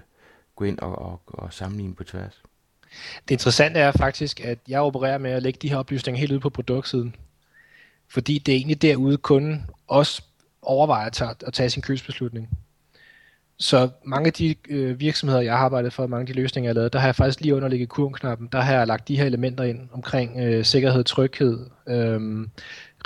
gå 0.56 0.66
ind 0.66 0.80
og, 0.80 1.02
og, 1.02 1.22
og 1.28 1.54
sammenligne 1.54 1.96
på 1.96 2.04
tværs. 2.04 2.42
Det 3.28 3.32
interessante 3.32 3.80
er 3.80 3.92
faktisk, 3.92 4.40
at 4.40 4.60
jeg 4.68 4.80
opererer 4.80 5.18
med 5.18 5.32
at 5.32 5.44
lægge 5.44 5.60
de 5.62 5.70
her 5.70 5.78
oplysninger 5.78 6.20
helt 6.20 6.32
ud 6.32 6.40
på 6.40 6.50
produktsiden. 6.50 7.16
Fordi 8.08 8.40
det 8.40 8.52
er 8.52 8.56
egentlig 8.56 8.82
derude, 8.82 9.18
kunden 9.18 9.66
også 9.88 10.22
overvejer 10.62 11.06
at 11.06 11.14
tage, 11.14 11.36
at 11.48 11.54
tage 11.54 11.70
sin 11.70 11.82
købsbeslutning. 11.82 12.50
Så 13.58 13.90
mange 14.04 14.28
af 14.28 14.34
de 14.34 14.56
øh, 14.70 15.00
virksomheder, 15.00 15.42
jeg 15.42 15.58
har 15.58 15.66
arbejdet 15.66 15.94
for, 15.94 16.08
mange 16.08 16.22
af 16.22 16.28
de 16.28 16.34
løsninger, 16.34 16.70
jeg 16.70 16.74
har 16.74 16.80
lavet, 16.80 16.94
der 16.94 17.00
har 17.00 17.08
jeg 17.08 17.16
faktisk 17.16 17.42
lige 17.42 17.56
underligget 17.56 17.90
kurvenknappen, 17.90 18.50
der 18.52 18.62
har 18.62 18.74
jeg 18.74 18.88
lagt 18.88 19.08
de 19.08 19.18
her 19.18 19.26
elementer 19.26 19.64
ind 19.64 19.90
omkring 19.94 20.40
øh, 20.40 20.66
sikkerhed, 20.66 21.04
tryghed, 21.04 21.66
øh, 21.88 22.48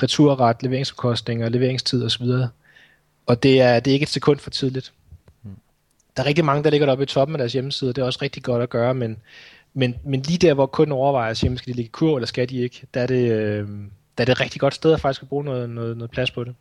returret, 0.04 0.64
leveringsomkostninger, 0.64 1.50
leveringstid 1.50 2.06
osv. 2.06 2.26
Og 3.26 3.44
det 3.44 3.62
er, 3.62 3.80
det 3.80 3.92
er 3.92 3.94
ikke 3.94 4.04
et 4.04 4.10
sekund 4.10 4.40
for 4.40 4.50
tidligt. 4.50 4.94
Der 6.20 6.24
er 6.24 6.28
rigtig 6.28 6.46
mange, 6.46 6.64
der 6.64 6.70
ligger 6.70 6.86
deroppe 6.86 7.04
i 7.04 7.08
toppen 7.08 7.36
af 7.36 7.38
deres 7.38 7.54
hjemmeside, 7.54 7.94
det 7.94 8.02
er 8.02 8.06
også 8.06 8.20
rigtig 8.22 8.44
godt 8.44 8.64
at 8.64 8.70
gøre, 8.70 8.94
men 8.94 9.18
men, 9.74 9.96
men 10.06 10.22
lige 10.22 10.38
der, 10.38 10.54
hvor 10.54 10.66
kunden 10.66 10.92
overvejer, 10.92 11.34
skal 11.34 11.58
de 11.58 11.66
ligge 11.66 11.84
i 11.84 11.88
kur, 11.92 12.18
eller 12.18 12.28
skal 12.28 12.50
de 12.50 12.58
ikke, 12.58 12.88
der 12.94 13.02
er 13.02 13.08
det, 13.08 13.32
øh, 13.32 13.68
der 14.18 14.22
er 14.22 14.26
det 14.26 14.30
et 14.30 14.40
rigtig 14.40 14.62
godt 14.62 14.74
sted 14.74 14.94
at 14.94 15.02
faktisk 15.02 15.30
bruge 15.30 15.44
noget, 15.44 15.70
noget, 15.70 15.98
noget 15.98 16.12
plads 16.12 16.32
på 16.32 16.44
det. 16.44 16.56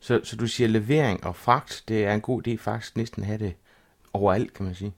Så, 0.00 0.20
så 0.24 0.36
du 0.36 0.46
siger 0.46 0.68
levering 0.68 1.26
og 1.26 1.36
fragt, 1.36 1.82
det 1.88 2.04
er 2.04 2.14
en 2.14 2.20
god 2.20 2.48
idé 2.48 2.56
faktisk 2.56 2.96
næsten 2.96 3.22
at 3.22 3.26
have 3.26 3.38
det 3.38 3.52
overalt, 4.12 4.54
kan 4.54 4.64
man 4.64 4.74
sige? 4.74 4.92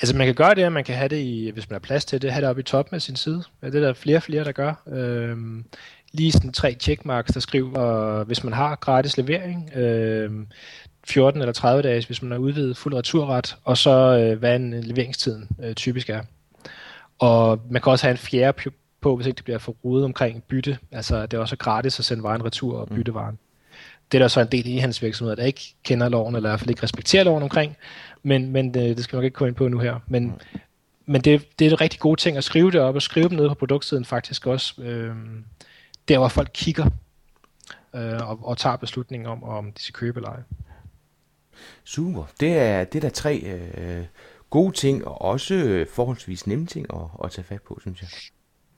Altså 0.00 0.16
man 0.16 0.26
kan 0.26 0.34
gøre 0.34 0.54
det, 0.54 0.62
at 0.62 0.72
man 0.72 0.84
kan 0.84 0.94
have 0.94 1.08
det, 1.08 1.20
i, 1.20 1.50
hvis 1.54 1.70
man 1.70 1.74
har 1.74 1.80
plads 1.80 2.04
til 2.04 2.22
det, 2.22 2.32
have 2.32 2.40
det 2.40 2.50
oppe 2.50 2.60
i 2.60 2.64
toppen 2.64 2.94
af 2.94 3.02
sin 3.02 3.16
side. 3.16 3.42
Det 3.62 3.74
er 3.74 3.80
der 3.80 3.94
flere 3.94 4.16
og 4.16 4.22
flere, 4.22 4.44
der 4.44 4.52
gør. 4.52 4.74
Øhm, 4.88 5.64
lige 6.12 6.32
sådan 6.32 6.52
tre 6.52 6.76
checkmarks, 6.80 7.32
der 7.32 7.40
skriver, 7.40 8.24
hvis 8.24 8.44
man 8.44 8.52
har 8.52 8.76
gratis 8.76 9.16
levering, 9.16 9.76
øhm, 9.76 10.46
14 11.06 11.40
eller 11.40 11.52
30 11.52 11.82
dage, 11.82 12.06
hvis 12.06 12.22
man 12.22 12.30
har 12.30 12.38
udvidet 12.38 12.76
fuld 12.76 12.94
returret, 12.94 13.56
og 13.64 13.78
så 13.78 13.90
øh, 13.90 14.38
hvad 14.38 14.56
en 14.56 14.80
leveringstiden 14.80 15.48
øh, 15.62 15.74
typisk 15.74 16.10
er. 16.10 16.20
Og 17.18 17.60
man 17.70 17.82
kan 17.82 17.92
også 17.92 18.06
have 18.06 18.12
en 18.12 18.18
fjerde 18.18 18.70
på, 19.00 19.16
hvis 19.16 19.26
ikke 19.26 19.36
det 19.36 19.44
bliver 19.44 19.58
for 19.58 19.76
rodet 19.84 20.04
omkring 20.04 20.42
bytte. 20.42 20.78
Altså, 20.92 21.26
det 21.26 21.36
er 21.36 21.40
også 21.40 21.56
gratis 21.56 21.98
at 21.98 22.04
sende 22.04 22.22
varen 22.22 22.44
retur 22.44 22.78
og 22.78 22.86
mm. 22.90 22.96
bytte 22.96 23.14
varen. 23.14 23.38
Det 24.12 24.18
er 24.18 24.22
der 24.22 24.28
så 24.28 24.40
en 24.40 24.46
del 24.52 24.66
i 24.66 24.76
hans 24.76 25.02
virksomhed, 25.02 25.36
der 25.36 25.44
ikke 25.44 25.74
kender 25.84 26.08
loven, 26.08 26.36
eller 26.36 26.48
i 26.48 26.50
hvert 26.50 26.60
fald 26.60 26.70
ikke 26.70 26.82
respekterer 26.82 27.24
loven 27.24 27.42
omkring, 27.42 27.76
men, 28.22 28.50
men 28.50 28.74
det, 28.74 28.90
øh, 28.90 28.96
det 28.96 29.04
skal 29.04 29.16
man 29.16 29.24
ikke 29.24 29.34
komme 29.34 29.48
ind 29.48 29.56
på 29.56 29.68
nu 29.68 29.78
her. 29.78 30.00
Men, 30.06 30.24
mm. 30.24 30.60
men 31.06 31.20
det, 31.20 31.58
det 31.58 31.66
er 31.66 31.70
en 31.70 31.80
rigtig 31.80 32.00
gode 32.00 32.20
ting 32.20 32.36
at 32.36 32.44
skrive 32.44 32.70
det 32.70 32.80
op, 32.80 32.94
og 32.94 33.02
skrive 33.02 33.28
dem 33.28 33.36
ned 33.38 33.48
på 33.48 33.54
produktsiden 33.54 34.04
faktisk 34.04 34.46
også, 34.46 34.82
øh, 34.82 35.14
der 36.08 36.18
hvor 36.18 36.28
folk 36.28 36.50
kigger 36.54 36.86
øh, 37.94 38.28
og, 38.28 38.38
og 38.42 38.58
tager 38.58 38.76
beslutningen 38.76 39.26
om, 39.26 39.44
om 39.44 39.72
de 39.72 39.82
skal 39.82 39.94
købe 39.94 40.18
eller 40.18 40.30
ej. 40.30 40.40
Super. 41.84 42.24
Det 42.40 42.58
er, 42.58 42.84
det 42.84 42.98
er 42.98 43.00
da 43.00 43.08
tre 43.08 43.38
øh, 43.38 44.04
gode 44.50 44.76
ting, 44.76 45.06
og 45.06 45.22
også 45.22 45.84
forholdsvis 45.92 46.46
nemme 46.46 46.66
ting 46.66 46.86
at, 46.94 47.00
at 47.24 47.30
tage 47.30 47.44
fat 47.44 47.62
på, 47.62 47.78
synes 47.80 48.02
jeg. 48.02 48.08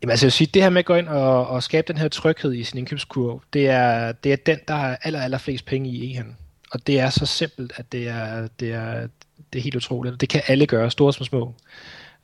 Jamen 0.03 0.11
altså 0.11 0.27
jeg 0.27 0.29
vil 0.29 0.33
sige, 0.33 0.51
det 0.55 0.63
her 0.63 0.71
med 0.71 0.79
at 0.79 0.85
gå 0.85 0.95
ind 0.95 1.09
og, 1.09 1.47
og 1.47 1.63
skabe 1.63 1.89
den 1.89 1.99
her 1.99 2.09
tryghed 2.09 2.55
i 2.55 2.65
sin 2.65 2.79
indkøbskurv, 2.79 3.43
det 3.53 3.69
er, 3.69 4.13
det 4.13 4.33
er 4.33 4.37
den, 4.37 4.59
der 4.69 4.75
har 4.75 4.99
aller, 5.03 5.21
aller 5.21 5.39
flest 5.39 5.67
penge 5.67 5.91
i 5.91 6.17
e 6.17 6.25
Og 6.71 6.87
det 6.87 7.01
er 7.01 7.11
så 7.11 7.27
simpelt, 7.27 7.73
at 7.77 7.93
det 7.93 8.09
er, 8.09 8.49
det 8.61 8.73
er, 8.73 9.09
det 9.53 9.59
er 9.59 9.63
helt 9.63 9.77
utroligt. 9.77 10.21
Det 10.21 10.29
kan 10.29 10.43
alle 10.47 10.67
gøre, 10.67 10.91
store 10.91 11.13
som 11.13 11.25
små. 11.25 11.55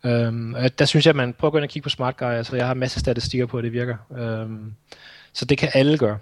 Øhm, 0.05 0.55
og 0.55 0.79
der 0.79 0.85
synes 0.85 1.07
jeg, 1.07 1.11
at 1.11 1.17
man 1.17 1.33
prøver 1.35 1.49
at 1.49 1.53
gå 1.53 1.59
ind 1.59 1.65
og 1.65 1.71
kigge 1.71 1.85
på 1.85 1.91
Smart 1.91 2.17
Guy. 2.17 2.27
Altså, 2.27 2.57
jeg 2.57 2.67
har 2.67 2.75
masser 2.75 2.99
af 2.99 3.01
statistikker 3.01 3.47
på, 3.47 3.59
at 3.59 3.65
det 3.65 3.73
virker. 3.73 3.97
Øhm, 4.19 4.75
så 5.33 5.45
det 5.45 5.59
kan 5.59 5.71
alle 5.75 5.99
gøre. 5.99 6.19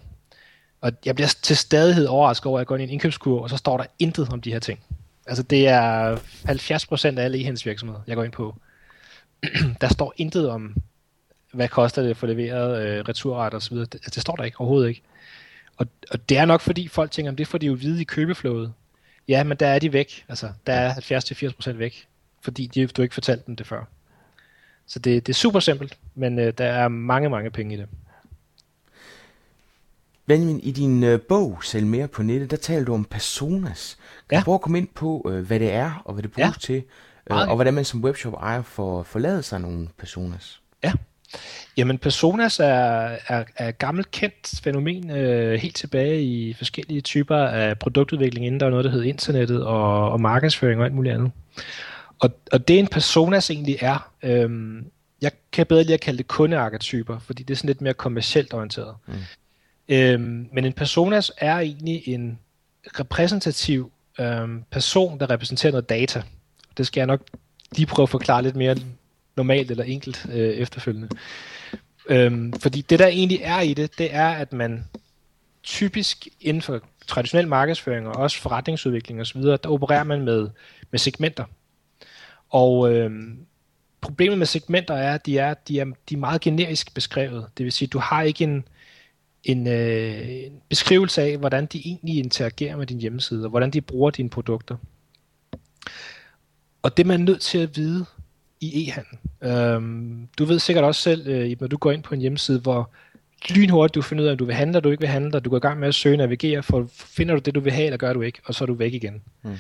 Og 0.81 0.93
jeg 1.05 1.14
bliver 1.14 1.29
til 1.43 1.57
stadighed 1.57 2.07
overrasket 2.07 2.47
over, 2.47 2.59
at 2.59 2.61
jeg 2.61 2.66
går 2.66 2.77
ind 2.77 2.83
i 2.83 2.85
en 2.85 2.90
indkøbskurve, 2.90 3.43
og 3.43 3.51
så 3.51 3.57
står 3.57 3.77
der 3.77 3.85
intet 3.99 4.29
om 4.33 4.40
de 4.40 4.53
her 4.53 4.59
ting. 4.59 4.81
Altså 5.27 5.43
det 5.43 5.69
er 5.69 6.16
70% 6.16 7.19
af 7.19 7.25
alle 7.25 7.49
e 7.49 7.57
virksomheder, 7.64 8.01
jeg 8.07 8.16
går 8.16 8.25
ind 8.25 8.33
på. 8.33 8.57
der 9.81 9.88
står 9.88 10.14
intet 10.16 10.49
om, 10.51 10.75
hvad 11.53 11.69
koster 11.69 12.03
det 12.03 12.11
at 12.11 12.16
få 12.16 12.27
leveret 12.27 12.87
øh, 12.87 13.05
returret 13.09 13.55
og 13.55 13.62
så 13.62 13.71
videre. 13.71 13.87
Det, 13.87 13.95
altså, 13.95 14.11
det 14.14 14.23
står 14.23 14.37
der 14.37 14.45
ikke 14.45 14.61
overhovedet 14.61 14.88
ikke. 14.88 15.03
Og, 15.77 15.87
og 16.11 16.29
det 16.29 16.38
er 16.38 16.45
nok 16.45 16.61
fordi 16.61 16.88
folk 16.88 17.11
tænker, 17.11 17.33
det 17.33 17.49
får 17.49 17.59
de 17.59 17.66
jo 17.66 17.73
vide 17.73 18.01
i 18.01 18.05
købeflowet. 18.05 18.73
Ja, 19.29 19.45
men 19.45 19.57
der 19.57 19.66
er 19.66 19.79
de 19.79 19.93
væk. 19.93 20.25
Altså, 20.29 20.53
der 20.66 20.73
er 20.73 20.95
70-80% 21.71 21.71
væk, 21.73 22.07
fordi 22.43 22.66
de, 22.66 22.87
du 22.87 23.03
ikke 23.03 23.14
fortalte 23.14 23.45
dem 23.47 23.57
det 23.57 23.66
før. 23.66 23.85
Så 24.87 24.99
det, 24.99 25.27
det 25.27 25.33
er 25.33 25.37
super 25.37 25.61
simpelt, 25.61 25.99
men 26.14 26.38
øh, 26.38 26.53
der 26.59 26.64
er 26.64 26.88
mange, 26.88 27.31
mange 27.31 27.51
penge 27.51 27.75
i 27.75 27.79
det. 27.79 27.87
Benjamin, 30.31 30.61
i 30.61 30.71
din 30.71 31.05
øh, 31.05 31.21
bog, 31.21 31.59
Sælg 31.62 31.87
mere 31.87 32.09
på 32.09 32.23
nettet, 32.23 32.51
der 32.51 32.57
taler 32.57 32.85
du 32.85 32.95
om 32.95 33.05
personas. 33.05 33.99
Kan 34.29 34.37
ja. 34.37 34.40
du 34.40 34.45
prøve 34.45 34.55
at 34.55 34.61
komme 34.61 34.79
ind 34.79 34.88
på, 34.95 35.31
øh, 35.31 35.47
hvad 35.47 35.61
det 35.61 35.73
er, 35.73 36.03
og 36.05 36.12
hvad 36.12 36.23
det 36.23 36.33
bruges 36.33 36.49
ja. 36.49 36.61
til, 36.61 36.83
øh, 37.31 37.49
og 37.49 37.55
hvordan 37.55 37.75
man 37.75 37.85
som 37.85 38.05
webshop 38.05 38.33
ejer 38.33 38.62
får 38.62 39.03
forladet 39.03 39.45
sig 39.45 39.61
nogle 39.61 39.88
personas? 39.99 40.61
Ja, 40.85 40.93
Jamen 41.77 41.99
personas 41.99 42.61
er, 42.61 43.16
er, 43.29 43.45
er 43.57 43.71
gammelt 43.71 44.11
kendt 44.11 44.61
fænomen 44.64 45.11
øh, 45.11 45.61
helt 45.61 45.77
tilbage 45.77 46.23
i 46.23 46.55
forskellige 46.55 47.01
typer 47.01 47.37
af 47.37 47.79
produktudvikling, 47.79 48.47
inden 48.47 48.61
der 48.61 48.66
var 48.66 48.71
noget, 48.71 48.85
der 48.85 48.90
hed 48.90 49.03
internettet 49.03 49.66
og, 49.66 50.12
og 50.12 50.21
markedsføring 50.21 50.81
og 50.81 50.87
alt 50.87 50.95
muligt 50.95 51.14
andet. 51.14 51.31
Og, 52.19 52.31
og 52.53 52.69
det 52.69 52.79
en 52.79 52.87
personas 52.87 53.51
egentlig 53.51 53.77
er, 53.81 54.11
øh, 54.23 54.51
jeg 55.23 55.31
kan 55.53 55.66
bedre 55.66 55.83
lige 55.83 55.95
at 55.95 56.01
kalde 56.01 56.19
det 56.19 56.29
kundearketyper, 56.29 57.19
fordi 57.19 57.43
det 57.43 57.55
er 57.55 57.57
sådan 57.57 57.69
lidt 57.69 57.81
mere 57.81 57.95
kommercielt 57.95 58.55
orienteret. 58.55 58.95
Mm. 59.07 59.14
Øhm, 59.90 60.48
men 60.53 60.64
en 60.64 60.72
personas 60.72 61.33
er 61.38 61.59
egentlig 61.59 62.09
en 62.09 62.38
repræsentativ 62.87 63.92
øhm, 64.20 64.64
person, 64.70 65.20
der 65.20 65.31
repræsenterer 65.31 65.72
noget 65.72 65.88
data. 65.88 66.22
Det 66.76 66.87
skal 66.87 67.00
jeg 67.00 67.07
nok 67.07 67.20
lige 67.76 67.87
prøve 67.87 68.05
at 68.05 68.11
forklare 68.11 68.42
lidt 68.42 68.57
mere 68.57 68.76
normalt 69.37 69.70
eller 69.70 69.85
enkelt 69.85 70.26
øh, 70.33 70.50
efterfølgende. 70.50 71.09
Øhm, 72.09 72.53
fordi 72.53 72.81
det 72.81 72.98
der 72.98 73.07
egentlig 73.07 73.40
er 73.42 73.61
i 73.61 73.74
det, 73.74 73.98
det 73.98 74.14
er, 74.14 74.29
at 74.29 74.53
man 74.53 74.85
typisk 75.62 76.29
inden 76.40 76.62
for 76.62 76.81
traditionel 77.07 77.48
markedsføring 77.48 78.09
og 78.09 78.16
også 78.16 78.38
forretningsudvikling 78.38 79.20
osv., 79.20 79.42
der 79.42 79.68
opererer 79.68 80.05
man 80.05 80.22
med, 80.22 80.48
med 80.90 80.98
segmenter. 80.98 81.44
Og 82.50 82.94
øhm, 82.94 83.38
problemet 84.00 84.38
med 84.38 84.46
segmenter 84.46 84.94
er, 84.94 85.14
at 85.14 85.26
de 85.26 85.38
er, 85.38 85.55
de 85.55 85.81
er, 85.81 85.85
de 86.09 86.14
er 86.14 86.18
meget 86.18 86.40
generisk 86.40 86.94
beskrevet. 86.94 87.46
Det 87.59 87.64
vil 87.64 87.72
sige, 87.72 87.88
du 87.88 87.98
har 87.98 88.22
ikke 88.22 88.44
en, 88.44 88.64
en, 89.44 89.66
øh, 89.66 90.29
en 90.29 90.61
beskrivelse 90.68 91.22
af, 91.22 91.38
hvordan 91.38 91.66
de 91.66 91.79
egentlig 91.85 92.16
interagerer 92.16 92.76
med 92.76 92.87
din 92.87 93.00
hjemmeside, 93.00 93.44
og 93.44 93.50
hvordan 93.50 93.70
de 93.70 93.81
bruger 93.81 94.11
dine 94.11 94.31
produkter. 94.31 94.76
Og 96.83 96.96
det 96.96 97.07
man 97.07 97.20
er 97.20 97.24
nødt 97.24 97.40
til 97.40 97.59
at 97.59 97.76
vide 97.76 98.05
i 98.61 98.88
e-handel. 98.88 99.18
Øhm, 99.42 100.29
du 100.38 100.44
ved 100.44 100.59
sikkert 100.59 100.85
også 100.85 101.03
selv, 101.03 101.26
øh, 101.26 101.57
når 101.61 101.66
du 101.66 101.76
går 101.76 101.92
ind 101.92 102.03
på 102.03 102.14
en 102.14 102.20
hjemmeside, 102.20 102.61
hvor 102.61 102.90
lynhurtigt 103.50 103.94
du 103.94 104.03
finder 104.03 104.24
ud 104.24 104.29
af, 104.29 104.33
om 104.33 104.38
du 104.38 104.44
vil 104.44 104.55
handle, 104.55 104.70
eller 104.70 104.81
du 104.81 104.90
ikke 104.90 105.00
vil 105.00 105.09
handle, 105.09 105.37
og 105.37 105.44
du 105.44 105.50
går 105.50 105.57
i 105.57 105.61
gang 105.61 105.81
med 105.81 105.88
at 105.88 105.94
søge 105.94 106.14
og 106.14 106.18
navigere, 106.18 106.62
for 106.62 106.87
finder 106.92 107.35
du 107.35 107.40
det, 107.40 107.55
du 107.55 107.61
vil 107.61 107.72
have, 107.72 107.85
eller 107.85 107.96
gør 107.96 108.12
du 108.12 108.20
ikke, 108.20 108.40
og 108.44 108.55
så 108.55 108.64
er 108.64 108.66
du 108.66 108.74
væk 108.74 108.94
igen. 108.94 109.22
Mm. 109.42 109.57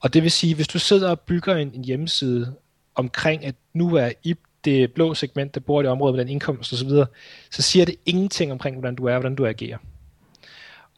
Og 0.00 0.14
det 0.14 0.22
vil 0.22 0.30
sige, 0.30 0.54
hvis 0.54 0.68
du 0.68 0.78
sidder 0.78 1.10
og 1.10 1.20
bygger 1.20 1.56
en, 1.56 1.70
en 1.74 1.84
hjemmeside 1.84 2.54
omkring, 2.94 3.44
at 3.44 3.54
nu 3.74 3.94
er 3.94 4.10
I 4.24 4.34
det 4.64 4.92
blå 4.92 5.14
segment, 5.14 5.54
der 5.54 5.60
bor 5.60 5.80
i 5.80 5.82
det 5.82 5.90
område 5.90 6.12
med 6.12 6.20
den 6.20 6.28
indkomst 6.28 6.72
osv., 6.72 6.88
så, 6.88 7.06
så 7.50 7.62
siger 7.62 7.84
det 7.84 7.96
ingenting 8.06 8.52
omkring, 8.52 8.76
hvordan 8.76 8.94
du 8.94 9.04
er, 9.04 9.18
hvordan 9.18 9.34
du 9.34 9.46
agerer. 9.46 9.78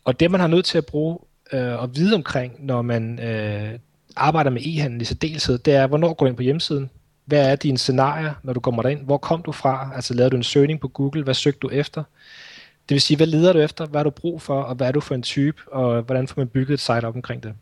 Og 0.05 0.21
det, 0.21 0.31
man 0.31 0.41
har 0.41 0.47
nødt 0.47 0.65
til 0.65 0.79
at 0.79 0.87
bruge 0.87 1.19
øh, 1.53 1.83
og 1.83 1.97
vide 1.97 2.15
omkring, 2.15 2.67
når 2.67 2.83
man 2.83 3.21
øh, 3.21 3.79
arbejder 4.17 4.51
med 4.51 4.63
e-handel 4.63 5.01
i 5.01 5.05
særdeleshed, 5.05 5.59
det 5.59 5.75
er, 5.75 5.87
hvornår 5.87 6.15
går 6.15 6.27
du 6.27 6.29
ind 6.29 6.37
på 6.37 6.43
hjemmesiden? 6.43 6.91
Hvad 7.25 7.51
er 7.53 7.57
dine 7.57 7.79
scenarier, 7.79 8.35
når 8.43 8.53
du 8.53 8.61
kommer 8.61 8.83
derind? 8.83 9.05
Hvor 9.05 9.17
kom 9.17 9.43
du 9.43 9.53
fra? 9.53 9.91
Altså 9.95 10.15
lavede 10.15 10.31
du 10.31 10.37
en 10.37 10.43
søgning 10.43 10.81
på 10.81 10.89
Google? 10.89 11.23
Hvad 11.23 11.35
søgte 11.35 11.61
du 11.61 11.69
efter? 11.69 12.03
Det 12.89 12.95
vil 12.95 13.01
sige, 13.01 13.17
hvad 13.17 13.27
leder 13.27 13.53
du 13.53 13.59
efter? 13.59 13.87
Hvad 13.87 13.99
har 13.99 14.05
du 14.05 14.11
brug 14.11 14.43
for? 14.43 14.63
Og 14.63 14.75
hvad 14.75 14.89
er 14.89 14.93
du 14.93 15.01
for 15.01 15.15
en 15.15 15.23
type? 15.23 15.63
Og 15.73 16.03
hvordan 16.03 16.29
får 16.29 16.41
man 16.41 16.49
bygget 16.49 16.75
et 16.75 16.81
site 16.81 17.05
op 17.05 17.15
omkring 17.15 17.43
det? 17.43 17.55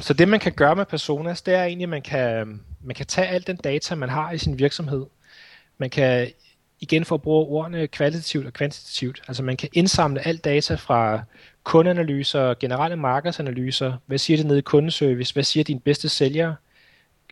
Så 0.06 0.14
det, 0.14 0.28
man 0.28 0.40
kan 0.40 0.52
gøre 0.52 0.76
med 0.76 0.84
personas, 0.84 1.42
det 1.42 1.54
er 1.54 1.64
egentlig, 1.64 1.84
at 1.84 1.88
man 1.88 2.02
kan, 2.02 2.60
man 2.80 2.94
kan 2.94 3.06
tage 3.06 3.28
al 3.28 3.46
den 3.46 3.56
data, 3.56 3.94
man 3.94 4.08
har 4.08 4.32
i 4.32 4.38
sin 4.38 4.58
virksomhed. 4.58 5.06
Man 5.78 5.90
kan 5.90 6.28
igen 6.80 7.04
for 7.04 7.14
at 7.14 7.22
bruge 7.22 7.46
ordene 7.46 7.86
kvalitativt 7.86 8.46
og 8.46 8.52
kvantitativt. 8.52 9.22
Altså 9.28 9.42
man 9.42 9.56
kan 9.56 9.68
indsamle 9.72 10.26
alt 10.26 10.44
data 10.44 10.74
fra 10.74 11.22
kundeanalyser, 11.64 12.54
generelle 12.54 12.96
markedsanalyser, 12.96 13.92
hvad 14.06 14.18
siger 14.18 14.36
det 14.36 14.46
nede 14.46 14.58
i 14.58 14.62
kundeservice, 14.62 15.32
hvad 15.32 15.44
siger 15.44 15.64
din 15.64 15.80
bedste 15.80 16.08
sælger, 16.08 16.54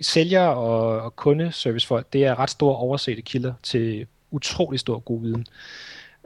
sælger 0.01 0.47
og, 0.47 1.01
og 1.01 1.17
kundeservicefolk, 1.17 2.13
det 2.13 2.25
er 2.25 2.39
ret 2.39 2.51
store 2.51 2.77
oversete 2.77 3.23
kilder 3.23 3.55
til 3.63 4.07
utrolig 4.31 4.81
stor 4.81 4.99
god 4.99 5.21
viden. 5.21 5.47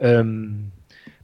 Øhm, 0.01 0.71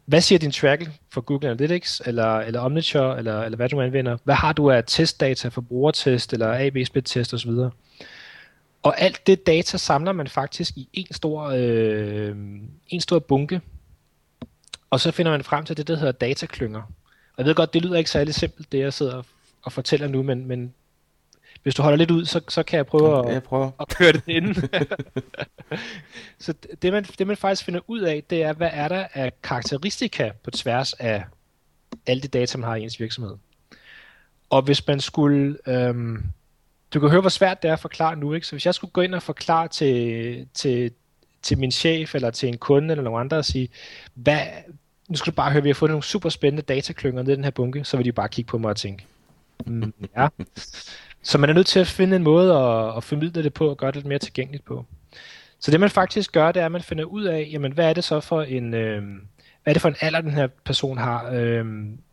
hvad 0.10 0.22
siger 0.22 0.40
din 0.40 0.52
tracking 0.52 1.00
for 1.12 1.22
Google 1.22 1.50
Analytics, 1.50 2.02
eller, 2.06 2.38
eller 2.38 2.60
Omniture, 2.60 3.18
eller, 3.18 3.42
eller 3.42 3.56
hvad 3.56 3.70
du 3.70 3.82
anvender? 3.82 4.18
Hvad 4.24 4.36
har 4.36 4.54
du 4.54 4.72
af 4.72 4.84
testdata 4.88 5.48
for 5.48 5.62
brugertest, 5.62 6.34
eller 6.34 6.68
AB-split-test 6.68 7.34
osv.? 7.34 7.50
Og 8.84 9.02
alt 9.02 9.28
det 9.28 9.48
data 9.48 9.78
samler 9.78 10.12
man 10.12 10.28
faktisk 10.28 10.78
i 10.78 10.90
en 10.94 11.14
stor, 11.14 11.52
øh, 11.56 12.36
en 12.88 13.02
stor 13.02 13.20
bunke, 13.20 13.62
og 14.90 15.00
så 15.00 15.12
finder 15.12 15.32
man 15.32 15.44
frem 15.44 15.66
til 15.66 15.78
det, 15.78 15.88
der 15.88 15.96
hedder 15.96 16.12
dataklynger. 16.12 16.82
Og 16.82 17.38
jeg 17.38 17.46
ved 17.46 17.56
godt, 17.56 17.74
det 17.74 17.82
lyder 17.82 17.98
ikke 17.98 18.10
særlig 18.10 18.34
simpelt, 18.34 18.72
det 18.72 18.80
jeg 18.80 18.94
sidder 18.94 19.24
og 19.64 19.72
fortæller 19.72 20.08
nu, 20.08 20.24
men, 20.24 20.48
men 20.48 20.74
hvis 21.64 21.76
du 21.76 21.82
holder 21.82 21.98
lidt 21.98 22.12
ud, 22.12 22.26
så, 22.26 22.42
så 22.50 22.64
kan 22.64 22.78
jeg 22.78 22.86
prøve 22.86 23.28
at, 23.28 23.34
jeg 23.34 23.44
prøver. 23.44 23.72
at 23.80 23.88
køre 23.88 24.12
det 24.12 24.24
ind. 24.28 24.56
så 26.46 26.54
det 26.82 26.94
man, 26.94 27.04
det 27.04 27.28
man 27.28 27.38
faktisk 27.38 27.64
finder 27.64 27.80
ud 27.88 28.00
af, 28.00 28.24
det 28.30 28.44
er, 28.44 28.54
hvad 28.54 28.70
er 28.74 28.88
der 28.88 29.08
af 29.14 29.42
karakteristika 29.44 30.32
på 30.44 30.52
tværs 30.52 30.94
af 30.94 31.24
alle 32.08 32.22
de 32.22 32.28
data, 32.28 32.58
man 32.58 32.70
har 32.70 32.76
i 32.76 32.84
ens 32.84 33.00
virksomhed. 33.00 33.36
Og 34.50 34.62
hvis 34.62 34.88
man 34.88 35.00
skulle... 35.00 35.58
Øhm, 35.68 36.24
du 36.94 37.00
kan 37.00 37.10
høre, 37.10 37.22
hvor 37.22 37.30
svært 37.30 37.64
det 37.64 37.70
er 37.70 37.74
at 37.74 37.80
forklare 37.80 38.16
nu, 38.16 38.34
ikke? 38.34 38.48
Så 38.48 38.54
hvis 38.54 38.66
jeg 38.66 38.76
skulle 38.76 38.92
gå 38.92 39.02
ind 39.02 39.16
og 39.16 39.24
forklare 39.24 39.68
til, 39.68 40.48
til, 40.54 40.92
til 41.42 41.58
min 41.58 41.72
chef, 41.72 42.16
eller 42.16 42.32
til 42.32 42.50
en 42.50 42.58
kunde, 42.58 42.92
eller 42.92 43.04
nogen 43.04 43.20
andre, 43.20 43.38
og 43.38 43.46
sige, 43.46 43.70
hvad, 44.14 44.40
nu 45.10 45.16
skal 45.16 45.32
du 45.32 45.36
bare 45.36 45.52
høre, 45.52 45.64
vi 45.64 45.70
har 45.70 45.74
fundet 45.74 45.94
nogle 45.94 46.04
super 46.04 46.30
spændende 46.30 46.62
dataklynger 46.62 47.24
ned 47.24 47.34
i 47.34 47.36
den 47.36 47.44
her 47.44 47.52
bunke, 47.52 47.84
så 47.84 47.98
vil 47.98 48.06
de 48.06 48.12
bare 48.12 48.30
kigge 48.30 48.50
på 48.50 48.58
mig 48.58 48.70
og 48.70 48.78
tænke, 48.78 49.06
mm, 49.66 49.94
ja. 50.18 50.28
Så 51.22 51.38
man 51.38 51.50
er 51.50 51.54
nødt 51.54 51.68
til 51.68 51.80
at 51.80 51.88
finde 51.88 52.16
en 52.16 52.24
måde 52.24 52.54
at, 52.54 52.98
at 52.98 53.04
formidle 53.04 53.44
det 53.44 53.54
på 53.54 53.70
og 53.70 53.78
gøre 53.78 53.88
det 53.88 53.96
lidt 53.96 54.06
mere 54.06 54.20
tilgængeligt 54.20 54.66
på. 54.66 54.86
Så 55.60 55.72
det 55.72 55.80
man 55.80 55.90
faktisk 55.90 56.32
gør, 56.32 56.52
det 56.52 56.62
er, 56.62 56.66
at 56.66 56.72
man 56.72 56.82
finder 56.82 57.04
ud 57.04 57.24
af, 57.24 57.50
jamen, 57.52 57.72
hvad 57.72 57.90
er 57.90 57.94
det 57.94 58.04
så 58.04 58.20
for 58.20 58.42
en, 58.42 58.74
øh, 58.74 59.04
hvad 59.64 59.72
er 59.72 59.74
det 59.74 59.82
for 59.82 59.90
en 59.90 59.96
alder, 60.02 60.22
den 60.22 60.32
her 60.32 60.48
person 60.48 60.98
har? 60.98 61.30
Øh, 61.32 61.66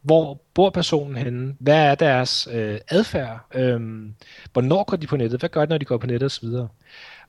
hvor 0.02 0.40
bor 0.54 0.70
personen 0.70 1.16
henne? 1.16 1.56
Hvad 1.58 1.86
er 1.86 1.94
deres 1.94 2.48
øh, 2.52 2.78
adfærd? 2.88 3.40
Øh, 3.54 3.80
hvornår 4.52 4.84
går 4.84 4.96
de 4.96 5.06
på 5.06 5.16
nettet? 5.16 5.40
Hvad 5.40 5.48
gør 5.48 5.64
de, 5.64 5.70
når 5.70 5.78
de 5.78 5.84
går 5.84 5.96
på 5.96 6.06
nettet 6.06 6.26
osv.? 6.26 6.48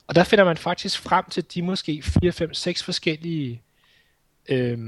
Og 0.06 0.14
der 0.14 0.24
finder 0.24 0.44
man 0.44 0.56
faktisk 0.56 1.00
frem 1.00 1.24
til 1.30 1.44
de 1.54 1.62
måske 1.62 2.02
4, 2.02 2.32
5, 2.32 2.54
6 2.54 2.82
forskellige 2.82 3.62
øh, 4.48 4.78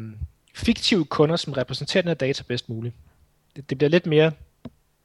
fiktive 0.55 1.05
kunder, 1.05 1.37
som 1.37 1.53
repræsenterer 1.53 2.03
den 2.03 2.09
her 2.09 2.15
data 2.15 2.43
bedst 2.49 2.69
muligt. 2.69 2.95
Det, 3.57 3.71
det 3.71 3.79
bliver 3.79 3.91
lidt 3.91 4.07
mere 4.07 4.33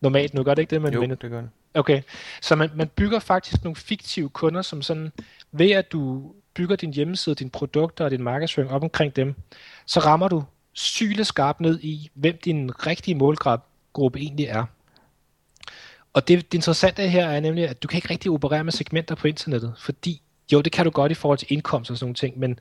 normalt 0.06 0.34
nu, 0.34 0.44
gør 0.44 0.54
det 0.54 0.62
ikke 0.62 0.72
det? 0.72 0.82
Man 0.82 0.94
jo, 0.94 1.00
vinder? 1.00 1.16
det 1.16 1.32
gør 1.32 1.42
det. 1.42 1.50
Okay, 1.74 2.02
så 2.42 2.56
man, 2.56 2.70
man 2.76 2.88
bygger 2.88 3.20
faktisk 3.20 3.64
nogle 3.64 3.76
fiktive 3.76 4.30
kunder, 4.30 4.62
som 4.62 4.82
sådan, 4.82 5.12
ved 5.52 5.72
at 5.72 5.92
du 5.92 6.32
bygger 6.54 6.76
din 6.76 6.94
hjemmeside, 6.94 7.36
dine 7.36 7.50
produkter 7.50 8.06
og 8.06 8.12
din 8.12 8.24
markedsføring 8.24 8.72
op 8.72 8.84
omkring 8.84 9.16
dem, 9.16 9.36
så 9.86 10.00
rammer 10.00 10.28
du 10.28 10.44
syleskarpt 10.74 11.62
ned 11.62 11.80
i, 11.80 12.10
hvem 12.14 12.38
din 12.46 12.72
rigtige 12.88 13.16
målgruppe 13.16 14.20
egentlig 14.20 14.46
er. 14.46 14.66
Og 16.14 16.28
det, 16.28 16.52
det 16.52 16.58
interessante 16.58 17.08
her 17.08 17.28
er 17.28 17.40
nemlig, 17.40 17.70
at 17.70 17.84
du 17.84 17.88
kan 17.88 17.98
ikke 17.98 18.10
rigtig 18.10 18.32
operere 18.32 18.64
med 18.64 18.72
segmenter 18.72 19.16
på 19.16 19.28
internettet, 19.28 19.74
fordi 19.78 20.22
jo, 20.54 20.62
det 20.62 20.72
kan 20.72 20.86
du 20.86 20.92
godt 20.92 21.12
i 21.12 21.16
forhold 21.16 21.38
til 21.38 21.48
indkomst 21.52 21.92
og 21.92 21.98
sådan 21.98 22.06
nogle 22.06 22.16
ting, 22.16 22.40
men 22.40 22.60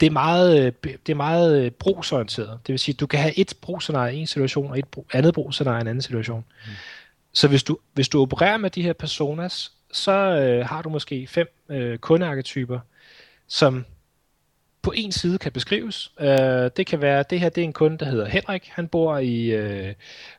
det 0.00 0.06
er 0.06 0.10
meget, 0.10 0.82
det 0.84 1.08
er 1.08 1.14
meget 1.14 1.64
øh, 1.64 1.70
brugsorienteret. 1.70 2.58
Det 2.66 2.72
vil 2.72 2.78
sige, 2.78 2.92
at 2.92 3.00
du 3.00 3.06
kan 3.06 3.20
have 3.20 3.38
et 3.38 3.54
brugsscenarie 3.60 4.16
i 4.16 4.20
en 4.20 4.26
situation, 4.26 4.70
og 4.70 4.78
et 4.78 4.84
andet 5.12 5.34
brugsscenarie 5.34 5.78
i 5.78 5.80
en 5.80 5.86
anden 5.86 6.02
situation. 6.02 6.44
Mm. 6.66 6.72
Så 7.32 7.48
hvis 7.48 7.62
du, 7.62 7.78
hvis 7.92 8.08
du 8.08 8.22
opererer 8.22 8.56
med 8.56 8.70
de 8.70 8.82
her 8.82 8.92
personas, 8.92 9.72
så 9.92 10.12
øh, 10.12 10.66
har 10.66 10.82
du 10.82 10.88
måske 10.88 11.26
fem 11.26 11.46
øh, 11.68 11.98
kundearketyper, 11.98 12.78
som 13.48 13.84
på 14.86 14.92
en 14.96 15.12
side 15.12 15.38
kan 15.38 15.52
beskrives. 15.52 16.12
Øh, 16.20 16.70
det 16.76 16.86
kan 16.86 17.00
være, 17.00 17.24
det 17.30 17.40
her 17.40 17.48
det 17.48 17.60
er 17.60 17.64
en 17.64 17.72
kunde, 17.72 17.98
der 17.98 18.06
hedder 18.06 18.28
Henrik. 18.28 18.70
Han 18.74 18.88
bor 18.88 19.18
i 19.18 19.44
øh, 19.46 19.94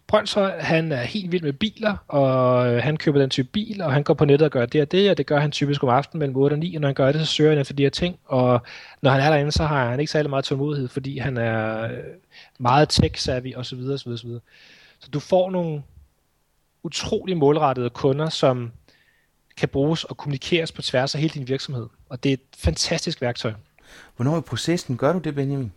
Brøndshøj. 0.07 0.59
Han 0.59 0.91
er 0.91 1.01
helt 1.01 1.31
vild 1.31 1.43
med 1.43 1.53
biler, 1.53 1.95
og 2.07 2.67
øh, 2.67 2.83
han 2.83 2.97
køber 2.97 3.19
den 3.19 3.29
type 3.29 3.47
bil, 3.47 3.81
og 3.81 3.93
han 3.93 4.03
går 4.03 4.13
på 4.13 4.25
nettet 4.25 4.45
og 4.45 4.51
gør 4.51 4.65
det 4.65 4.81
og 4.81 4.91
det, 4.91 5.11
og 5.11 5.17
det 5.17 5.25
gør 5.25 5.39
han 5.39 5.51
typisk 5.51 5.83
om 5.83 5.89
aftenen 5.89 6.19
mellem 6.19 6.35
8 6.35 6.53
og 6.53 6.59
9, 6.59 6.75
og 6.75 6.81
når 6.81 6.87
han 6.87 6.95
gør 6.95 7.11
det, 7.11 7.21
så 7.21 7.33
søger 7.33 7.51
han 7.51 7.59
efter 7.59 7.73
de 7.73 7.83
her 7.83 7.89
ting, 7.89 8.19
og 8.25 8.61
når 9.01 9.11
han 9.11 9.21
er 9.21 9.29
derinde, 9.29 9.51
så 9.51 9.63
har 9.63 9.89
han 9.89 9.99
ikke 9.99 10.11
særlig 10.11 10.29
meget 10.29 10.45
tålmodighed, 10.45 10.87
fordi 10.87 11.17
han 11.17 11.37
er 11.37 11.83
øh, 11.83 11.97
meget 12.59 12.99
tech-savvy 12.99 13.55
osv. 13.55 13.79
osv., 13.79 14.11
osv. 14.11 14.29
Så 14.99 15.09
du 15.13 15.19
får 15.19 15.51
nogle 15.51 15.83
utrolig 16.83 17.37
målrettede 17.37 17.89
kunder, 17.89 18.29
som 18.29 18.71
kan 19.57 19.69
bruges 19.69 20.03
og 20.03 20.17
kommunikeres 20.17 20.71
på 20.71 20.81
tværs 20.81 21.15
af 21.15 21.21
hele 21.21 21.33
din 21.33 21.47
virksomhed. 21.47 21.87
Og 22.09 22.23
det 22.23 22.29
er 22.29 22.33
et 22.33 22.41
fantastisk 22.57 23.21
værktøj. 23.21 23.53
Hvornår 24.15 24.37
i 24.37 24.41
processen 24.41 24.97
gør 24.97 25.13
du 25.13 25.19
det, 25.19 25.35
Benjamin? 25.35 25.71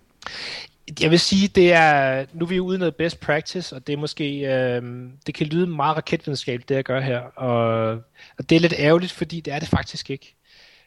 Jeg 1.01 1.11
vil 1.11 1.20
sige, 1.20 1.49
det 1.49 1.73
er, 1.73 2.25
nu 2.33 2.44
er 2.44 2.49
vi 2.49 2.61
ude 2.61 2.79
noget 2.79 2.96
best 2.96 3.20
practice, 3.20 3.77
og 3.77 3.87
det 3.87 3.92
er 3.92 3.96
måske, 3.96 4.38
øh, 4.38 4.83
det 5.27 5.35
kan 5.35 5.46
lyde 5.46 5.66
meget 5.66 5.96
raketvidenskabeligt, 5.96 6.68
det 6.68 6.75
jeg 6.75 6.85
gør 6.85 7.01
her, 7.01 7.18
og, 7.20 7.90
og 8.38 8.51
det 8.51 8.57
er 8.57 8.61
lidt 8.61 8.75
ærgerligt, 8.79 9.12
fordi 9.12 9.40
det 9.40 9.53
er 9.53 9.59
det 9.59 9.68
faktisk 9.68 10.11
ikke. 10.11 10.35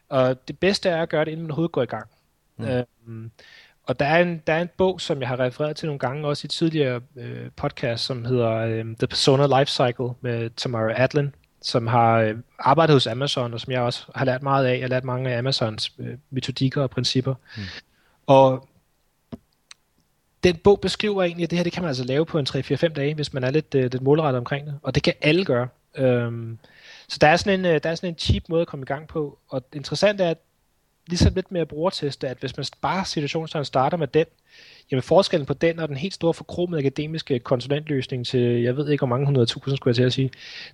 Og 0.09 0.47
det 0.47 0.59
bedste 0.59 0.89
er 0.89 1.01
at 1.01 1.09
gøre 1.09 1.25
det, 1.25 1.31
inden 1.31 1.43
man 1.43 1.51
overhovedet 1.51 1.71
går 1.71 1.81
i 1.81 1.85
gang. 1.85 2.07
Mm. 2.57 2.65
Øh, 2.65 3.29
og 3.83 3.99
der 3.99 4.05
er, 4.05 4.21
en, 4.21 4.41
der 4.47 4.53
er 4.53 4.61
en 4.61 4.69
bog, 4.77 5.01
som 5.01 5.19
jeg 5.19 5.27
har 5.27 5.39
refereret 5.39 5.75
til 5.75 5.85
nogle 5.85 5.99
gange, 5.99 6.27
også 6.27 6.45
i 6.45 6.47
tidligere 6.47 7.01
øh, 7.15 7.49
podcast, 7.55 8.05
som 8.05 8.25
hedder 8.25 8.51
øh, 8.51 8.85
The 8.85 9.07
Persona 9.07 9.59
Life 9.59 9.71
Cycle 9.71 10.09
med 10.21 10.49
Tamara 10.49 11.01
Adlin, 11.03 11.35
som 11.63 11.87
har 11.87 12.17
øh, 12.19 12.35
arbejdet 12.59 12.93
hos 12.93 13.07
Amazon, 13.07 13.53
og 13.53 13.59
som 13.59 13.71
jeg 13.71 13.81
også 13.81 14.05
har 14.15 14.25
lært 14.25 14.43
meget 14.43 14.65
af. 14.65 14.73
Jeg 14.73 14.81
har 14.81 14.87
lært 14.87 15.03
mange 15.03 15.31
af 15.31 15.37
Amazons 15.37 15.91
øh, 15.99 16.17
metodikker 16.29 16.81
og 16.81 16.89
principper. 16.89 17.35
Mm. 17.57 17.63
Og 18.27 18.67
den 20.43 20.55
bog 20.55 20.79
beskriver 20.81 21.23
egentlig, 21.23 21.43
at 21.43 21.49
det 21.49 21.57
her 21.57 21.63
det 21.63 21.73
kan 21.73 21.83
man 21.83 21.87
altså 21.87 22.03
lave 22.03 22.25
på 22.25 22.39
en 22.39 22.47
3-4-5 22.49 22.87
dage, 22.87 23.13
hvis 23.13 23.33
man 23.33 23.43
er 23.43 23.51
lidt, 23.51 23.75
øh, 23.75 23.81
lidt 23.81 24.01
målrettet 24.01 24.37
omkring 24.37 24.67
det. 24.67 24.79
Og 24.83 24.95
det 24.95 25.03
kan 25.03 25.13
alle 25.21 25.45
gøre. 25.45 25.67
Øhm, 25.95 26.57
så 27.07 27.17
der 27.21 27.27
er, 27.27 27.37
sådan 27.37 27.59
en, 27.59 27.65
der 27.65 27.89
er 27.89 27.95
sådan 27.95 28.09
en 28.09 28.19
cheap 28.19 28.43
måde 28.49 28.61
at 28.61 28.67
komme 28.67 28.83
i 28.83 28.85
gang 28.85 29.07
på. 29.07 29.39
Og 29.49 29.65
det 29.69 29.75
interessante 29.75 30.23
er, 30.23 30.29
at 30.29 30.37
ligesom 31.07 31.33
lidt 31.33 31.51
mere 31.51 31.65
brugerteste, 31.65 32.29
at 32.29 32.37
hvis 32.39 32.57
man 32.57 32.65
bare 32.81 33.05
situationstegn 33.05 33.65
starter 33.65 33.97
med 33.97 34.07
den, 34.07 34.25
jamen 34.91 35.03
forskellen 35.03 35.45
på 35.45 35.53
den 35.53 35.79
og 35.79 35.87
den 35.87 35.97
helt 35.97 36.13
store 36.13 36.33
forkromede 36.33 36.79
akademiske 36.79 37.39
konsulentløsning 37.39 38.25
til, 38.25 38.39
jeg 38.39 38.77
ved 38.77 38.89
ikke 38.89 38.99
hvor 38.99 39.07
mange 39.07 39.25
hundrede 39.25 39.45
tusind, 39.45 39.77
skulle 39.77 39.91
jeg 39.91 39.95
til 39.95 40.03
at 40.03 40.13
sige, 40.13 40.31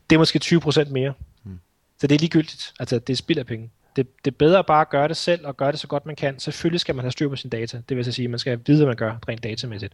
det 0.10 0.16
er 0.16 0.20
måske 0.20 0.40
20% 0.44 0.92
mere. 0.92 1.14
Hmm. 1.44 1.60
Så 2.00 2.08
det 2.08 2.16
er 2.16 2.20
ligegyldigt. 2.20 2.74
Altså, 2.80 3.00
det 3.00 3.14
er 3.14 3.18
spild 3.18 3.40
af 3.40 3.46
penge. 3.46 3.70
Det, 3.96 4.26
det 4.26 4.32
er 4.32 4.36
bedre 4.36 4.64
bare 4.64 4.82
at 4.82 4.90
gøre 4.90 5.08
det 5.08 5.18
selv, 5.18 5.48
og 5.48 5.58
gøre 5.58 5.72
det 5.72 5.80
så 5.80 5.88
godt 5.88 6.06
man 6.06 6.16
kan. 6.16 6.40
Selvfølgelig 6.40 6.80
skal 6.80 6.96
man 6.96 7.04
have 7.04 7.12
styr 7.12 7.30
på 7.30 7.36
sin 7.36 7.50
data. 7.50 7.82
Det 7.90 7.98
vil 7.98 8.06
så 8.06 8.12
sige, 8.12 8.24
at 8.24 8.30
man 8.30 8.40
skal 8.40 8.60
vide, 8.66 8.78
hvad 8.78 8.88
man 8.88 8.96
gør 8.96 9.18
rent 9.28 9.44
datamæssigt. 9.44 9.94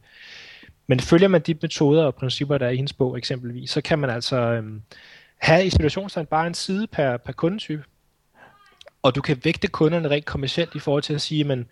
Men 0.87 0.99
følger 0.99 1.27
man 1.27 1.41
de 1.41 1.55
metoder 1.61 2.03
og 2.03 2.15
principper, 2.15 2.57
der 2.57 2.65
er 2.65 2.69
i 2.69 2.75
hendes 2.75 2.93
bog 2.93 3.17
eksempelvis, 3.17 3.69
så 3.71 3.81
kan 3.81 3.99
man 3.99 4.09
altså 4.09 4.37
øhm, 4.37 4.81
have 5.37 5.65
i 5.65 5.69
situationstegn 5.69 6.25
bare 6.25 6.47
en 6.47 6.53
side 6.53 6.87
per, 6.87 7.17
per 7.17 7.33
kundetype. 7.33 7.83
Og 9.05 9.15
du 9.15 9.21
kan 9.21 9.41
vægte 9.43 9.67
kunderne 9.67 10.09
rent 10.09 10.25
kommercielt 10.25 10.75
i 10.75 10.79
forhold 10.79 11.03
til 11.03 11.13
at 11.13 11.21
sige, 11.21 11.43
men 11.43 11.65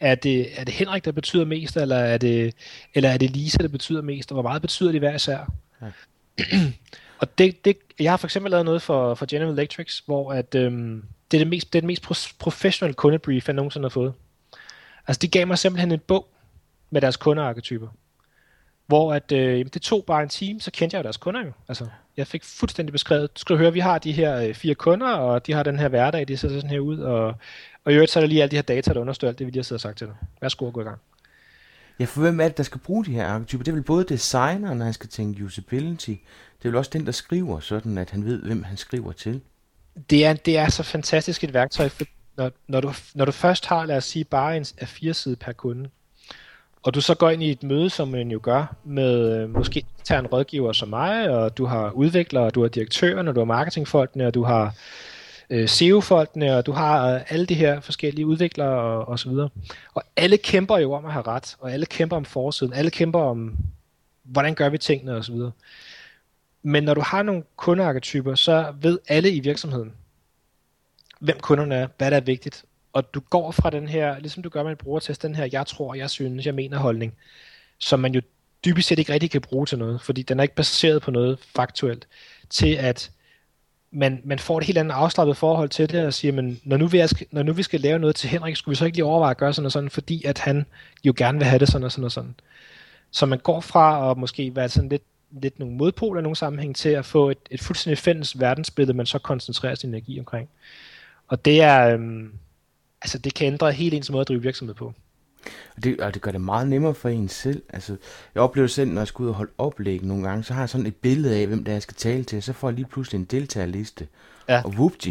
er 0.00 0.14
det, 0.14 0.60
er 0.60 0.64
det 0.64 0.74
Henrik, 0.74 1.04
der 1.04 1.12
betyder 1.12 1.44
mest, 1.44 1.76
eller 1.76 1.96
er 1.96 2.18
det, 2.18 2.54
eller 2.94 3.08
er 3.08 3.16
det 3.16 3.30
Lisa, 3.30 3.58
der 3.58 3.68
betyder 3.68 4.02
mest, 4.02 4.30
og 4.30 4.34
hvor 4.34 4.42
meget 4.42 4.62
betyder 4.62 4.92
de 4.92 4.98
hver 4.98 5.14
især? 5.14 5.52
Ja. 5.82 5.86
og 7.20 7.38
det, 7.38 7.64
det, 7.64 7.76
jeg 8.00 8.12
har 8.12 8.16
for 8.16 8.26
eksempel 8.26 8.50
lavet 8.50 8.64
noget 8.64 8.82
for, 8.82 9.14
for 9.14 9.26
General 9.30 9.52
Electric, 9.52 10.00
hvor 10.06 10.32
at, 10.32 10.54
øhm, 10.54 11.04
det, 11.30 11.36
er 11.36 11.40
det, 11.40 11.46
mest, 11.48 11.72
det 11.72 11.78
er 11.78 11.80
det 11.80 11.86
mest 11.86 12.02
professionelle 12.38 12.94
kundebrief, 12.94 13.48
jeg 13.48 13.54
nogensinde 13.54 13.84
har 13.84 13.90
fået. 13.90 14.12
Altså, 15.06 15.20
de 15.20 15.28
gav 15.28 15.46
mig 15.46 15.58
simpelthen 15.58 15.92
en 15.92 16.00
bog 16.06 16.28
med 16.90 17.00
deres 17.00 17.16
kundearketyper. 17.16 17.88
Hvor 18.90 19.14
at, 19.14 19.32
øh, 19.32 19.66
det 19.74 19.82
tog 19.82 20.04
bare 20.06 20.22
en 20.22 20.28
time, 20.28 20.60
så 20.60 20.70
kendte 20.70 20.94
jeg 20.94 20.98
jo 20.98 21.02
deres 21.02 21.16
kunder 21.16 21.44
jo. 21.44 21.52
Altså, 21.68 21.86
jeg 22.16 22.26
fik 22.26 22.44
fuldstændig 22.44 22.92
beskrevet, 22.92 23.36
du 23.36 23.40
skal 23.40 23.56
høre, 23.56 23.72
vi 23.72 23.80
har 23.80 23.98
de 23.98 24.12
her 24.12 24.36
øh, 24.36 24.54
fire 24.54 24.74
kunder, 24.74 25.08
og 25.08 25.46
de 25.46 25.52
har 25.52 25.62
den 25.62 25.78
her 25.78 25.88
hverdag, 25.88 26.28
de 26.28 26.36
ser 26.36 26.48
sådan 26.48 26.70
her 26.70 26.78
ud, 26.78 26.98
og, 26.98 27.34
og 27.84 27.92
i 27.92 27.94
øvrigt 27.94 28.12
så 28.12 28.18
er 28.18 28.20
der 28.20 28.28
lige 28.28 28.42
alle 28.42 28.50
de 28.50 28.56
her 28.56 28.62
data, 28.62 28.92
der 28.92 29.00
understøtter 29.00 29.28
alt 29.28 29.38
det, 29.38 29.46
vi 29.46 29.50
lige 29.50 29.58
har 29.58 29.62
siddet 29.62 29.78
og 29.78 29.80
sagt 29.80 29.98
til 29.98 30.06
dig. 30.06 30.16
Værsgo 30.40 30.66
at 30.66 30.72
gå 30.72 30.80
i 30.80 30.84
gang. 30.84 30.98
Ja, 32.00 32.04
for 32.04 32.20
hvem 32.20 32.40
er 32.40 32.48
det, 32.48 32.56
der 32.56 32.62
skal 32.62 32.80
bruge 32.80 33.04
de 33.04 33.10
her 33.10 33.26
arketyper? 33.26 33.64
Det 33.64 33.70
er 33.70 33.74
vel 33.74 33.82
både 33.82 34.04
designeren, 34.04 34.78
når 34.78 34.84
han 34.84 34.94
skal 34.94 35.08
tænke 35.08 35.44
usability. 35.44 36.10
Det 36.10 36.64
er 36.64 36.68
vel 36.68 36.76
også 36.76 36.90
den, 36.92 37.06
der 37.06 37.12
skriver, 37.12 37.60
sådan 37.60 37.98
at 37.98 38.10
han 38.10 38.24
ved, 38.24 38.42
hvem 38.42 38.62
han 38.62 38.76
skriver 38.76 39.12
til. 39.12 39.40
Det 40.10 40.24
er, 40.24 40.32
det 40.32 40.58
er 40.58 40.68
så 40.68 40.82
fantastisk 40.82 41.44
et 41.44 41.54
værktøj, 41.54 41.88
for 41.88 42.04
når, 42.36 42.50
når, 42.68 42.80
du, 42.80 42.92
når 43.14 43.24
du 43.24 43.32
først 43.32 43.66
har, 43.66 43.86
lad 43.86 43.96
os 43.96 44.04
sige, 44.04 44.24
bare 44.24 44.56
en 44.56 44.62
A4-side 44.62 45.36
per 45.36 45.52
kunde, 45.52 45.90
og 46.82 46.94
du 46.94 47.00
så 47.00 47.14
går 47.14 47.30
ind 47.30 47.42
i 47.42 47.50
et 47.50 47.62
møde, 47.62 47.90
som 47.90 48.08
man 48.08 48.30
jo 48.30 48.40
gør, 48.42 48.76
med 48.84 49.36
øh, 49.36 49.50
måske 49.50 49.84
tager 50.04 50.18
en 50.18 50.26
rådgiver 50.26 50.72
som 50.72 50.88
mig, 50.88 51.30
og 51.30 51.58
du 51.58 51.64
har 51.64 51.90
udviklere, 51.90 52.44
og 52.44 52.54
du 52.54 52.60
har 52.62 52.68
direktøren, 52.68 53.28
og 53.28 53.34
du 53.34 53.40
har 53.40 53.44
marketingfolkene, 53.44 54.26
og 54.26 54.34
du 54.34 54.42
har 54.42 54.74
øh, 55.50 55.68
SEO-folkene, 55.68 56.56
og 56.56 56.66
du 56.66 56.72
har 56.72 57.14
øh, 57.14 57.20
alle 57.28 57.46
de 57.46 57.54
her 57.54 57.80
forskellige 57.80 58.26
udviklere 58.26 58.80
og, 58.80 59.08
og 59.08 59.18
så 59.18 59.28
videre. 59.28 59.48
Og 59.94 60.02
alle 60.16 60.36
kæmper 60.36 60.78
jo 60.78 60.92
om 60.92 61.04
at 61.04 61.12
have 61.12 61.26
ret, 61.26 61.56
og 61.58 61.72
alle 61.72 61.86
kæmper 61.86 62.16
om 62.16 62.24
forsiden, 62.24 62.72
alle 62.72 62.90
kæmper 62.90 63.20
om, 63.20 63.56
hvordan 64.22 64.54
gør 64.54 64.68
vi 64.68 64.78
tingene 64.78 65.16
og 65.16 65.24
så 65.24 65.32
videre. 65.32 65.52
Men 66.62 66.84
når 66.84 66.94
du 66.94 67.00
har 67.00 67.22
nogle 67.22 67.42
kundearketyper, 67.56 68.34
så 68.34 68.74
ved 68.80 68.98
alle 69.08 69.30
i 69.30 69.40
virksomheden, 69.40 69.92
hvem 71.20 71.40
kunderne 71.40 71.74
er, 71.74 71.88
hvad 71.98 72.10
der 72.10 72.16
er 72.16 72.20
vigtigt, 72.20 72.64
og 72.92 73.14
du 73.14 73.20
går 73.20 73.50
fra 73.50 73.70
den 73.70 73.88
her, 73.88 74.18
ligesom 74.18 74.42
du 74.42 74.48
gør 74.48 74.62
med 74.62 74.70
en 74.70 74.76
brugertest, 74.76 75.22
den 75.22 75.34
her, 75.34 75.48
jeg 75.52 75.66
tror, 75.66 75.94
jeg 75.94 76.10
synes, 76.10 76.46
jeg 76.46 76.54
mener 76.54 76.78
holdning, 76.78 77.14
som 77.78 78.00
man 78.00 78.14
jo 78.14 78.20
dybest 78.64 78.88
set 78.88 78.98
ikke 78.98 79.12
rigtig 79.12 79.30
kan 79.30 79.40
bruge 79.40 79.66
til 79.66 79.78
noget, 79.78 80.00
fordi 80.00 80.22
den 80.22 80.38
er 80.38 80.42
ikke 80.42 80.54
baseret 80.54 81.02
på 81.02 81.10
noget 81.10 81.38
faktuelt, 81.54 82.08
til 82.50 82.74
at 82.74 83.10
man, 83.90 84.20
man 84.24 84.38
får 84.38 84.58
et 84.58 84.64
helt 84.64 84.78
andet 84.78 84.94
afslappet 84.94 85.36
forhold 85.36 85.68
til 85.68 85.90
det, 85.90 86.06
og 86.06 86.14
siger, 86.14 86.32
men 86.32 86.60
når 86.64 86.76
nu, 86.76 86.86
vi 86.86 86.98
er, 86.98 87.24
når 87.30 87.42
nu 87.42 87.52
vi 87.52 87.62
skal 87.62 87.80
lave 87.80 87.98
noget 87.98 88.16
til 88.16 88.28
Henrik, 88.30 88.56
skulle 88.56 88.72
vi 88.72 88.76
så 88.76 88.84
ikke 88.84 88.96
lige 88.96 89.04
overveje 89.04 89.30
at 89.30 89.36
gøre 89.36 89.52
sådan 89.52 89.66
og 89.66 89.72
sådan, 89.72 89.90
fordi 89.90 90.24
at 90.24 90.38
han 90.38 90.66
jo 91.04 91.14
gerne 91.16 91.38
vil 91.38 91.46
have 91.46 91.58
det 91.58 91.68
sådan 91.68 91.84
og 91.84 91.92
sådan 91.92 92.04
og 92.04 92.12
sådan. 92.12 92.34
Så 93.10 93.26
man 93.26 93.38
går 93.38 93.60
fra 93.60 94.10
at 94.10 94.18
måske 94.18 94.56
være 94.56 94.68
sådan 94.68 94.88
lidt, 94.88 95.02
lidt 95.30 95.58
nogle 95.58 95.74
modpoler 95.74 96.20
i 96.20 96.22
nogle 96.22 96.36
sammenhæng 96.36 96.76
til 96.76 96.88
at 96.88 97.04
få 97.04 97.30
et, 97.30 97.38
et 97.50 97.60
fuldstændig 97.60 97.98
fælles 97.98 98.40
verdensbillede, 98.40 98.96
man 98.96 99.06
så 99.06 99.18
koncentrerer 99.18 99.74
sin 99.74 99.90
energi 99.90 100.18
omkring. 100.18 100.48
Og 101.28 101.44
det 101.44 101.62
er, 101.62 101.94
øhm, 101.94 102.32
altså 103.02 103.18
det 103.18 103.34
kan 103.34 103.46
ændre 103.46 103.72
helt 103.72 103.94
ens 103.94 104.10
måde 104.10 104.20
at 104.20 104.28
drive 104.28 104.42
virksomhed 104.42 104.74
på. 104.74 104.92
Og 105.76 105.84
det, 105.84 106.00
og 106.00 106.14
det 106.14 106.22
gør 106.22 106.30
det 106.30 106.40
meget 106.40 106.68
nemmere 106.68 106.94
for 106.94 107.08
en 107.08 107.28
selv. 107.28 107.62
Altså, 107.68 107.96
jeg 108.34 108.42
oplever 108.42 108.68
selv, 108.68 108.90
når 108.90 109.00
jeg 109.00 109.08
skal 109.08 109.22
ud 109.22 109.28
og 109.28 109.34
holde 109.34 109.52
oplæg 109.58 110.04
nogle 110.04 110.28
gange, 110.28 110.44
så 110.44 110.54
har 110.54 110.60
jeg 110.60 110.68
sådan 110.68 110.86
et 110.86 110.96
billede 110.96 111.36
af, 111.36 111.46
hvem 111.46 111.64
der 111.64 111.72
jeg 111.72 111.82
skal 111.82 111.94
tale 111.94 112.24
til, 112.24 112.42
så 112.42 112.52
får 112.52 112.68
jeg 112.68 112.74
lige 112.74 112.86
pludselig 112.86 113.18
en 113.18 113.24
deltagerliste. 113.24 114.08
Ja. 114.48 114.62
Og 114.64 114.70
whoopty, 114.70 115.10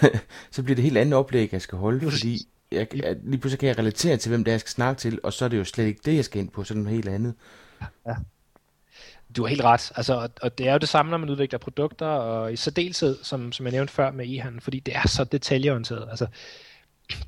så 0.50 0.62
bliver 0.62 0.74
det 0.74 0.82
helt 0.82 0.96
andet 0.96 1.14
oplæg, 1.14 1.52
jeg 1.52 1.62
skal 1.62 1.78
holde, 1.78 2.10
fordi 2.10 2.48
jeg, 2.72 2.96
jeg, 2.96 3.16
lige 3.24 3.38
pludselig 3.40 3.58
kan 3.58 3.68
jeg 3.68 3.78
relatere 3.78 4.16
til, 4.16 4.28
hvem 4.28 4.44
der 4.44 4.52
jeg 4.52 4.60
skal 4.60 4.70
snakke 4.70 5.00
til, 5.00 5.20
og 5.22 5.32
så 5.32 5.44
er 5.44 5.48
det 5.48 5.58
jo 5.58 5.64
slet 5.64 5.84
ikke 5.84 6.00
det, 6.04 6.16
jeg 6.16 6.24
skal 6.24 6.40
ind 6.40 6.50
på, 6.50 6.64
så 6.64 6.74
er 6.74 6.76
det 6.76 6.84
noget 6.84 6.96
helt 6.96 7.08
andet. 7.08 7.34
Ja. 8.06 8.14
Du 9.36 9.42
har 9.42 9.48
helt 9.48 9.64
ret. 9.64 9.92
Altså, 9.96 10.28
og 10.42 10.58
det 10.58 10.68
er 10.68 10.72
jo 10.72 10.78
det 10.78 10.88
samme, 10.88 11.10
når 11.10 11.18
man 11.18 11.30
udvikler 11.30 11.58
produkter, 11.58 12.06
og 12.06 12.52
i 12.52 12.56
særdeleshed, 12.56 13.18
som, 13.22 13.52
som 13.52 13.66
jeg 13.66 13.72
nævnte 13.72 13.92
før 13.92 14.10
med 14.10 14.26
e-handel, 14.26 14.60
fordi 14.60 14.80
det 14.80 14.96
er 14.96 15.08
så 15.08 15.24
detaljeorienteret. 15.24 16.06
Altså, 16.10 16.26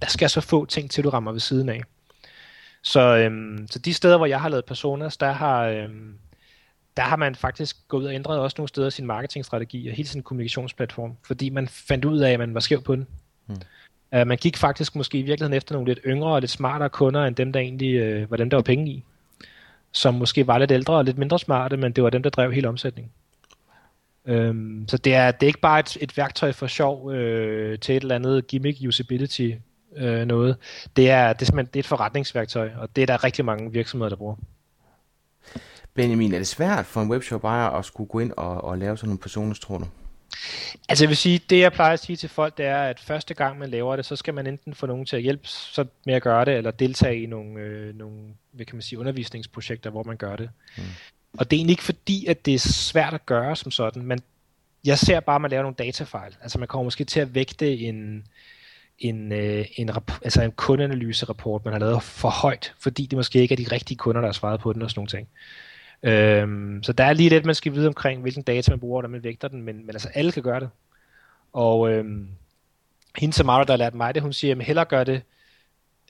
der 0.03 0.09
skal 0.09 0.31
så 0.31 0.41
få 0.41 0.65
ting 0.65 0.91
til, 0.91 1.05
du 1.05 1.11
rammer 1.11 1.33
ved 1.33 1.41
siden 1.41 1.69
af. 1.69 1.83
Så, 2.83 3.01
øhm, 3.01 3.67
så 3.71 3.79
de 3.79 3.95
steder, 3.95 4.17
hvor 4.17 4.27
jeg 4.27 4.41
har 4.41 4.49
lavet 4.49 4.65
personas, 4.65 5.17
der 5.17 5.33
har, 5.33 5.65
øhm, 5.65 6.19
der 6.97 7.03
har 7.03 7.17
man 7.17 7.35
faktisk 7.35 7.89
gået 7.89 8.03
ud 8.03 8.07
og 8.07 8.15
ændret 8.15 8.39
også 8.39 8.55
nogle 8.59 8.69
steder 8.69 8.91
sin 8.91 9.07
marketingstrategi 9.07 9.89
og 9.89 9.95
hele 9.95 10.09
sin 10.09 10.23
kommunikationsplatform, 10.23 11.17
fordi 11.27 11.51
man 11.51 11.69
fandt 11.69 12.05
ud 12.05 12.19
af, 12.19 12.33
at 12.33 12.39
man 12.39 12.55
var 12.55 12.61
skæv 12.61 12.83
på 12.83 12.97
den. 12.97 13.07
Hmm. 13.47 13.57
Uh, 14.17 14.27
man 14.27 14.37
gik 14.37 14.57
faktisk 14.57 14.97
måske 14.97 15.19
i 15.19 15.23
virkeligheden 15.23 15.57
efter 15.57 15.75
nogle 15.75 15.89
lidt 15.89 15.99
yngre 16.07 16.29
og 16.29 16.41
lidt 16.41 16.51
smartere 16.51 16.89
kunder, 16.89 17.25
end 17.25 17.37
dem, 17.37 17.53
der 17.53 17.61
egentlig 17.61 18.23
uh, 18.23 18.31
var 18.31 18.37
dem, 18.37 18.51
der 18.51 18.57
var 18.57 18.63
penge 18.63 18.91
i. 18.91 19.05
Som 19.93 20.15
måske 20.15 20.47
var 20.47 20.59
lidt 20.59 20.71
ældre 20.71 20.95
og 20.95 21.05
lidt 21.05 21.19
mindre 21.19 21.39
smarte, 21.39 21.77
men 21.77 21.93
det 21.93 22.05
var 22.05 22.11
dem, 22.11 22.23
der 22.23 22.31
drev 22.31 22.53
hele 22.53 22.69
omsætningen. 22.69 23.13
Um, 24.25 24.85
så 24.89 24.97
det 24.97 25.15
er, 25.15 25.31
det 25.31 25.43
er 25.43 25.47
ikke 25.47 25.61
bare 25.61 25.81
et, 25.81 25.97
et 26.01 26.17
værktøj 26.17 26.53
for 26.53 26.67
sjov 26.67 27.13
øh, 27.13 27.79
til 27.79 27.97
et 27.97 28.03
eller 28.03 28.15
andet 28.15 28.47
gimmick 28.47 28.79
usability 28.89 29.51
øh, 29.97 30.27
noget. 30.27 30.57
Det 30.97 31.11
er, 31.11 31.33
det, 31.33 31.43
er 31.43 31.47
simpelthen, 31.47 31.73
det 31.73 31.77
er 31.77 31.83
et 31.83 31.87
forretningsværktøj, 31.87 32.71
og 32.79 32.97
det 32.97 33.03
er 33.03 33.07
der 33.07 33.25
rigtig 33.25 33.45
mange 33.45 33.73
virksomheder, 33.73 34.09
der 34.09 34.17
bruger. 34.17 34.37
Benjamin, 35.95 36.35
er 36.35 36.39
det 36.39 36.47
svært 36.47 36.87
for 36.87 37.01
en 37.03 37.11
webshop 37.11 37.45
ejer 37.45 37.69
at 37.69 37.85
skulle 37.85 38.09
gå 38.09 38.19
ind 38.19 38.33
og, 38.37 38.65
og 38.65 38.79
lave 38.79 38.97
sådan 38.97 39.09
nogle 39.09 39.19
personer, 39.19 39.55
tror 39.55 39.79
du? 39.79 39.87
Altså 40.89 41.05
jeg 41.05 41.09
vil 41.09 41.17
sige, 41.17 41.41
det 41.51 41.61
jeg 41.61 41.73
plejer 41.73 41.93
at 41.93 42.01
sige 42.01 42.17
til 42.17 42.29
folk, 42.29 42.59
det 42.59 42.67
er, 42.67 42.83
at 42.83 43.01
første 43.01 43.35
gang 43.35 43.59
man 43.59 43.71
laver 43.71 43.97
det, 43.97 44.07
så 44.07 44.17
skal 44.17 44.35
man 44.35 44.47
enten 44.47 44.75
få 44.75 44.87
nogen 44.87 45.07
til 45.07 45.17
at 45.17 45.23
hjælpe 45.23 45.49
så 45.49 45.85
med 46.07 46.15
at 46.15 46.23
gøre 46.23 46.45
det, 46.45 46.55
eller 46.55 46.71
deltage 46.71 47.23
i 47.23 47.27
nogle, 47.27 47.61
øh, 47.61 47.95
nogle 47.95 48.17
hvad 48.53 48.67
kan 48.67 48.77
man 48.77 48.83
sige, 48.83 48.99
undervisningsprojekter, 48.99 49.91
hvor 49.91 50.03
man 50.03 50.17
gør 50.17 50.37
det. 50.37 50.51
Mm. 50.77 50.83
Og 51.39 51.51
det 51.51 51.57
er 51.57 51.59
egentlig 51.59 51.73
ikke 51.73 51.83
fordi, 51.83 52.27
at 52.27 52.47
det 52.47 52.55
er 52.55 52.59
svært 52.59 53.15
at 53.15 53.27
gøre 53.27 53.57
som 53.57 53.71
sådan, 53.71 54.03
men 54.03 54.21
jeg 54.85 54.99
ser 54.99 55.21
bare, 55.21 55.35
at 55.35 55.41
man 55.41 55.51
laver 55.51 55.63
nogle 55.63 55.77
datafejl. 55.79 56.37
Altså 56.43 56.59
man 56.59 56.69
kommer 56.69 56.85
måske 56.85 57.05
til 57.05 57.21
at 57.21 57.35
vægte 57.35 57.79
en, 57.79 58.25
en, 58.99 59.33
øh, 59.33 59.65
en, 59.77 59.91
altså 60.23 60.43
en 60.43 60.53
kundeanalyse-rapport, 60.53 61.65
man 61.65 61.73
har 61.73 61.81
lavet 61.81 62.03
for 62.03 62.29
højt, 62.29 62.75
fordi 62.79 63.07
det 63.07 63.17
måske 63.17 63.39
ikke 63.39 63.53
er 63.53 63.57
de 63.57 63.73
rigtige 63.73 63.99
kunder, 63.99 64.21
der 64.21 64.29
har 64.29 64.33
svaret 64.33 64.61
på 64.61 64.73
den 64.73 64.83
og 64.83 64.91
sådan 64.91 64.99
nogle 64.99 65.09
ting. 65.11 65.29
Øhm, 66.03 66.83
så 66.83 66.93
der 66.93 67.05
er 67.05 67.13
lige 67.13 67.29
lidt, 67.29 67.45
man 67.45 67.55
skal 67.55 67.73
vide 67.73 67.89
omkring, 67.89 68.23
hvilken 68.23 68.43
data 68.43 68.71
man 68.71 68.81
bruger, 68.81 69.03
når 69.03 69.09
man 69.09 69.25
vægter 69.25 69.49
den, 69.49 69.63
men, 69.63 69.77
men 69.87 69.91
altså 69.91 70.09
alle 70.15 70.33
kan 70.33 70.43
gøre 70.43 70.61
det. 70.61 70.71
Og 71.53 71.91
øhm, 71.91 72.29
hende 73.17 73.35
Samara, 73.35 73.65
der 73.65 73.73
har 73.73 73.79
lært 73.79 73.95
mig 73.95 74.15
det, 74.15 74.23
hun 74.23 74.33
siger, 74.33 74.57
øh, 74.57 74.61
at 74.61 74.67
hellere 74.67 74.85
gør 74.85 75.05
det 75.05 75.23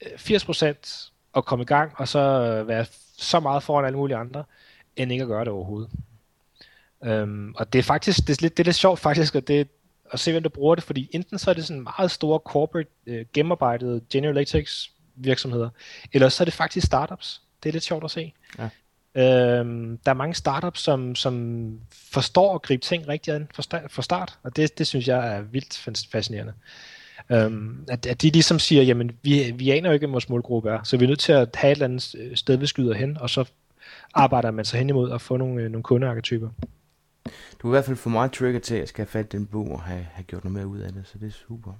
80% 0.02 1.10
og 1.32 1.44
komme 1.44 1.62
i 1.62 1.66
gang, 1.66 1.92
og 1.96 2.08
så 2.08 2.18
øh, 2.18 2.68
være 2.68 2.86
så 3.18 3.40
meget 3.40 3.62
foran 3.62 3.84
alle 3.84 3.98
mulige 3.98 4.16
andre, 4.16 4.44
end 4.96 5.12
ikke 5.12 5.22
at 5.22 5.28
gøre 5.28 5.44
det 5.44 5.52
overhovedet. 5.52 5.90
Øhm, 7.04 7.54
og 7.56 7.72
det 7.72 7.78
er 7.78 7.82
faktisk, 7.82 8.18
det 8.26 8.30
er 8.30 8.42
lidt, 8.42 8.56
det 8.56 8.62
er 8.62 8.64
lidt 8.64 8.76
sjovt 8.76 9.00
faktisk, 9.00 9.34
og 9.34 9.48
det, 9.48 9.68
at 10.12 10.20
se, 10.20 10.32
hvem 10.32 10.42
der 10.42 10.50
bruger 10.50 10.74
det, 10.74 10.84
fordi 10.84 11.08
enten 11.12 11.38
så 11.38 11.50
er 11.50 11.54
det 11.54 11.66
sådan 11.66 11.82
meget 11.82 12.10
store 12.10 12.38
corporate, 12.44 12.90
øh, 13.06 13.26
gennemarbejdede 13.32 14.00
General 14.10 14.36
Electric 14.36 14.68
virksomheder, 15.14 15.68
eller 16.12 16.28
så 16.28 16.42
er 16.42 16.44
det 16.44 16.54
faktisk 16.54 16.86
startups. 16.86 17.42
Det 17.62 17.68
er 17.68 17.72
lidt 17.72 17.84
sjovt 17.84 18.04
at 18.04 18.10
se. 18.10 18.32
Ja. 18.58 18.68
Øhm, 19.16 19.98
der 19.98 20.10
er 20.10 20.14
mange 20.14 20.34
startups, 20.34 20.80
som, 20.80 21.14
som 21.14 21.78
forstår 21.90 22.54
at 22.54 22.62
gribe 22.62 22.82
ting 22.82 23.08
rigtig 23.08 23.34
an 23.34 23.48
for 23.88 24.02
start, 24.02 24.38
og 24.42 24.56
det, 24.56 24.78
det 24.78 24.86
synes 24.86 25.08
jeg 25.08 25.36
er 25.36 25.40
vildt 25.40 26.08
fascinerende. 26.12 26.52
Øhm, 27.30 27.84
at, 27.88 28.06
at 28.06 28.22
de 28.22 28.30
ligesom 28.30 28.58
siger, 28.58 28.82
jamen 28.82 29.10
vi, 29.22 29.54
vi 29.56 29.70
aner 29.70 29.88
jo 29.88 29.92
ikke, 29.92 30.06
hvad 30.06 30.12
vores 30.12 30.28
målgruppe 30.28 30.70
er, 30.70 30.82
så 30.82 30.96
vi 30.96 31.04
er 31.04 31.08
nødt 31.08 31.20
til 31.20 31.32
at 31.32 31.56
have 31.56 31.72
et 31.72 31.76
eller 31.76 31.84
andet 31.84 32.38
sted, 32.38 32.56
vi 32.56 32.66
skyder 32.66 32.94
hen, 32.94 33.18
og 33.18 33.30
så 33.30 33.44
arbejder 34.14 34.50
man 34.50 34.64
sig 34.64 34.78
hen 34.78 34.90
imod 34.90 35.12
at 35.12 35.20
få 35.20 35.36
nogle, 35.36 35.62
øh, 35.62 35.70
nogle 35.70 35.82
kundearketyper. 35.82 36.48
Du 37.62 37.68
er 37.68 37.72
i 37.72 37.74
hvert 37.74 37.84
fald 37.84 37.96
for 37.96 38.10
meget 38.10 38.32
trigger 38.32 38.60
til, 38.60 38.74
at 38.74 38.80
jeg 38.80 38.88
skal 38.88 39.04
have 39.04 39.10
fat 39.10 39.32
den 39.32 39.46
bog 39.46 39.70
og 39.72 39.82
have, 39.82 40.06
have 40.12 40.24
gjort 40.24 40.44
noget 40.44 40.54
mere 40.54 40.66
ud 40.66 40.78
af 40.78 40.92
det, 40.92 41.02
så 41.04 41.18
det 41.18 41.26
er 41.26 41.32
super. 41.48 41.72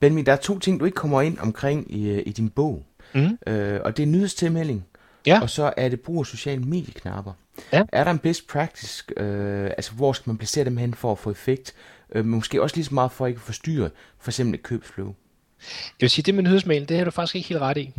Benjamin, 0.00 0.26
der 0.26 0.32
er 0.32 0.36
to 0.36 0.58
ting, 0.58 0.80
du 0.80 0.84
ikke 0.84 0.96
kommer 0.96 1.22
ind 1.22 1.38
omkring 1.38 1.94
i, 1.94 2.08
øh, 2.10 2.22
i 2.26 2.32
din 2.32 2.50
bog. 2.50 2.86
Mm. 3.14 3.38
Øh, 3.46 3.80
og 3.84 3.96
det 3.96 4.02
er 4.02 4.06
nyhedstilmelding, 4.06 4.86
ja. 5.26 5.40
og 5.42 5.50
så 5.50 5.72
er 5.76 5.88
det 5.88 6.00
brug 6.00 6.20
af 6.20 6.26
sociale 6.26 6.62
medieknapper. 6.62 7.32
Ja. 7.72 7.82
Er 7.92 8.04
der 8.04 8.10
en 8.10 8.18
best 8.18 8.48
practice, 8.48 9.04
øh, 9.16 9.66
altså 9.66 9.92
hvor 9.92 10.12
skal 10.12 10.30
man 10.30 10.38
placere 10.38 10.64
dem 10.64 10.76
hen 10.76 10.94
for 10.94 11.12
at 11.12 11.18
få 11.18 11.30
effekt? 11.30 11.74
Øh, 12.12 12.24
måske 12.24 12.62
også 12.62 12.76
lige 12.76 12.84
så 12.84 12.94
meget 12.94 13.12
for 13.12 13.24
at 13.24 13.28
ikke 13.28 13.40
forstyrre 13.40 13.90
for 14.18 14.30
eksempel 14.30 14.54
et 14.54 14.62
købsflow. 14.62 15.06
Jeg 15.08 16.00
vil 16.00 16.10
sige, 16.10 16.22
det 16.22 16.34
med 16.34 16.42
nyhedsmailen, 16.42 16.88
det 16.88 16.96
har 16.96 17.04
du 17.04 17.10
faktisk 17.10 17.36
ikke 17.36 17.48
helt 17.48 17.60
ret 17.60 17.76
i. 17.76 17.94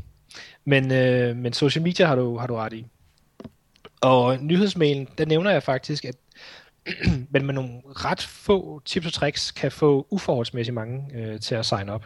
Men, 0.66 0.92
øh, 0.92 1.36
men 1.36 1.54
social 1.54 1.84
media 1.84 2.06
har 2.06 2.16
du, 2.16 2.38
har 2.38 2.48
du 2.48 2.56
ret 2.56 2.74
i. 2.74 2.86
Og 4.02 4.38
nyhedsmailen, 4.38 5.08
der 5.18 5.26
nævner 5.26 5.52
jeg 5.52 5.64
faktisk, 5.64 6.06
at 6.06 6.16
men 7.32 7.46
med 7.46 7.54
nogle 7.54 7.82
ret 7.86 8.22
få 8.22 8.82
tips 8.86 9.06
og 9.08 9.14
tricks 9.14 9.52
kan 9.52 9.72
få 9.72 10.08
uforholdsmæssigt 10.10 10.74
mange 10.74 11.06
øh, 11.16 11.40
til 11.40 11.56
at 11.56 11.66
sign 11.66 11.90
op. 11.90 12.06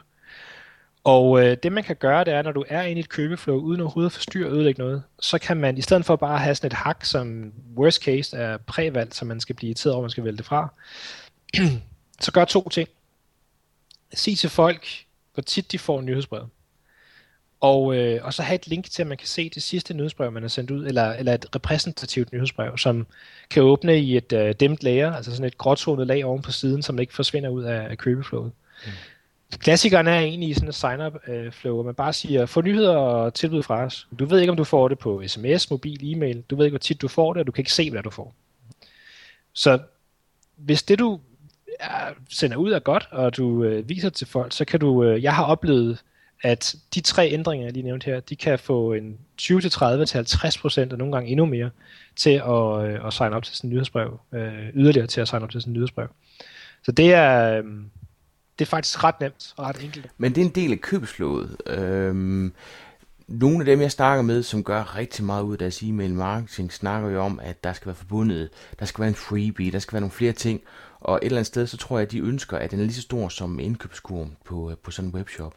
Og 1.04 1.46
øh, 1.46 1.58
det 1.64 1.72
man 1.72 1.84
kan 1.84 1.96
gøre, 1.96 2.24
det 2.24 2.34
er, 2.34 2.42
når 2.42 2.52
du 2.52 2.66
er 2.68 2.82
inde 2.82 3.00
i 3.00 3.04
et 3.04 3.10
købeflow, 3.10 3.58
uden 3.58 3.82
overhovedet 3.82 4.10
at 4.10 4.14
forstyrre 4.14 4.48
og 4.48 4.54
ødelægge 4.54 4.80
noget, 4.80 5.04
så 5.20 5.39
kan 5.39 5.58
man, 5.58 5.78
i 5.78 5.82
stedet 5.82 6.06
for 6.06 6.16
bare 6.16 6.34
at 6.34 6.42
have 6.42 6.56
sådan 6.56 6.68
et 6.68 6.74
hak, 6.74 7.06
som 7.06 7.54
worst 7.78 8.04
case 8.04 8.38
er 8.38 8.58
prævalgt, 8.58 9.16
som 9.16 9.28
man 9.28 9.39
skal 9.39 9.56
blive 9.56 9.68
irriteret 9.68 9.94
over, 9.94 10.02
man 10.02 10.10
skal 10.10 10.24
vælge 10.24 10.44
fra, 10.44 10.74
så 12.22 12.32
gør 12.32 12.46
to 12.46 12.70
ting. 12.70 12.89
Sig 14.14 14.38
til 14.38 14.50
folk, 14.50 14.88
hvor 15.34 15.44
tit 15.44 15.72
de 15.72 15.80
får 15.80 16.02
nyhedsbrevet. 16.02 16.50
Og, 17.62 17.95
øh, 17.95 18.20
og 18.26 18.34
så 18.34 18.43
have 18.43 18.55
et 18.55 18.68
link 18.68 18.89
til, 18.91 19.01
at 19.01 19.07
man 19.07 19.18
kan 19.18 19.28
se 19.28 19.49
det 19.49 19.64
sidste 19.64 19.93
nyhedsbrev, 19.93 20.32
man 20.32 20.43
har 20.43 20.49
sendt 20.49 20.72
ud, 20.72 20.86
eller, 20.86 21.14
eller 21.14 21.34
et 21.34 21.55
repræsentativt 21.55 22.34
nyhedsbrev, 22.34 22.78
som 22.78 23.07
kan 23.49 23.64
åbne 23.64 23.99
i 23.99 24.18
et 24.18 24.34
øh, 24.34 24.55
dimt 24.59 24.84
layer, 24.84 25.14
altså 25.14 25.32
sådan 25.32 25.45
et 25.45 25.57
gråtonet 25.57 26.07
lag 26.07 26.26
oven 26.26 26.41
på 26.41 26.51
siden, 26.51 26.82
som 26.82 26.99
ikke 26.99 27.14
forsvinder 27.14 27.49
ud 27.49 27.64
af, 27.64 27.88
af 27.89 27.97
købeflowet. 27.97 28.51
Mm. 28.86 28.91
Klassikeren 29.59 30.07
er 30.07 30.20
egentlig 30.20 30.49
i 30.49 30.53
sådan 30.53 30.70
en 30.70 30.74
sign-up 30.74 31.14
øh, 31.28 31.51
hvor 31.62 31.84
man 31.84 31.95
bare 31.95 32.14
siger, 32.14 32.45
få 32.45 32.62
nyheder 32.62 32.95
og 32.95 33.34
tilbud 33.34 33.64
fra 33.64 33.86
os. 33.86 34.07
Du 34.20 34.26
ved 34.26 34.39
ikke, 34.39 34.51
om 34.51 34.57
du 34.57 34.64
får 34.64 34.88
det 34.88 34.99
på 34.99 35.24
sms, 35.28 35.72
mobil, 35.72 36.14
e-mail. 36.14 36.41
Du 36.49 36.55
ved 36.55 36.66
ikke, 36.66 36.74
hvor 36.74 36.80
tit 36.80 37.01
du 37.01 37.07
får 37.07 37.34
det, 37.34 37.39
og 37.39 37.47
du 37.47 37.51
kan 37.51 37.62
ikke 37.62 37.74
se, 37.74 37.91
hvad 37.91 38.03
du 38.03 38.09
får. 38.09 38.36
Så 39.53 39.80
hvis 40.55 40.84
det, 40.84 40.99
du 40.99 41.20
er, 41.80 42.14
sender 42.30 42.57
ud 42.57 42.72
er 42.72 42.80
godt, 42.80 43.07
og 43.12 43.38
du 43.38 43.64
øh, 43.64 43.89
viser 43.89 44.09
til 44.09 44.28
folk, 44.28 44.53
så 44.53 44.66
kan 44.66 44.80
du, 44.80 45.03
øh, 45.03 45.24
jeg 45.24 45.36
har 45.36 45.43
oplevet, 45.43 46.03
at 46.44 46.76
de 46.96 47.02
tre 47.02 47.30
ændringer, 47.32 47.66
jeg 47.66 47.74
lige 47.74 47.84
nævnte 47.84 48.06
her, 48.06 48.20
de 48.20 48.36
kan 48.36 48.60
få 48.60 48.94
en 48.94 49.18
20-30 49.42 50.06
til 50.06 50.14
50 50.14 50.58
procent, 50.58 50.92
og 50.94 50.98
nogle 50.98 51.14
gange 51.14 51.30
endnu 51.30 51.46
mere, 51.46 51.70
til 52.16 52.30
at, 52.30 52.86
øh, 52.86 53.08
at 53.08 53.14
signe 53.14 53.36
op 53.36 53.44
til 53.44 53.56
sin 53.56 53.70
nyhedsbrev, 53.70 54.20
øh, 54.34 54.70
yderligere 54.74 55.08
til 55.08 55.22
at 55.22 55.28
signe 55.28 55.44
op 55.44 55.52
til 55.52 55.62
sin 55.62 55.74
nyhedsbrev. 55.74 56.08
Så 56.84 56.92
det 56.92 57.14
er, 57.14 57.58
øh, 57.58 57.64
det 58.60 58.66
er 58.66 58.70
faktisk 58.70 59.04
ret 59.04 59.20
nemt 59.22 59.54
og 59.58 59.66
ret 59.66 59.84
enkelt. 59.84 60.08
Men 60.18 60.36
det 60.36 60.42
er 60.42 60.46
en 60.46 60.56
del 60.56 60.72
af 60.72 60.82
købslået. 60.82 61.58
Øhm, 61.68 62.54
nogle 63.28 63.60
af 63.60 63.66
dem, 63.66 63.82
jeg 63.82 63.92
snakker 63.92 64.22
med, 64.24 64.44
som 64.44 64.64
gør 64.64 64.98
rigtig 64.98 65.26
meget 65.26 65.44
ud 65.44 65.52
af 65.52 65.60
deres 65.60 65.82
e-mail 65.82 66.14
marketing, 66.14 66.74
snakker 66.74 67.10
jo 67.10 67.22
om, 67.22 67.39
at 67.44 67.64
der 67.64 67.74
skal 67.74 67.86
være 67.86 67.96
forbundet, 67.96 68.50
der 68.80 68.86
skal 68.86 69.02
være 69.02 69.10
en 69.10 69.16
freebie, 69.16 69.72
der 69.72 69.80
skal 69.80 69.94
være 69.94 70.02
nogle 70.02 70.12
flere 70.12 70.32
ting. 70.32 70.62
Og 71.00 71.16
et 71.16 71.26
eller 71.26 71.38
andet 71.38 71.48
sted, 71.48 71.68
så 71.68 71.78
tror 71.78 71.98
jeg, 71.98 72.06
at 72.06 72.12
de 72.12 72.20
ønsker, 72.20 72.58
at 72.58 72.72
den 72.72 72.80
er 72.80 72.84
lige 72.84 72.94
så 72.94 73.02
stor 73.02 73.30
som 73.30 73.60
indkøbskurven 73.60 74.38
på, 74.46 74.72
øh, 74.72 74.78
på 74.78 74.92
sådan 74.92 75.10
en 75.10 75.16
webshop. 75.16 75.56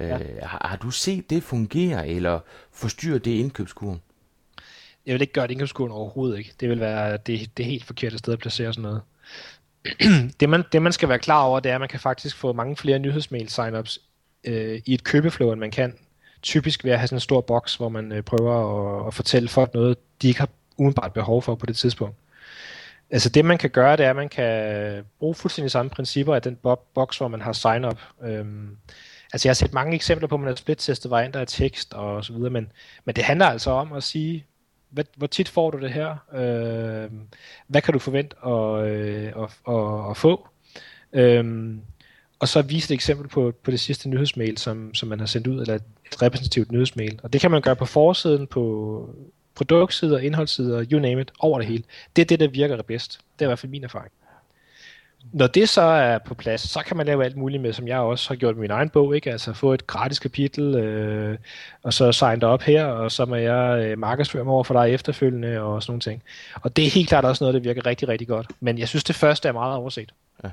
Ja. 0.00 0.18
Øh, 0.18 0.42
har, 0.42 0.66
har 0.68 0.76
du 0.76 0.90
set 0.90 1.30
det 1.30 1.42
fungere, 1.42 2.08
eller 2.08 2.40
forstyrre 2.72 3.18
det 3.18 3.30
indkøbskurven? 3.30 4.02
Jeg 5.06 5.12
vil 5.12 5.20
ikke 5.20 5.32
gøre 5.32 5.46
det 5.46 5.52
indkøbskurven 5.52 5.92
overhovedet 5.92 6.38
ikke. 6.38 6.52
Det 6.60 6.68
vil 6.68 6.80
være 6.80 7.18
det, 7.26 7.56
det 7.56 7.64
helt 7.64 7.84
forkerte 7.84 8.18
sted 8.18 8.32
at 8.32 8.38
placere 8.38 8.72
sådan 8.72 8.82
noget. 8.82 9.02
det, 10.40 10.48
man, 10.48 10.64
det 10.72 10.82
man 10.82 10.92
skal 10.92 11.08
være 11.08 11.18
klar 11.18 11.42
over, 11.42 11.60
det 11.60 11.70
er, 11.70 11.74
at 11.74 11.80
man 11.80 11.88
kan 11.88 12.00
faktisk 12.00 12.36
få 12.36 12.52
mange 12.52 12.76
flere 12.76 12.98
nyhedsmail 12.98 13.48
signups 13.48 13.98
øh, 14.44 14.80
i 14.86 14.94
et 14.94 15.04
købeflow, 15.04 15.52
end 15.52 15.60
man 15.60 15.70
kan. 15.70 15.94
Typisk 16.42 16.84
ved 16.84 16.92
at 16.92 16.98
have 16.98 17.06
sådan 17.08 17.16
en 17.16 17.20
stor 17.20 17.40
boks, 17.40 17.76
hvor 17.76 17.88
man 17.88 18.12
øh, 18.12 18.22
prøver 18.22 19.00
at, 19.00 19.06
at 19.06 19.14
fortælle 19.14 19.48
folk 19.48 19.74
noget, 19.74 19.96
de 20.22 20.28
ikke 20.28 20.40
har 20.40 20.48
umiddelbart 20.76 21.12
behov 21.12 21.42
for 21.42 21.54
på 21.54 21.66
det 21.66 21.76
tidspunkt. 21.76 22.16
Altså 23.10 23.28
det 23.28 23.44
man 23.44 23.58
kan 23.58 23.70
gøre, 23.70 23.96
det 23.96 24.06
er, 24.06 24.10
at 24.10 24.16
man 24.16 24.28
kan 24.28 25.04
bruge 25.18 25.34
fuldstændig 25.34 25.70
samme 25.70 25.90
principper 25.90 26.34
af 26.34 26.42
den 26.42 26.58
boks, 26.94 27.18
hvor 27.18 27.28
man 27.28 27.40
har 27.40 27.52
sign-up. 27.52 28.00
Øhm, 28.22 28.76
altså 29.32 29.48
jeg 29.48 29.50
har 29.50 29.54
set 29.54 29.72
mange 29.72 29.94
eksempler 29.94 30.28
på, 30.28 30.34
at 30.34 30.40
man 30.40 30.48
har 30.48 30.54
split-testet 30.54 31.10
varianter 31.10 31.40
af 31.40 31.46
tekst 31.46 31.94
og 31.94 32.24
så 32.24 32.32
videre, 32.32 32.50
men, 32.50 32.72
men 33.04 33.16
det 33.16 33.24
handler 33.24 33.46
altså 33.46 33.70
om 33.70 33.92
at 33.92 34.02
sige, 34.02 34.46
hvad, 34.90 35.04
hvor 35.16 35.26
tit 35.26 35.48
får 35.48 35.70
du 35.70 35.78
det 35.80 35.90
her? 35.90 36.10
Øh, 36.34 37.10
hvad 37.66 37.82
kan 37.82 37.92
du 37.92 37.98
forvente 37.98 38.36
at, 38.46 38.86
øh, 38.88 39.26
at, 39.26 39.74
at, 39.74 40.10
at 40.10 40.16
få? 40.16 40.48
Øh, 41.12 41.74
og 42.38 42.48
så 42.48 42.62
vise 42.62 42.92
et 42.92 42.94
eksempel 42.94 43.28
på, 43.28 43.52
på 43.62 43.70
det 43.70 43.80
sidste 43.80 44.08
nyhedsmail, 44.08 44.58
som, 44.58 44.94
som 44.94 45.08
man 45.08 45.18
har 45.18 45.26
sendt 45.26 45.46
ud, 45.46 45.60
eller 45.60 45.74
et 45.74 46.22
repræsentativt 46.22 46.72
nyhedsmail. 46.72 47.20
Og 47.22 47.32
det 47.32 47.40
kan 47.40 47.50
man 47.50 47.62
gøre 47.62 47.76
på 47.76 47.84
forsiden, 47.84 48.46
på 48.46 49.14
produktsider, 49.54 50.18
indholdssider, 50.18 50.84
you 50.92 51.00
name 51.00 51.20
it, 51.20 51.32
over 51.38 51.58
det 51.58 51.68
hele. 51.68 51.82
Det 52.16 52.22
er 52.22 52.26
det, 52.26 52.40
der 52.40 52.48
virker 52.48 52.82
bedst. 52.82 53.20
Det 53.38 53.44
er 53.44 53.46
i 53.46 53.48
hvert 53.48 53.58
fald 53.58 53.70
min 53.70 53.84
erfaring 53.84 54.12
når 55.32 55.46
det 55.46 55.68
så 55.68 55.82
er 55.82 56.18
på 56.18 56.34
plads, 56.34 56.60
så 56.60 56.82
kan 56.86 56.96
man 56.96 57.06
lave 57.06 57.24
alt 57.24 57.36
muligt 57.36 57.62
med, 57.62 57.72
som 57.72 57.88
jeg 57.88 57.98
også 57.98 58.28
har 58.28 58.36
gjort 58.36 58.54
med 58.54 58.60
min 58.60 58.70
egen 58.70 58.88
bog, 58.88 59.16
ikke? 59.16 59.30
Altså 59.30 59.52
få 59.52 59.72
et 59.72 59.86
gratis 59.86 60.18
kapitel, 60.18 60.74
øh, 60.74 61.38
og 61.82 61.92
så 61.92 62.12
signe 62.12 62.40
dig 62.40 62.48
op 62.48 62.62
her, 62.62 62.84
og 62.84 63.12
så 63.12 63.24
må 63.24 63.34
jeg 63.34 63.84
øh, 63.84 63.98
markedsføre 63.98 64.44
mig 64.44 64.52
over 64.52 64.64
for 64.64 64.84
dig 64.84 64.94
efterfølgende, 64.94 65.60
og 65.60 65.82
sådan 65.82 65.90
nogle 65.90 66.00
ting. 66.00 66.22
Og 66.54 66.76
det 66.76 66.86
er 66.86 66.90
helt 66.90 67.08
klart 67.08 67.24
også 67.24 67.44
noget, 67.44 67.54
der 67.54 67.60
virker 67.60 67.86
rigtig, 67.86 68.08
rigtig 68.08 68.28
godt. 68.28 68.46
Men 68.60 68.78
jeg 68.78 68.88
synes, 68.88 69.04
det 69.04 69.16
første 69.16 69.48
er 69.48 69.52
meget 69.52 69.76
overset. 69.76 70.14
Ja. 70.44 70.50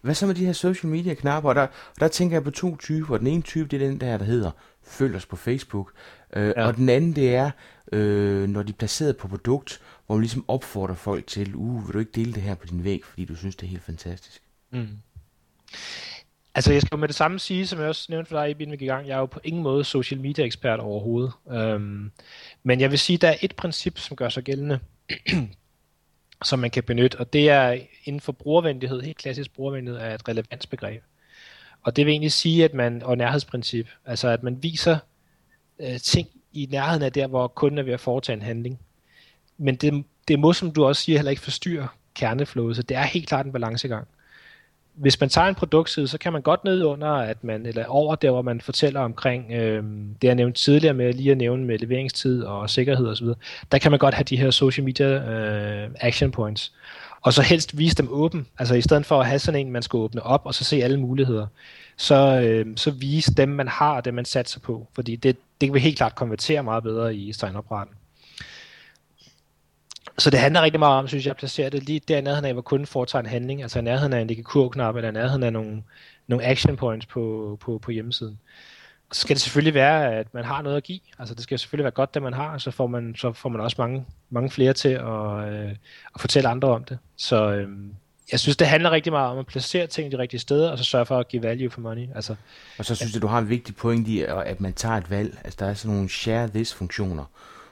Hvad 0.00 0.14
så 0.14 0.26
med 0.26 0.34
de 0.34 0.46
her 0.46 0.52
social 0.52 0.90
media 0.90 1.14
knapper? 1.14 1.52
Der, 1.52 1.66
der 2.00 2.08
tænker 2.08 2.36
jeg 2.36 2.44
på 2.44 2.50
to 2.50 2.76
typer. 2.76 3.18
Den 3.18 3.26
ene 3.26 3.42
type, 3.42 3.68
det 3.68 3.82
er 3.82 3.88
den 3.88 4.00
der, 4.00 4.18
der 4.18 4.24
hedder 4.24 4.50
følg 4.86 5.16
os 5.16 5.26
på 5.26 5.36
Facebook. 5.36 5.92
Øh, 6.36 6.52
ja. 6.56 6.66
Og 6.66 6.76
den 6.76 6.88
anden, 6.88 7.12
det 7.12 7.34
er, 7.34 7.50
øh, 7.92 8.48
når 8.48 8.62
de 8.62 8.72
er 8.72 8.76
placeret 8.76 9.16
på 9.16 9.28
produkt, 9.28 9.80
hvor 10.06 10.14
man 10.14 10.22
ligesom 10.22 10.44
opfordrer 10.48 10.94
folk 10.94 11.26
til, 11.26 11.54
uh, 11.54 11.86
vil 11.86 11.94
du 11.94 11.98
ikke 11.98 12.12
dele 12.14 12.32
det 12.32 12.42
her 12.42 12.54
på 12.54 12.66
din 12.66 12.84
væg, 12.84 13.04
fordi 13.04 13.24
du 13.24 13.34
synes, 13.34 13.56
det 13.56 13.66
er 13.66 13.70
helt 13.70 13.82
fantastisk? 13.82 14.42
Mm. 14.70 14.88
Altså, 16.54 16.72
jeg 16.72 16.82
skal 16.82 16.98
med 16.98 17.08
det 17.08 17.16
samme 17.16 17.38
sige, 17.38 17.66
som 17.66 17.78
jeg 17.78 17.88
også 17.88 18.06
nævnte 18.08 18.28
for 18.28 18.38
dig, 18.38 18.50
inden 18.50 18.70
vi 18.70 18.76
gik 18.76 18.82
i 18.82 18.86
gang, 18.86 19.08
jeg 19.08 19.14
er 19.14 19.18
jo 19.18 19.26
på 19.26 19.40
ingen 19.44 19.62
måde 19.62 19.84
social 19.84 20.20
media 20.20 20.44
ekspert 20.44 20.80
overhovedet. 20.80 21.32
Øhm, 21.50 22.10
men 22.62 22.80
jeg 22.80 22.90
vil 22.90 22.98
sige, 22.98 23.18
der 23.18 23.28
er 23.28 23.36
et 23.40 23.56
princip, 23.56 23.98
som 23.98 24.16
gør 24.16 24.28
sig 24.28 24.42
gældende, 24.42 24.78
som 26.44 26.58
man 26.58 26.70
kan 26.70 26.82
benytte, 26.82 27.18
og 27.18 27.32
det 27.32 27.50
er 27.50 27.78
inden 28.04 28.20
for 28.20 28.32
brugervenlighed, 28.32 29.02
helt 29.02 29.16
klassisk 29.16 29.54
brugervenlighed, 29.54 30.00
er 30.00 30.14
et 30.14 30.28
relevansbegreb. 30.28 31.02
Og 31.82 31.96
det 31.96 32.06
vil 32.06 32.12
egentlig 32.12 32.32
sige, 32.32 32.64
at 32.64 32.74
man, 32.74 33.02
og 33.02 33.18
nærhedsprincip, 33.18 33.88
altså 34.04 34.28
at 34.28 34.42
man 34.42 34.62
viser 34.62 34.98
øh, 35.78 36.00
ting 36.00 36.28
i 36.52 36.68
nærheden 36.70 37.02
af 37.02 37.12
der, 37.12 37.26
hvor 37.26 37.48
kunden 37.48 37.78
er 37.78 37.82
ved 37.82 37.92
at 37.92 38.00
foretage 38.00 38.36
en 38.36 38.42
handling 38.42 38.80
men 39.58 39.74
det, 39.74 40.04
det 40.28 40.38
må, 40.38 40.52
som 40.52 40.70
du 40.70 40.84
også 40.84 41.02
siger, 41.02 41.18
heller 41.18 41.30
ikke 41.30 41.42
forstyrre 41.42 41.88
kerneflowet, 42.14 42.76
så 42.76 42.82
det 42.82 42.96
er 42.96 43.02
helt 43.02 43.28
klart 43.28 43.46
en 43.46 43.52
balancegang. 43.52 44.06
Hvis 44.94 45.20
man 45.20 45.28
tager 45.28 45.48
en 45.48 45.54
produktside, 45.54 46.08
så 46.08 46.18
kan 46.18 46.32
man 46.32 46.42
godt 46.42 46.64
ned 46.64 46.82
under, 46.82 47.08
at 47.08 47.44
man, 47.44 47.66
eller 47.66 47.84
over 47.86 48.14
der, 48.14 48.30
hvor 48.30 48.42
man 48.42 48.60
fortæller 48.60 49.00
omkring 49.00 49.52
øh, 49.52 49.84
det, 50.22 50.28
jeg 50.28 50.34
nævnte 50.34 50.60
tidligere 50.60 50.94
med 50.94 51.12
lige 51.12 51.30
at 51.30 51.38
nævne 51.38 51.64
med 51.64 51.78
leveringstid 51.78 52.42
og 52.42 52.70
sikkerhed 52.70 53.06
osv., 53.06 53.26
der 53.72 53.78
kan 53.78 53.90
man 53.90 53.98
godt 53.98 54.14
have 54.14 54.24
de 54.24 54.36
her 54.36 54.50
social 54.50 54.84
media 54.84 55.06
øh, 55.06 55.90
action 56.00 56.30
points. 56.30 56.72
Og 57.20 57.32
så 57.32 57.42
helst 57.42 57.78
vise 57.78 57.94
dem 57.94 58.08
åben. 58.10 58.46
Altså 58.58 58.74
i 58.74 58.80
stedet 58.80 59.06
for 59.06 59.20
at 59.20 59.26
have 59.26 59.38
sådan 59.38 59.60
en, 59.60 59.72
man 59.72 59.82
skal 59.82 59.96
åbne 59.96 60.22
op 60.22 60.42
og 60.44 60.54
så 60.54 60.64
se 60.64 60.82
alle 60.82 61.00
muligheder, 61.00 61.46
så, 61.96 62.40
øh, 62.40 62.66
så 62.76 62.90
vise 62.90 63.34
dem, 63.34 63.48
man 63.48 63.68
har 63.68 63.96
og 63.96 64.04
dem, 64.04 64.14
man 64.14 64.24
satser 64.24 64.60
på. 64.60 64.86
Fordi 64.94 65.16
det, 65.16 65.36
det 65.60 65.72
vil 65.72 65.80
helt 65.80 65.96
klart 65.96 66.14
konvertere 66.14 66.62
meget 66.62 66.82
bedre 66.82 67.16
i 67.16 67.32
sign-up-raten. 67.32 67.94
Så 70.18 70.30
det 70.30 70.40
handler 70.40 70.62
rigtig 70.62 70.78
meget 70.78 70.98
om, 70.98 71.08
synes 71.08 71.24
jeg, 71.24 71.30
at 71.30 71.36
placere 71.36 71.70
det 71.70 71.82
lige 71.82 72.00
der 72.08 72.20
nærheden 72.20 72.44
af, 72.44 72.52
hvor 72.52 72.62
kunden 72.62 72.86
foretager 72.86 73.20
en 73.20 73.28
handling, 73.28 73.62
altså 73.62 73.80
nærheden 73.80 74.12
af 74.12 74.20
en 74.20 74.26
ligakurknap, 74.26 74.96
eller 74.96 75.10
nærheden 75.10 75.42
af 75.42 75.52
nogle, 75.52 75.82
nogle 76.26 76.44
action 76.44 76.76
points 76.76 77.06
på, 77.06 77.56
på, 77.60 77.78
på 77.78 77.90
hjemmesiden. 77.90 78.38
Så 79.12 79.20
skal 79.20 79.36
det 79.36 79.42
selvfølgelig 79.42 79.74
være, 79.74 80.14
at 80.14 80.34
man 80.34 80.44
har 80.44 80.62
noget 80.62 80.76
at 80.76 80.82
give. 80.82 81.00
Altså 81.18 81.34
det 81.34 81.42
skal 81.42 81.58
selvfølgelig 81.58 81.84
være 81.84 81.90
godt, 81.90 82.14
det 82.14 82.22
man 82.22 82.32
har, 82.32 82.58
så 82.58 82.70
får 82.70 82.86
man, 82.86 83.14
så 83.16 83.32
får 83.32 83.48
man 83.48 83.60
også 83.60 83.76
mange, 83.78 84.04
mange 84.30 84.50
flere 84.50 84.72
til 84.72 84.88
at, 84.88 85.48
øh, 85.48 85.70
at 86.14 86.20
fortælle 86.20 86.48
andre 86.48 86.68
om 86.68 86.84
det. 86.84 86.98
Så 87.16 87.50
øh, 87.50 87.68
jeg 88.32 88.40
synes, 88.40 88.56
det 88.56 88.66
handler 88.66 88.90
rigtig 88.90 89.12
meget 89.12 89.30
om 89.30 89.38
at 89.38 89.46
placere 89.46 89.86
ting 89.86 90.08
i 90.08 90.16
de 90.16 90.18
rigtige 90.18 90.40
steder, 90.40 90.70
og 90.70 90.78
så 90.78 90.84
sørge 90.84 91.06
for 91.06 91.18
at 91.18 91.28
give 91.28 91.42
value 91.42 91.70
for 91.70 91.80
money. 91.80 92.08
Altså, 92.14 92.34
og 92.78 92.84
så 92.84 92.94
synes 92.94 93.14
jeg, 93.14 93.22
du 93.22 93.26
har 93.26 93.38
en 93.38 93.48
vigtig 93.48 93.76
point 93.76 94.08
i, 94.08 94.22
at 94.22 94.60
man 94.60 94.72
tager 94.72 94.96
et 94.96 95.10
valg. 95.10 95.38
Altså 95.44 95.56
der 95.60 95.66
er 95.66 95.74
sådan 95.74 95.94
nogle 95.94 96.08
share 96.08 96.48
this-funktioner, 96.48 97.24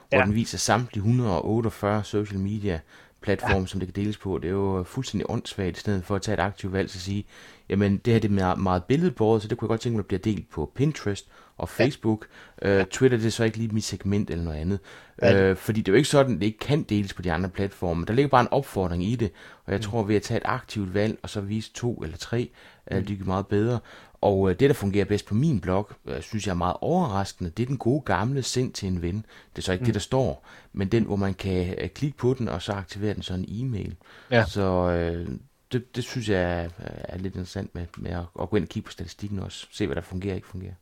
hvor 0.09 0.17
ja. 0.17 0.25
den 0.25 0.35
viser 0.35 0.57
samtlige 0.57 1.01
148 1.01 2.03
social 2.03 2.39
media 2.39 2.79
platform, 3.21 3.61
ja. 3.61 3.65
som 3.65 3.79
det 3.79 3.93
kan 3.93 4.03
deles 4.03 4.17
på. 4.17 4.37
Det 4.37 4.47
er 4.47 4.51
jo 4.51 4.83
fuldstændig 4.83 5.29
åndssvagt, 5.29 5.77
i 5.77 5.79
stedet 5.79 6.03
for 6.03 6.15
at 6.15 6.21
tage 6.21 6.33
et 6.33 6.39
aktivt 6.39 6.73
valg 6.73 6.85
og 6.85 6.89
sige, 6.89 7.25
jamen 7.69 7.97
det 7.97 8.13
her 8.13 8.19
det 8.19 8.29
er 8.29 8.33
meget, 8.33 8.59
meget 8.59 8.83
billedbåret, 8.83 9.41
så 9.41 9.47
det 9.47 9.57
kunne 9.57 9.65
jeg 9.65 9.69
godt 9.69 9.81
tænke 9.81 9.95
mig, 9.95 10.01
at 10.01 10.07
bliver 10.07 10.19
delt 10.19 10.49
på 10.49 10.71
Pinterest 10.75 11.27
og 11.57 11.69
Facebook. 11.69 12.27
Ja. 12.61 12.81
Uh, 12.81 12.85
Twitter 12.85 13.17
det 13.17 13.25
er 13.27 13.31
så 13.31 13.43
ikke 13.43 13.57
lige 13.57 13.73
mit 13.73 13.83
segment 13.83 14.29
eller 14.29 14.43
noget 14.43 14.57
andet. 14.57 14.79
Ja. 15.21 15.51
Uh, 15.51 15.57
fordi 15.57 15.81
det 15.81 15.87
er 15.87 15.93
jo 15.93 15.97
ikke 15.97 16.09
sådan, 16.09 16.35
at 16.35 16.39
det 16.39 16.45
ikke 16.45 16.59
kan 16.59 16.83
deles 16.83 17.13
på 17.13 17.21
de 17.21 17.31
andre 17.31 17.49
platforme. 17.49 18.05
Der 18.05 18.13
ligger 18.13 18.29
bare 18.29 18.41
en 18.41 18.47
opfordring 18.51 19.03
i 19.03 19.15
det, 19.15 19.31
og 19.65 19.71
jeg 19.71 19.77
mm. 19.77 19.83
tror 19.83 20.03
ved 20.03 20.15
at 20.15 20.21
tage 20.21 20.37
et 20.37 20.45
aktivt 20.45 20.93
valg, 20.93 21.17
og 21.23 21.29
så 21.29 21.41
vise 21.41 21.71
to 21.73 21.95
eller 22.03 22.17
tre, 22.17 22.51
mm. 22.91 23.05
det 23.05 23.19
er 23.21 23.25
meget 23.25 23.47
bedre. 23.47 23.79
Og 24.25 24.49
øh, 24.49 24.59
det, 24.59 24.69
der 24.69 24.73
fungerer 24.73 25.05
bedst 25.05 25.25
på 25.25 25.35
min 25.35 25.59
blog, 25.59 25.89
øh, 26.05 26.21
synes 26.21 26.47
jeg 26.47 26.51
er 26.51 26.57
meget 26.57 26.75
overraskende, 26.81 27.49
det 27.49 27.63
er 27.63 27.67
den 27.67 27.77
gode 27.77 28.01
gamle 28.01 28.43
send 28.43 28.73
til 28.73 28.87
en 28.87 29.01
ven. 29.01 29.25
Det 29.55 29.57
er 29.57 29.61
så 29.61 29.71
ikke 29.71 29.81
mm. 29.81 29.85
det, 29.85 29.93
der 29.93 29.99
står, 29.99 30.47
men 30.73 30.87
den, 30.87 31.03
hvor 31.03 31.15
man 31.15 31.33
kan 31.33 31.75
øh, 31.77 31.89
klikke 31.89 32.17
på 32.17 32.33
den, 32.33 32.49
og 32.49 32.61
så 32.61 32.71
aktivere 32.71 33.13
den 33.13 33.23
som 33.23 33.39
en 33.39 33.45
e-mail. 33.47 33.95
Ja. 34.31 34.45
Så 34.45 34.91
øh, 34.91 35.27
det, 35.71 35.95
det 35.95 36.03
synes 36.03 36.29
jeg 36.29 36.63
er, 36.63 36.69
er 37.03 37.17
lidt 37.17 37.33
interessant 37.33 37.75
med, 37.75 37.85
med 37.97 38.11
at, 38.11 38.23
at 38.41 38.49
gå 38.49 38.55
ind 38.55 38.65
og 38.65 38.69
kigge 38.69 38.85
på 38.85 38.91
statistikken 38.91 39.39
også. 39.39 39.67
Se, 39.71 39.85
hvad 39.85 39.95
der 39.95 40.01
fungerer 40.01 40.33
og 40.33 40.35
ikke 40.35 40.47
fungerer. 40.47 40.73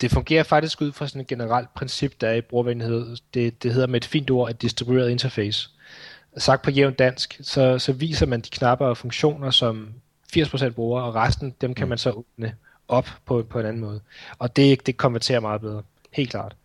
Det 0.00 0.10
fungerer 0.10 0.42
faktisk 0.42 0.80
ud 0.80 0.92
fra 0.92 1.06
sådan 1.06 1.20
et 1.20 1.26
generelt 1.26 1.74
princip, 1.74 2.20
der 2.20 2.28
er 2.28 2.34
i 2.34 2.40
brugervenlighed. 2.40 3.16
Det, 3.34 3.62
det 3.62 3.72
hedder 3.72 3.86
med 3.86 4.00
et 4.00 4.04
fint 4.04 4.30
ord 4.30 4.50
et 4.50 4.62
distribueret 4.62 5.10
interface. 5.10 5.70
sagt 6.36 6.62
på 6.62 6.70
jævnt 6.70 6.98
dansk, 6.98 7.40
så, 7.42 7.78
så 7.78 7.92
viser 7.92 8.26
man 8.26 8.40
de 8.40 8.50
knapper 8.50 8.86
og 8.86 8.96
funktioner, 8.96 9.50
som 9.50 9.88
80% 10.36 10.68
bruger, 10.68 11.02
og 11.02 11.14
resten, 11.14 11.54
dem 11.60 11.74
kan 11.74 11.84
mm. 11.84 11.88
man 11.88 11.98
så 11.98 12.10
åbne 12.10 12.54
op 12.88 13.08
på, 13.26 13.42
på 13.50 13.60
en 13.60 13.66
anden 13.66 13.80
måde. 13.80 14.00
Og 14.38 14.56
det, 14.56 14.86
det 14.86 14.96
konverterer 14.96 15.40
meget 15.40 15.60
bedre. 15.60 15.82
Helt 16.12 16.30
klart. 16.30 16.56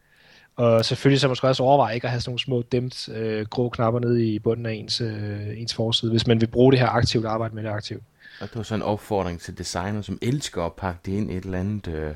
Og 0.56 0.86
selvfølgelig 0.86 1.22
så 1.22 1.28
man 1.28 1.36
skal 1.36 1.48
også 1.48 1.64
overveje 1.64 1.96
ikke 1.96 2.08
at 2.08 2.12
have 2.12 2.22
sådan 2.22 2.30
nogle 2.30 2.40
små 2.40 2.62
dæmt 2.62 3.10
øh, 3.10 3.46
grå 3.46 3.70
knapper 3.70 4.00
nede 4.00 4.28
i 4.28 4.40
bunden 4.40 4.66
af 4.66 4.74
ens, 4.74 5.02
øh, 5.02 5.60
ens 5.60 5.74
forside, 5.74 6.12
hvis 6.12 6.28
man 6.28 6.42
vil 6.42 6.48
bruge 6.48 6.72
det 6.72 6.80
her 6.80 6.88
aktivt 6.88 7.26
og 7.26 7.34
arbejde 7.34 7.56
med 7.56 7.64
det 7.64 7.70
aktivt. 7.70 8.04
Og 8.42 8.48
det 8.50 8.56
var 8.56 8.64
sådan 8.64 8.80
en 8.80 8.84
opfordring 8.84 9.40
til 9.40 9.58
designer, 9.58 10.02
som 10.02 10.20
elsker 10.22 10.64
at 10.64 10.74
pakke 10.74 11.00
det 11.06 11.12
ind 11.12 11.32
i 11.32 11.38
et 11.38 11.46
eller 11.46 11.60
andet 11.60 11.88
øh, 11.88 12.14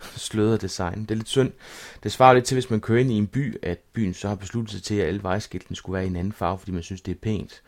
sløret 0.00 0.62
design. 0.62 1.02
Det 1.02 1.10
er 1.10 1.14
lidt 1.14 1.28
synd. 1.28 1.52
Det 2.02 2.12
svarer 2.12 2.34
lidt 2.34 2.44
til, 2.44 2.54
hvis 2.54 2.70
man 2.70 2.80
kører 2.80 3.00
ind 3.00 3.10
i 3.10 3.14
en 3.14 3.26
by, 3.26 3.56
at 3.62 3.78
byen 3.92 4.14
så 4.14 4.28
har 4.28 4.34
besluttet 4.34 4.72
sig 4.72 4.82
til, 4.82 4.94
at 4.94 5.08
alle 5.08 5.22
vejskiltene 5.22 5.76
skulle 5.76 5.94
være 5.94 6.04
i 6.04 6.08
en 6.08 6.16
anden 6.16 6.32
farve, 6.32 6.58
fordi 6.58 6.72
man 6.72 6.82
synes, 6.82 7.00
det 7.00 7.12
er 7.12 7.18
pænt. 7.22 7.62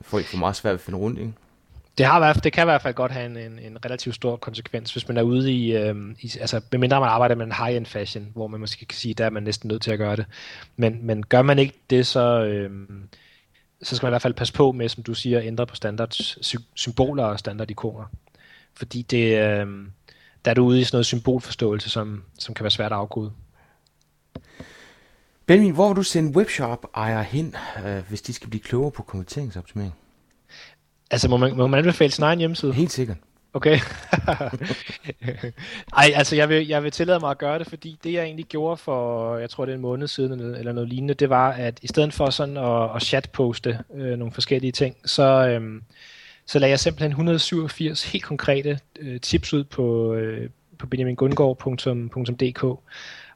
Folk 0.00 0.26
får 0.26 0.38
meget 0.38 0.56
svært 0.56 0.74
at 0.74 0.80
finde 0.80 0.98
rundt, 0.98 1.18
ikke? 1.18 1.32
Det, 1.98 2.06
har, 2.06 2.32
det 2.32 2.52
kan 2.52 2.62
i 2.62 2.64
hvert 2.64 2.82
fald 2.82 2.94
godt 2.94 3.12
have 3.12 3.26
en, 3.26 3.36
en, 3.36 3.58
en 3.58 3.84
relativt 3.84 4.14
stor 4.14 4.36
konsekvens, 4.36 4.92
hvis 4.92 5.08
man 5.08 5.16
er 5.16 5.22
ude 5.22 5.52
i, 5.52 5.76
øh, 5.76 5.96
i 6.20 6.32
altså 6.40 6.60
medmindre 6.72 7.00
man 7.00 7.08
arbejder 7.08 7.34
med 7.34 7.46
en 7.46 7.52
high-end 7.52 7.86
fashion, 7.86 8.28
hvor 8.32 8.46
man 8.46 8.60
måske 8.60 8.86
kan 8.86 8.96
sige, 8.96 9.14
der 9.14 9.24
er 9.24 9.30
man 9.30 9.42
næsten 9.42 9.68
nødt 9.68 9.82
til 9.82 9.90
at 9.90 9.98
gøre 9.98 10.16
det. 10.16 10.26
Men, 10.76 11.06
men 11.06 11.26
gør 11.26 11.42
man 11.42 11.58
ikke 11.58 11.74
det, 11.90 12.06
så, 12.06 12.44
øh, 12.44 12.70
så 13.82 13.96
skal 13.96 14.06
man 14.06 14.10
i 14.10 14.12
hvert 14.12 14.22
fald 14.22 14.34
passe 14.34 14.54
på 14.54 14.72
med, 14.72 14.88
som 14.88 15.02
du 15.02 15.14
siger, 15.14 15.38
at 15.38 15.46
ændre 15.46 15.66
på 15.66 15.76
standard 15.76 16.12
symboler 16.74 17.24
og 17.24 17.38
standard 17.38 17.70
ikoner. 17.70 18.04
Fordi 18.74 19.02
det, 19.02 19.38
øh, 19.38 19.66
der 20.44 20.50
er 20.50 20.54
du 20.54 20.64
ude 20.64 20.80
i 20.80 20.84
sådan 20.84 20.96
noget 20.96 21.06
symbolforståelse, 21.06 21.90
som, 21.90 22.24
som 22.38 22.54
kan 22.54 22.64
være 22.64 22.70
svært 22.70 22.92
at 22.92 22.98
afkode. 22.98 23.32
Benjamin, 25.46 25.74
hvor 25.74 25.88
vil 25.88 25.96
du 25.96 26.02
sende 26.02 26.36
webshop-ejere 26.36 27.24
hen, 27.24 27.54
øh, 27.86 28.02
hvis 28.08 28.22
de 28.22 28.32
skal 28.32 28.48
blive 28.48 28.62
klogere 28.62 28.90
på 28.90 29.02
konverteringsoptimering? 29.02 29.94
Altså, 31.10 31.28
må 31.28 31.36
man, 31.36 31.56
må 31.56 31.66
man 31.66 31.78
anbefale 31.78 32.10
sin 32.10 32.24
egen 32.24 32.38
hjemmeside? 32.38 32.72
Helt 32.72 32.92
sikkert. 32.92 33.16
Okay. 33.56 33.78
Ej, 35.96 36.12
altså 36.14 36.36
jeg 36.36 36.48
vil, 36.48 36.66
jeg 36.66 36.82
vil 36.82 36.90
tillade 36.90 37.20
mig 37.20 37.30
at 37.30 37.38
gøre 37.38 37.58
det, 37.58 37.66
fordi 37.66 37.98
det 38.04 38.12
jeg 38.12 38.24
egentlig 38.24 38.46
gjorde 38.46 38.76
for, 38.76 39.36
jeg 39.36 39.50
tror 39.50 39.64
det 39.64 39.72
er 39.72 39.76
en 39.76 39.82
måned 39.82 40.08
siden 40.08 40.40
eller 40.40 40.72
noget 40.72 40.88
lignende, 40.88 41.14
det 41.14 41.30
var, 41.30 41.52
at 41.52 41.78
i 41.82 41.86
stedet 41.86 42.12
for 42.12 42.30
sådan 42.30 42.56
at, 42.56 42.96
at 42.96 43.02
chatposte 43.02 43.78
øh, 43.94 44.18
nogle 44.18 44.32
forskellige 44.32 44.72
ting, 44.72 44.96
så, 45.04 45.48
øh, 45.48 45.82
så 46.46 46.58
lagde 46.58 46.70
jeg 46.70 46.80
simpelthen 46.80 47.10
187 47.10 48.12
helt 48.12 48.24
konkrete 48.24 48.78
øh, 48.98 49.20
tips 49.20 49.54
ud 49.54 49.64
på, 49.64 50.14
øh, 50.14 50.50
på 50.78 50.86
benjamingundgaard.dk, 50.86 52.64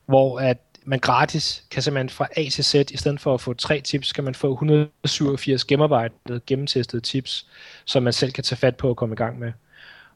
hvor 0.07 0.41
at 0.41 0.59
man 0.91 0.99
gratis 0.99 1.65
kan 1.71 1.83
simpelthen 1.83 2.09
fra 2.09 2.29
A 2.37 2.49
til 2.49 2.65
Z, 2.65 2.75
i 2.75 2.97
stedet 2.97 3.21
for 3.21 3.35
at 3.35 3.41
få 3.41 3.55
tre 3.55 3.81
tips, 3.81 4.13
kan 4.13 4.25
man 4.25 4.35
få 4.35 4.53
187 4.53 5.65
gennemarbejdede, 5.65 6.41
gennemtestede 6.47 7.03
tips, 7.03 7.47
som 7.85 8.03
man 8.03 8.13
selv 8.13 8.33
kan 8.33 8.45
tage 8.45 8.57
fat 8.57 8.77
på 8.77 8.89
og 8.89 8.97
komme 8.97 9.13
i 9.13 9.17
gang 9.17 9.39
med. 9.39 9.53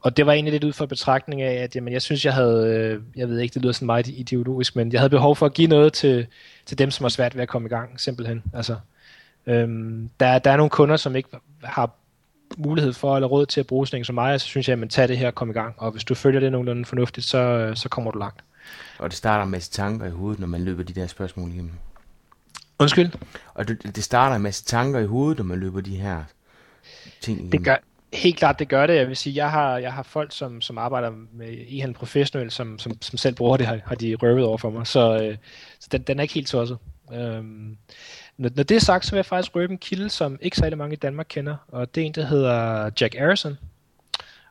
Og 0.01 0.17
det 0.17 0.25
var 0.25 0.33
egentlig 0.33 0.51
lidt 0.51 0.63
ud 0.63 0.73
fra 0.73 0.85
betragtning 0.85 1.41
af, 1.41 1.53
at 1.53 1.75
jamen, 1.75 1.93
jeg 1.93 2.01
synes, 2.01 2.25
jeg 2.25 2.33
havde, 2.33 2.67
øh, 2.67 3.01
jeg 3.15 3.29
ved 3.29 3.39
ikke, 3.39 3.53
det 3.53 3.61
lyder 3.61 3.73
sådan 3.73 3.85
meget 3.85 4.07
ideologisk, 4.07 4.75
men 4.75 4.91
jeg 4.91 4.99
havde 4.99 5.09
behov 5.09 5.35
for 5.35 5.45
at 5.45 5.53
give 5.53 5.67
noget 5.67 5.93
til, 5.93 6.27
til 6.65 6.77
dem, 6.77 6.91
som 6.91 7.03
har 7.03 7.09
svært 7.09 7.35
ved 7.35 7.41
at 7.41 7.49
komme 7.49 7.65
i 7.65 7.69
gang, 7.69 7.99
simpelthen. 7.99 8.43
Altså, 8.53 8.75
øhm, 9.45 10.09
der, 10.19 10.39
der 10.39 10.51
er 10.51 10.57
nogle 10.57 10.69
kunder, 10.69 10.97
som 10.97 11.15
ikke 11.15 11.29
har 11.63 11.95
mulighed 12.57 12.93
for 12.93 13.15
eller 13.15 13.27
råd 13.27 13.45
til 13.45 13.59
at 13.59 13.67
bruge 13.67 13.87
sådan 13.87 13.99
en 14.01 14.05
som 14.05 14.15
mig, 14.15 14.41
så 14.41 14.47
synes 14.47 14.67
jeg, 14.67 14.73
at 14.73 14.79
man 14.79 14.89
tager 14.89 15.07
det 15.07 15.17
her 15.17 15.27
og 15.27 15.35
komme 15.35 15.51
i 15.51 15.57
gang. 15.57 15.75
Og 15.77 15.91
hvis 15.91 16.03
du 16.03 16.15
følger 16.15 16.39
det 16.39 16.51
nogenlunde 16.51 16.85
fornuftigt, 16.85 17.25
så, 17.25 17.37
øh, 17.37 17.75
så 17.75 17.89
kommer 17.89 18.11
du 18.11 18.19
langt. 18.19 18.41
Og 18.99 19.09
det 19.09 19.17
starter 19.17 19.45
med 19.45 19.61
tanker 19.61 20.05
i 20.05 20.09
hovedet, 20.09 20.39
når 20.39 20.47
man 20.47 20.63
løber 20.63 20.83
de 20.83 20.93
der 20.93 21.07
spørgsmål 21.07 21.49
igennem. 21.49 21.71
Undskyld? 22.79 23.11
Og 23.53 23.67
det, 23.67 23.95
det 23.95 24.03
starter 24.03 24.37
med 24.37 24.51
tanker 24.51 24.99
i 24.99 25.05
hovedet, 25.05 25.37
når 25.37 25.45
man 25.45 25.59
løber 25.59 25.81
de 25.81 25.95
her 25.95 26.23
ting 27.21 27.37
igennem. 27.37 27.51
Det 27.51 27.63
gør, 27.63 27.75
helt 28.13 28.37
klart, 28.37 28.59
det 28.59 28.69
gør 28.69 28.87
det. 28.87 28.95
Jeg 28.95 29.07
vil 29.07 29.15
sige, 29.15 29.35
jeg 29.35 29.51
har, 29.51 29.77
jeg 29.77 29.93
har 29.93 30.03
folk, 30.03 30.31
som, 30.31 30.61
som 30.61 30.77
arbejder 30.77 31.11
med 31.33 31.47
e-handel 31.47 31.93
professionelt, 31.93 32.53
som, 32.53 32.79
som, 32.79 33.01
som 33.01 33.17
selv 33.17 33.35
bruger 33.35 33.57
det, 33.57 33.67
har, 33.67 33.79
har 33.85 33.95
de 33.95 34.15
røvet 34.15 34.45
over 34.45 34.57
for 34.57 34.69
mig. 34.69 34.87
Så, 34.87 35.23
øh, 35.23 35.37
så 35.79 35.87
den, 35.91 36.01
den 36.01 36.19
er 36.19 36.21
ikke 36.21 36.33
helt 36.33 36.47
tosset. 36.47 36.77
Øhm, 37.13 37.77
når, 38.37 38.49
når 38.55 38.63
det 38.63 38.75
er 38.75 38.79
sagt, 38.79 39.05
så 39.05 39.11
vil 39.11 39.17
jeg 39.17 39.25
faktisk 39.25 39.55
røbe 39.55 39.73
en 39.73 39.77
kilde, 39.77 40.09
som 40.09 40.37
ikke 40.41 40.57
særlig 40.57 40.77
mange 40.77 40.93
i 40.93 40.99
Danmark 40.99 41.25
kender, 41.29 41.55
og 41.67 41.95
det 41.95 42.01
er 42.01 42.05
en, 42.05 42.11
der 42.11 42.25
hedder 42.25 42.89
Jack 43.01 43.15
Arison. 43.15 43.57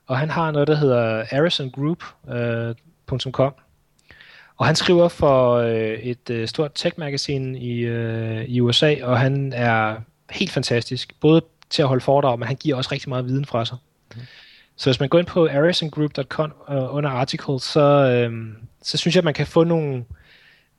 Og 0.06 0.18
han 0.18 0.30
har 0.30 0.50
noget, 0.50 0.68
der 0.68 0.74
hedder 0.74 1.24
arisongroup.com. 1.32 3.46
Øh, 3.46 3.63
og 4.56 4.66
han 4.66 4.76
skriver 4.76 5.08
for 5.08 5.54
øh, 5.54 5.98
et 5.98 6.30
øh, 6.30 6.48
stort 6.48 6.70
tech-magasin 6.74 7.54
i, 7.54 7.78
øh, 7.78 8.44
i 8.44 8.60
USA, 8.60 8.96
og 9.02 9.18
han 9.18 9.52
er 9.52 9.96
helt 10.30 10.50
fantastisk. 10.50 11.14
Både 11.20 11.42
til 11.70 11.82
at 11.82 11.88
holde 11.88 12.00
foredrag, 12.00 12.38
men 12.38 12.48
han 12.48 12.56
giver 12.56 12.76
også 12.76 12.92
rigtig 12.92 13.08
meget 13.08 13.24
viden 13.24 13.44
fra 13.44 13.64
sig. 13.64 13.76
Mm. 14.14 14.20
Så 14.76 14.90
hvis 14.90 15.00
man 15.00 15.08
går 15.08 15.18
ind 15.18 15.26
på 15.26 15.46
arisongroup.com 15.46 16.52
uh, 16.68 16.94
under 16.94 17.10
articles, 17.10 17.62
så, 17.62 17.80
øh, 17.80 18.32
så 18.82 18.96
synes 18.96 19.14
jeg, 19.14 19.20
at 19.20 19.24
man 19.24 19.34
kan 19.34 19.46
få 19.46 19.64
nogle, 19.64 20.04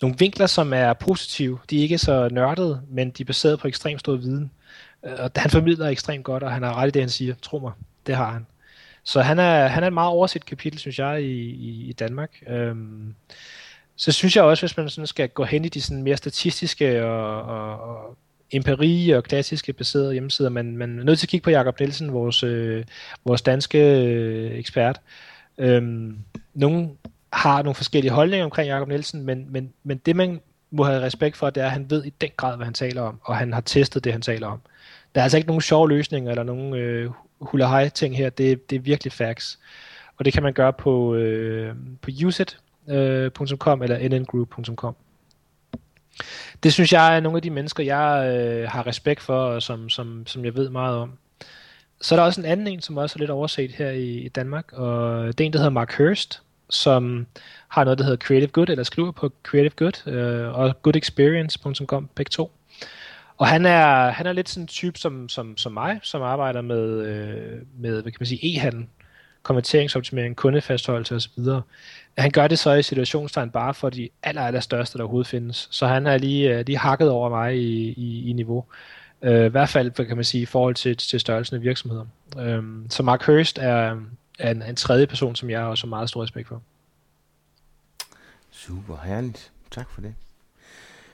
nogle 0.02 0.16
vinkler, 0.20 0.48
som 0.48 0.74
er 0.74 0.94
positive. 0.94 1.60
De 1.70 1.78
er 1.78 1.82
ikke 1.82 1.98
så 1.98 2.30
nørdede, 2.32 2.82
men 2.90 3.10
de 3.10 3.24
er 3.24 3.26
baseret 3.26 3.60
på 3.60 3.68
ekstremt 3.68 4.00
stor 4.00 4.16
viden. 4.16 4.52
Uh, 5.04 5.12
og 5.20 5.32
han 5.36 5.52
formidler 5.52 5.88
ekstremt 5.88 6.24
godt, 6.24 6.44
og 6.44 6.52
han 6.52 6.64
har 6.64 6.76
ret 6.76 6.88
i 6.88 6.92
det, 6.92 7.02
han 7.02 7.10
siger. 7.10 7.36
Tro 7.42 7.60
mig, 7.60 7.72
det 8.08 8.16
har 8.16 8.32
han. 8.32 8.46
Så 9.04 9.22
han 9.22 9.40
er, 9.40 9.68
han 9.68 9.84
er 9.84 9.88
et 9.88 9.94
meget 9.94 10.10
overset 10.10 10.46
kapitel, 10.46 10.80
synes 10.80 11.00
jeg, 11.00 11.24
i, 11.24 11.50
i, 11.50 11.90
i 11.90 11.94
Danmark. 11.94 12.44
Um, 12.72 13.16
så 13.96 14.12
synes 14.12 14.36
jeg 14.36 14.44
også, 14.44 14.62
hvis 14.62 14.78
man 14.78 14.90
sådan 14.90 15.08
skal 15.08 15.30
gå 15.30 15.44
hen 15.44 15.66
i 15.66 15.70
de 15.70 15.82
sådan 15.82 16.04
mere 16.04 16.18
statistiske 16.18 17.06
og, 17.06 17.42
og, 17.42 17.80
og 17.80 18.18
empiri 18.52 19.10
og 19.10 19.24
klassiske 19.24 19.74
baserede 19.74 20.14
hjemmesider, 20.14 20.50
men 20.50 20.78
man 20.78 21.00
er 21.00 21.04
nødt 21.04 21.20
til 21.20 21.26
at 21.26 21.30
kigge 21.30 21.44
på 21.44 21.50
Jakob 21.50 21.80
Nielsen, 21.80 22.14
vores, 22.14 22.44
øh, 22.44 22.86
vores 23.26 23.42
danske 23.42 23.80
øh, 23.80 24.52
ekspert. 24.52 25.02
Øhm, 25.58 26.18
nogle 26.54 26.90
har 27.34 27.62
nogle 27.62 27.76
forskellige 27.76 28.12
holdninger 28.12 28.46
omkring 28.46 28.68
Jakob 28.68 28.88
Nielsen, 28.88 29.24
men, 29.24 29.46
men, 29.50 29.74
men 29.84 29.98
det 29.98 30.16
man 30.16 30.42
må 30.72 30.84
have 30.84 31.02
respekt 31.02 31.38
for, 31.38 31.50
det 31.50 31.62
er, 31.62 31.66
at 31.66 31.72
han 31.72 31.90
ved 31.90 32.04
i 32.04 32.10
den 32.10 32.30
grad, 32.38 32.56
hvad 32.56 32.66
han 32.66 32.74
taler 32.74 33.02
om, 33.02 33.20
og 33.24 33.38
han 33.38 33.54
har 33.54 33.62
testet 33.62 34.04
det, 34.04 34.12
han 34.12 34.22
taler 34.22 34.48
om. 34.48 34.62
Der 35.16 35.22
er 35.22 35.24
altså 35.24 35.38
ikke 35.38 35.48
nogen 35.48 35.62
sjove 35.62 35.90
løsninger 35.90 36.32
eller 36.32 36.44
nogen 36.44 36.76
øh, 36.76 37.12
hula 37.42 37.68
hej 37.68 37.90
ting 37.90 38.18
her, 38.18 38.30
det, 38.30 38.70
det 38.70 38.76
er 38.76 38.80
virkelig 38.80 39.14
facts. 39.14 39.60
Og 40.18 40.26
det 40.26 40.34
kan 40.34 40.44
man 40.44 40.54
gøre 40.54 40.74
på, 40.74 41.16
øh, 41.16 41.76
på 42.02 42.10
Usit, 42.26 42.58
øh, 42.88 43.32
eller 43.82 44.20
nngroup.com 44.20 44.96
det 46.64 46.74
synes 46.74 46.94
jeg 46.94 47.16
er 47.16 47.20
nogle 47.20 47.38
af 47.38 47.42
de 47.42 47.50
mennesker, 47.50 47.84
jeg 47.84 48.36
øh, 48.36 48.70
har 48.70 48.88
respekt 48.88 49.22
for, 49.22 49.38
og 49.38 49.62
som, 49.62 49.90
som, 49.90 50.28
som 50.28 50.46
jeg 50.46 50.56
ved 50.56 50.70
meget 50.70 50.98
om. 50.98 51.12
Så 52.02 52.16
er 52.16 52.20
der 52.20 52.26
også 52.26 52.42
en 52.42 52.48
anden 52.48 52.68
en, 52.68 52.82
som 52.82 52.98
også 52.98 53.16
er 53.18 53.20
lidt 53.20 53.32
overset 53.32 53.72
her 53.72 53.90
i, 53.90 54.12
i 54.12 54.30
Danmark, 54.30 54.74
og 54.74 55.28
det 55.28 55.42
er 55.42 55.46
en, 55.46 55.54
der 55.54 55.60
hedder 55.60 55.72
Mark 55.72 55.98
Hurst, 55.98 56.42
som 56.70 57.28
har 57.68 57.84
noget, 57.84 57.98
der 57.98 58.04
hedder 58.04 58.26
Creative 58.26 58.48
Good, 58.48 58.70
eller 58.70 58.84
skriver 58.84 59.12
på 59.12 59.32
Creative 59.44 59.70
Good, 59.70 60.08
øh, 60.08 60.60
og 60.60 60.82
goodexperience.com, 60.82 62.10
begge 62.16 62.30
to. 62.30 62.52
Og 63.38 63.48
han 63.48 63.66
er, 63.66 64.10
han 64.10 64.28
er 64.28 64.34
lidt 64.34 64.50
sådan 64.50 64.64
en 64.64 64.68
type 64.68 65.00
som, 65.00 65.30
som, 65.30 65.58
som 65.58 65.72
mig, 65.72 66.00
som 66.04 66.22
arbejder 66.22 66.62
med, 66.62 67.06
øh, 67.06 67.62
med 67.80 68.02
hvad 68.02 68.12
kan 68.12 68.18
man 68.20 68.28
sige, 68.28 68.60
e-handel, 68.60 68.86
konverteringsoptimering, 69.46 70.36
kundefastholdelse 70.36 71.16
osv. 71.16 71.44
Han 72.18 72.32
gør 72.32 72.48
det 72.48 72.60
så 72.60 72.74
i 72.74 72.84
situationstegn 72.84 73.50
bare 73.50 73.74
for 73.74 73.90
de 73.90 74.10
aller, 74.24 74.42
aller 74.42 74.60
største, 74.60 74.98
der 74.98 75.04
overhovedet 75.04 75.28
findes. 75.28 75.68
Så 75.72 75.88
han 75.88 76.08
er 76.08 76.18
lige, 76.18 76.58
øh, 76.58 76.66
lige 76.66 76.78
hakket 76.78 77.10
over 77.10 77.30
mig 77.30 77.58
i, 77.58 77.90
i, 77.92 78.30
i 78.30 78.34
niveau. 78.34 78.66
Øh, 79.22 79.46
I 79.46 79.50
hvert 79.50 79.70
fald, 79.70 79.92
kan 79.92 80.18
man 80.18 80.24
sige, 80.24 80.42
i 80.42 80.46
forhold 80.46 80.76
til, 80.76 80.98
til 80.98 81.20
størrelsen 81.20 81.56
af 81.56 81.62
virksomheder. 81.62 82.06
Øh, 82.40 82.64
så 82.90 83.04
Mark 83.04 83.26
Hurst 83.26 83.58
er, 83.58 83.98
er 84.40 84.52
en, 84.52 84.62
en 84.62 84.76
tredje 84.76 85.08
person, 85.08 85.36
som 85.36 85.50
jeg 85.50 85.62
også 85.62 85.88
har 85.88 85.90
meget 85.90 86.10
stor 86.10 86.24
respekt 86.24 86.48
for. 86.48 86.62
Super, 88.52 88.98
herligt. 89.04 89.52
Tak 89.72 89.90
for 89.90 90.02
det. 90.02 90.16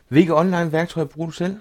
Hvilke 0.07 0.35
online 0.35 0.71
værktøjer 0.71 1.07
bruger 1.07 1.29
du 1.29 1.33
selv? 1.33 1.55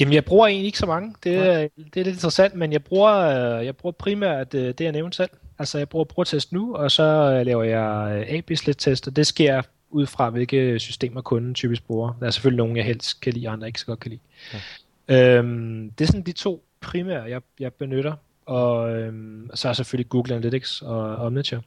Jamen, 0.00 0.14
jeg 0.14 0.24
bruger 0.24 0.46
egentlig 0.46 0.66
ikke 0.66 0.78
så 0.78 0.86
mange. 0.86 1.14
Det, 1.24 1.32
ja. 1.32 1.62
det 1.62 1.96
er 1.96 2.04
lidt 2.04 2.06
interessant, 2.06 2.54
men 2.54 2.72
jeg 2.72 2.84
bruger, 2.84 3.12
øh, 3.12 3.66
jeg 3.66 3.76
bruger 3.76 3.92
primært 3.92 4.52
det, 4.52 4.80
jeg 4.80 4.92
nævnte 4.92 5.16
selv. 5.16 5.30
Altså, 5.58 5.78
jeg 5.78 5.88
bruger 5.88 6.04
brugertest 6.04 6.52
nu, 6.52 6.74
og 6.74 6.90
så 6.90 7.02
øh, 7.02 7.46
laver 7.46 7.62
jeg 7.62 8.18
øh, 8.18 8.34
A-B-slit-test, 8.38 9.06
og 9.08 9.16
det 9.16 9.26
sker 9.26 9.62
ud 9.90 10.06
fra, 10.06 10.30
hvilke 10.30 10.78
systemer 10.78 11.20
kunden 11.20 11.54
typisk 11.54 11.86
bruger. 11.86 12.16
Der 12.20 12.26
er 12.26 12.30
selvfølgelig 12.30 12.56
nogle, 12.56 12.76
jeg 12.76 12.84
helst 12.84 13.20
kan 13.20 13.32
lide, 13.32 13.48
andre 13.48 13.66
ikke 13.66 13.80
så 13.80 13.86
godt 13.86 14.00
kan 14.00 14.10
lide. 14.10 14.20
Ja. 15.08 15.38
Øhm, 15.38 15.90
det 15.90 16.04
er 16.04 16.06
sådan 16.06 16.22
de 16.22 16.32
to 16.32 16.64
primære, 16.80 17.22
jeg, 17.22 17.40
jeg 17.60 17.72
benytter. 17.72 18.12
Og 18.46 18.90
øhm, 18.90 19.50
så 19.54 19.68
er 19.68 19.72
selvfølgelig 19.72 20.08
Google 20.08 20.34
Analytics 20.34 20.82
og 20.82 21.16
Omniture. 21.16 21.62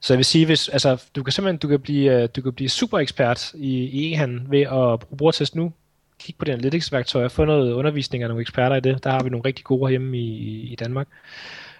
Så 0.00 0.12
jeg 0.12 0.18
vil 0.18 0.24
sige, 0.24 0.46
hvis, 0.46 0.68
altså, 0.68 1.04
du 1.16 1.22
kan 1.22 1.32
simpelthen 1.32 1.58
du 1.58 1.68
kan 1.68 1.80
blive, 1.80 2.26
du 2.26 2.42
kan 2.42 2.52
blive 2.52 2.68
super 2.68 2.98
ekspert 2.98 3.52
i, 3.54 3.84
i 3.84 4.12
e-handel 4.12 4.50
ved 4.50 4.60
at 4.60 5.00
bruge 5.00 5.16
brugertest 5.16 5.54
nu, 5.54 5.72
kigge 6.18 6.38
på 6.38 6.44
det 6.44 6.52
analytics-værktøj 6.52 7.24
og 7.24 7.32
få 7.32 7.44
noget 7.44 7.72
undervisning 7.72 8.22
af 8.22 8.28
nogle 8.28 8.40
eksperter 8.40 8.76
i 8.76 8.80
det. 8.80 9.04
Der 9.04 9.10
har 9.10 9.22
vi 9.22 9.30
nogle 9.30 9.44
rigtig 9.44 9.64
gode 9.64 9.90
hjemme 9.90 10.18
i, 10.18 10.60
i 10.72 10.76
Danmark. 10.76 11.08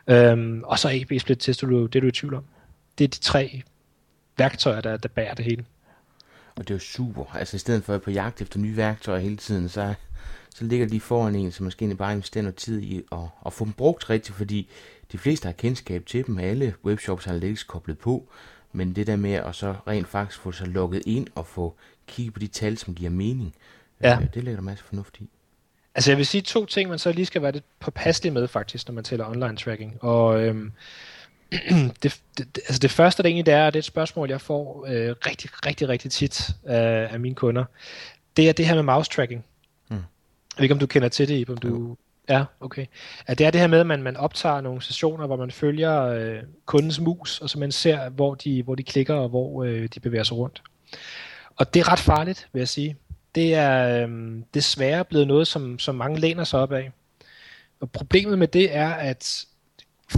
Øhm, 0.06 0.62
og 0.64 0.78
så 0.78 0.88
AB 0.88 1.20
Split 1.20 1.38
Test, 1.38 1.60
det 1.60 1.92
det, 1.92 2.02
du 2.02 2.06
er 2.06 2.10
i 2.10 2.12
tvivl 2.12 2.34
om. 2.34 2.44
Det 2.98 3.04
er 3.04 3.08
de 3.08 3.18
tre 3.18 3.62
værktøjer, 4.38 4.80
der, 4.80 4.96
der 4.96 5.08
bærer 5.08 5.34
det 5.34 5.44
hele. 5.44 5.64
Og 6.56 6.68
det 6.68 6.70
er 6.70 6.74
jo 6.74 6.80
super. 6.80 7.24
Altså 7.34 7.56
i 7.56 7.58
stedet 7.58 7.84
for 7.84 7.94
at 7.94 8.02
på 8.02 8.10
jagt 8.10 8.42
efter 8.42 8.58
nye 8.58 8.76
værktøjer 8.76 9.20
hele 9.20 9.36
tiden, 9.36 9.68
så, 9.68 9.94
så 10.54 10.64
ligger 10.64 10.86
de 10.86 11.00
foran 11.00 11.34
en, 11.34 11.52
så 11.52 11.62
måske 11.62 11.94
bare 11.94 12.12
investerer 12.12 12.42
noget 12.42 12.56
tid 12.56 12.80
i 12.82 13.02
at, 13.12 13.18
at 13.46 13.52
få 13.52 13.64
dem 13.64 13.72
brugt 13.72 14.10
rigtigt, 14.10 14.36
fordi 14.36 14.68
de 15.12 15.18
fleste 15.18 15.46
har 15.46 15.52
kendskab 15.52 16.06
til 16.06 16.26
dem, 16.26 16.38
alle 16.38 16.74
webshops 16.84 17.24
har 17.24 17.32
Analytics 17.32 17.62
koblet 17.62 17.98
på, 17.98 18.28
men 18.72 18.96
det 18.96 19.06
der 19.06 19.16
med 19.16 19.32
at 19.32 19.54
så 19.54 19.74
rent 19.86 20.08
faktisk 20.08 20.40
få 20.40 20.52
sig 20.52 20.68
lukket 20.68 21.02
ind 21.06 21.26
og 21.34 21.46
få 21.46 21.74
kigget 22.06 22.34
på 22.34 22.40
de 22.40 22.46
tal, 22.46 22.78
som 22.78 22.94
giver 22.94 23.10
mening, 23.10 23.54
ja. 24.02 24.16
øh, 24.20 24.26
det 24.34 24.44
ligger 24.44 24.56
der 24.56 24.62
masser 24.62 24.84
fornuft 24.84 25.16
i. 25.20 25.28
Altså 25.94 26.10
jeg 26.10 26.18
vil 26.18 26.26
sige 26.26 26.42
to 26.42 26.66
ting, 26.66 26.90
man 26.90 26.98
så 26.98 27.12
lige 27.12 27.26
skal 27.26 27.42
være 27.42 27.52
lidt 27.52 27.64
påpasselig 27.80 28.32
med 28.32 28.48
faktisk, 28.48 28.88
når 28.88 28.94
man 28.94 29.04
tæller 29.04 29.26
online 29.26 29.56
tracking. 29.56 30.04
Og 30.04 30.42
øhm, 30.42 30.72
det, 32.02 32.20
det, 32.38 32.58
altså 32.58 32.78
det 32.78 32.90
første, 32.90 33.22
der 33.22 33.28
egentlig 33.28 33.52
er, 33.52 33.66
og 33.66 33.72
det 33.72 33.78
er 33.78 33.80
et 33.80 33.84
spørgsmål, 33.84 34.30
jeg 34.30 34.40
får 34.40 34.86
øh, 34.88 35.14
rigtig, 35.26 35.50
rigtig, 35.66 35.88
rigtig 35.88 36.10
tit 36.10 36.50
af, 36.64 37.08
af 37.12 37.20
mine 37.20 37.34
kunder, 37.34 37.64
det 38.36 38.48
er 38.48 38.52
det 38.52 38.66
her 38.66 38.74
med 38.74 38.82
mouse 38.82 39.10
tracking. 39.10 39.44
Mm. 39.88 39.96
Jeg 39.96 40.02
ved 40.56 40.62
ikke, 40.62 40.72
om 40.72 40.78
du 40.78 40.86
kender 40.86 41.08
til 41.08 41.28
det, 41.28 41.50
om 41.50 41.56
du... 41.56 41.96
Ja, 42.28 42.44
okay. 42.60 42.86
At 43.26 43.38
det 43.38 43.46
er 43.46 43.50
det 43.50 43.60
her 43.60 43.68
med, 43.68 43.80
at 43.80 43.86
man, 43.86 44.02
man 44.02 44.16
optager 44.16 44.60
nogle 44.60 44.82
sessioner, 44.82 45.26
hvor 45.26 45.36
man 45.36 45.50
følger 45.50 46.02
øh, 46.02 46.38
kundens 46.66 47.00
mus, 47.00 47.40
og 47.40 47.50
så 47.50 47.58
man 47.58 47.72
ser, 47.72 48.08
hvor 48.08 48.34
de, 48.34 48.62
hvor 48.62 48.74
de 48.74 48.82
klikker, 48.82 49.14
og 49.14 49.28
hvor 49.28 49.64
øh, 49.64 49.88
de 49.94 50.00
bevæger 50.00 50.24
sig 50.24 50.36
rundt. 50.36 50.62
Og 51.56 51.74
det 51.74 51.80
er 51.80 51.92
ret 51.92 51.98
farligt, 51.98 52.48
vil 52.52 52.60
jeg 52.60 52.68
sige. 52.68 52.96
Det 53.34 53.54
er 53.54 54.06
øh, 54.06 54.38
desværre 54.54 55.04
blevet 55.04 55.26
noget, 55.26 55.46
som, 55.46 55.78
som 55.78 55.94
mange 55.94 56.20
læner 56.20 56.44
sig 56.44 56.60
op 56.60 56.72
af. 56.72 56.90
Og 57.80 57.90
problemet 57.90 58.38
med 58.38 58.48
det 58.48 58.76
er, 58.76 58.90
at 58.90 59.46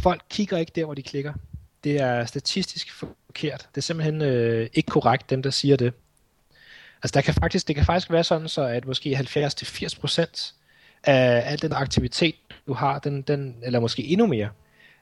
folk 0.03 0.23
kigger 0.31 0.59
ikke 0.59 0.73
der, 0.75 0.85
hvor 0.85 0.95
de 0.95 1.03
klikker. 1.03 1.33
Det 1.85 2.01
er 2.01 2.25
statistisk 2.25 2.93
forkert. 2.93 3.69
Det 3.75 3.77
er 3.77 3.83
simpelthen 3.83 4.23
øh, 4.23 4.69
ikke 4.75 4.87
korrekt, 4.87 5.31
dem 5.31 5.43
der 5.43 5.51
siger 5.51 5.77
det. 5.77 5.93
Altså 7.03 7.13
der 7.15 7.21
kan 7.21 7.35
faktisk, 7.35 7.69
det 7.69 7.77
kan 7.77 7.85
faktisk 7.85 8.11
være 8.11 8.25
sådan, 8.25 8.49
så 8.49 8.63
at 8.63 8.87
måske 8.87 9.17
70-80% 9.17 10.53
af 11.05 11.43
al 11.53 11.63
den 11.63 11.73
aktivitet, 11.73 12.35
du 12.67 12.73
har, 12.73 12.99
den, 12.99 13.23
den, 13.23 13.57
eller 13.63 13.81
måske 13.81 14.05
endnu 14.05 14.27
mere, 14.27 14.49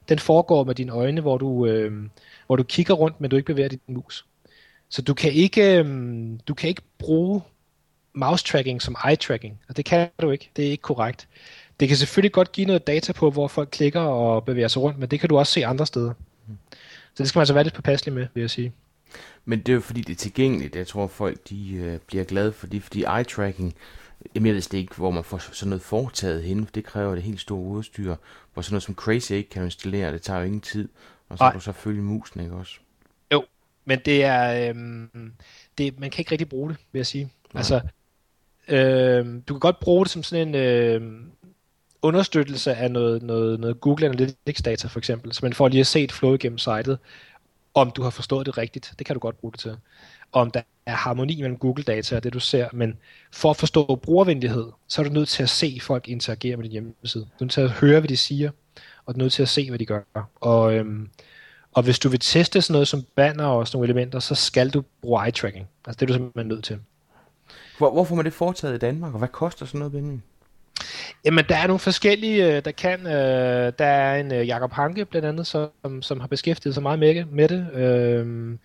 den 0.08 0.18
foregår 0.18 0.64
med 0.64 0.74
dine 0.74 0.92
øjne, 0.92 1.20
hvor 1.20 1.38
du, 1.38 1.66
øh, 1.66 1.92
hvor 2.46 2.56
du 2.56 2.62
kigger 2.62 2.94
rundt, 2.94 3.20
men 3.20 3.30
du 3.30 3.36
ikke 3.36 3.46
bevæger 3.46 3.68
dit 3.68 3.88
mus. 3.88 4.26
Så 4.88 5.02
du 5.02 5.14
kan 5.14 5.32
ikke, 5.32 5.78
øh, 5.78 5.86
du 6.48 6.54
kan 6.54 6.68
ikke 6.68 6.82
bruge 6.98 7.42
mouse 8.14 8.44
tracking 8.44 8.82
som 8.82 8.96
eye 9.08 9.16
tracking, 9.16 9.60
og 9.68 9.76
det 9.76 9.84
kan 9.84 10.08
du 10.22 10.30
ikke. 10.30 10.50
Det 10.56 10.66
er 10.66 10.70
ikke 10.70 10.82
korrekt. 10.82 11.28
Det 11.80 11.88
kan 11.88 11.96
selvfølgelig 11.96 12.32
godt 12.32 12.52
give 12.52 12.66
noget 12.66 12.86
data 12.86 13.12
på, 13.12 13.30
hvor 13.30 13.48
folk 13.48 13.68
klikker 13.72 14.00
og 14.00 14.44
bevæger 14.44 14.68
sig 14.68 14.82
rundt, 14.82 14.98
men 14.98 15.08
det 15.08 15.20
kan 15.20 15.28
du 15.28 15.38
også 15.38 15.52
se 15.52 15.66
andre 15.66 15.86
steder. 15.86 16.12
Så 17.14 17.22
det 17.22 17.28
skal 17.28 17.38
man 17.38 17.42
altså 17.42 17.54
være 17.54 17.64
lidt 17.64 17.74
påpasselig 17.74 18.14
med, 18.14 18.26
vil 18.34 18.40
jeg 18.40 18.50
sige. 18.50 18.72
Men 19.44 19.58
det 19.58 19.68
er 19.68 19.74
jo 19.74 19.80
fordi, 19.80 20.00
det 20.00 20.12
er 20.12 20.16
tilgængeligt. 20.16 20.76
Jeg 20.76 20.86
tror, 20.86 21.06
folk 21.06 21.48
de, 21.48 21.74
øh, 21.74 21.98
bliver 22.06 22.24
glade 22.24 22.52
for 22.52 22.66
det, 22.66 22.82
fordi 22.82 23.04
eye-tracking, 23.04 23.72
jeg 24.34 24.42
ved 24.42 24.54
det 24.54 24.74
ikke, 24.74 24.94
hvor 24.94 25.10
man 25.10 25.24
får 25.24 25.38
sådan 25.38 25.70
noget 25.70 25.82
foretaget 25.82 26.42
hen, 26.42 26.66
for 26.66 26.72
det 26.72 26.84
kræver 26.84 27.14
det 27.14 27.22
helt 27.22 27.40
store 27.40 27.68
udstyr, 27.68 28.16
hvor 28.52 28.62
sådan 28.62 28.74
noget 28.74 28.82
som 28.82 28.94
Crazy 28.94 29.32
ikke 29.32 29.50
kan 29.50 29.64
installere, 29.64 30.12
det 30.12 30.22
tager 30.22 30.40
jo 30.40 30.46
ingen 30.46 30.60
tid, 30.60 30.88
og 31.28 31.38
så 31.38 31.44
kan 31.44 31.54
du 31.54 31.60
så 31.60 31.72
følge 31.72 32.02
musen, 32.02 32.40
ikke 32.40 32.54
også? 32.54 32.78
Jo, 33.32 33.44
men 33.84 33.98
det 34.04 34.24
er, 34.24 34.70
øhm, 34.70 35.32
det, 35.78 36.00
man 36.00 36.10
kan 36.10 36.20
ikke 36.20 36.30
rigtig 36.30 36.48
bruge 36.48 36.70
det, 36.70 36.78
vil 36.92 36.98
jeg 36.98 37.06
sige. 37.06 37.24
Nej. 37.24 37.60
Altså, 37.60 37.80
øhm, 38.68 39.42
du 39.42 39.54
kan 39.54 39.60
godt 39.60 39.80
bruge 39.80 40.04
det 40.04 40.12
som 40.12 40.22
sådan 40.22 40.48
en, 40.48 40.54
øh, 40.54 41.02
understøttelse 42.04 42.74
af 42.74 42.90
noget, 42.90 43.22
noget, 43.22 43.60
noget 43.60 43.80
Google 43.80 44.06
Analytics 44.06 44.62
data 44.62 44.88
for 44.88 44.98
eksempel, 44.98 45.32
så 45.32 45.40
man 45.42 45.52
får 45.52 45.68
lige 45.68 45.80
at 45.80 45.86
se 45.86 46.00
et 46.00 46.12
flow 46.12 46.34
igennem 46.34 46.58
sitet, 46.58 46.98
om 47.74 47.90
du 47.90 48.02
har 48.02 48.10
forstået 48.10 48.46
det 48.46 48.58
rigtigt. 48.58 48.92
Det 48.98 49.06
kan 49.06 49.14
du 49.14 49.20
godt 49.20 49.38
bruge 49.38 49.52
det 49.52 49.60
til. 49.60 49.76
Om 50.32 50.50
der 50.50 50.60
er 50.86 50.94
harmoni 50.94 51.40
mellem 51.40 51.58
Google 51.58 51.84
data 51.84 52.16
og 52.16 52.24
det 52.24 52.32
du 52.32 52.40
ser, 52.40 52.68
men 52.72 52.98
for 53.32 53.50
at 53.50 53.56
forstå 53.56 53.96
brugervenlighed, 54.02 54.66
så 54.88 55.02
er 55.02 55.04
du 55.06 55.12
nødt 55.12 55.28
til 55.28 55.42
at 55.42 55.48
se 55.48 55.78
folk 55.82 56.08
interagere 56.08 56.56
med 56.56 56.64
din 56.64 56.72
hjemmeside. 56.72 57.24
Du 57.24 57.28
er 57.40 57.44
nødt 57.44 57.52
til 57.52 57.60
at 57.60 57.70
høre, 57.70 58.00
hvad 58.00 58.08
de 58.08 58.16
siger, 58.16 58.50
og 59.06 59.14
du 59.14 59.18
er 59.18 59.22
nødt 59.22 59.32
til 59.32 59.42
at 59.42 59.48
se, 59.48 59.68
hvad 59.68 59.78
de 59.78 59.86
gør. 59.86 60.02
Og, 60.34 60.74
øhm, 60.74 61.08
og 61.72 61.82
hvis 61.82 61.98
du 61.98 62.08
vil 62.08 62.20
teste 62.20 62.62
sådan 62.62 62.72
noget 62.72 62.88
som 62.88 63.02
banner 63.16 63.44
og 63.44 63.68
sådan 63.68 63.76
nogle 63.76 63.86
elementer, 63.86 64.18
så 64.18 64.34
skal 64.34 64.70
du 64.70 64.82
bruge 65.02 65.26
eye 65.26 65.32
tracking. 65.32 65.68
Altså 65.86 65.98
det 65.98 66.02
er 66.02 66.06
du 66.06 66.12
simpelthen 66.12 66.48
nødt 66.48 66.64
til. 66.64 66.78
Hvor, 67.78 67.90
hvorfor 67.90 68.14
man 68.14 68.24
det 68.24 68.32
foretaget 68.32 68.74
i 68.74 68.78
Danmark, 68.78 69.12
og 69.12 69.18
hvad 69.18 69.28
koster 69.28 69.66
sådan 69.66 69.78
noget, 69.78 69.92
Benjamin? 69.92 70.22
Jamen, 71.24 71.44
der 71.48 71.56
er 71.56 71.66
nogle 71.66 71.78
forskellige, 71.78 72.56
øh, 72.56 72.64
der 72.64 72.70
kan. 72.70 73.06
Øh, 73.06 73.72
der 73.78 73.84
er 73.84 74.20
en 74.20 74.32
øh, 74.32 74.46
Jakob 74.46 74.72
Hanke 74.72 75.04
blandt 75.04 75.28
andet, 75.28 75.46
som, 75.46 76.02
som 76.02 76.20
har 76.20 76.26
beskæftiget 76.26 76.74
sig 76.74 76.82
meget 76.82 76.98
med, 76.98 77.24
med 77.24 77.48
det. 77.48 77.70
Øh, 77.74 78.58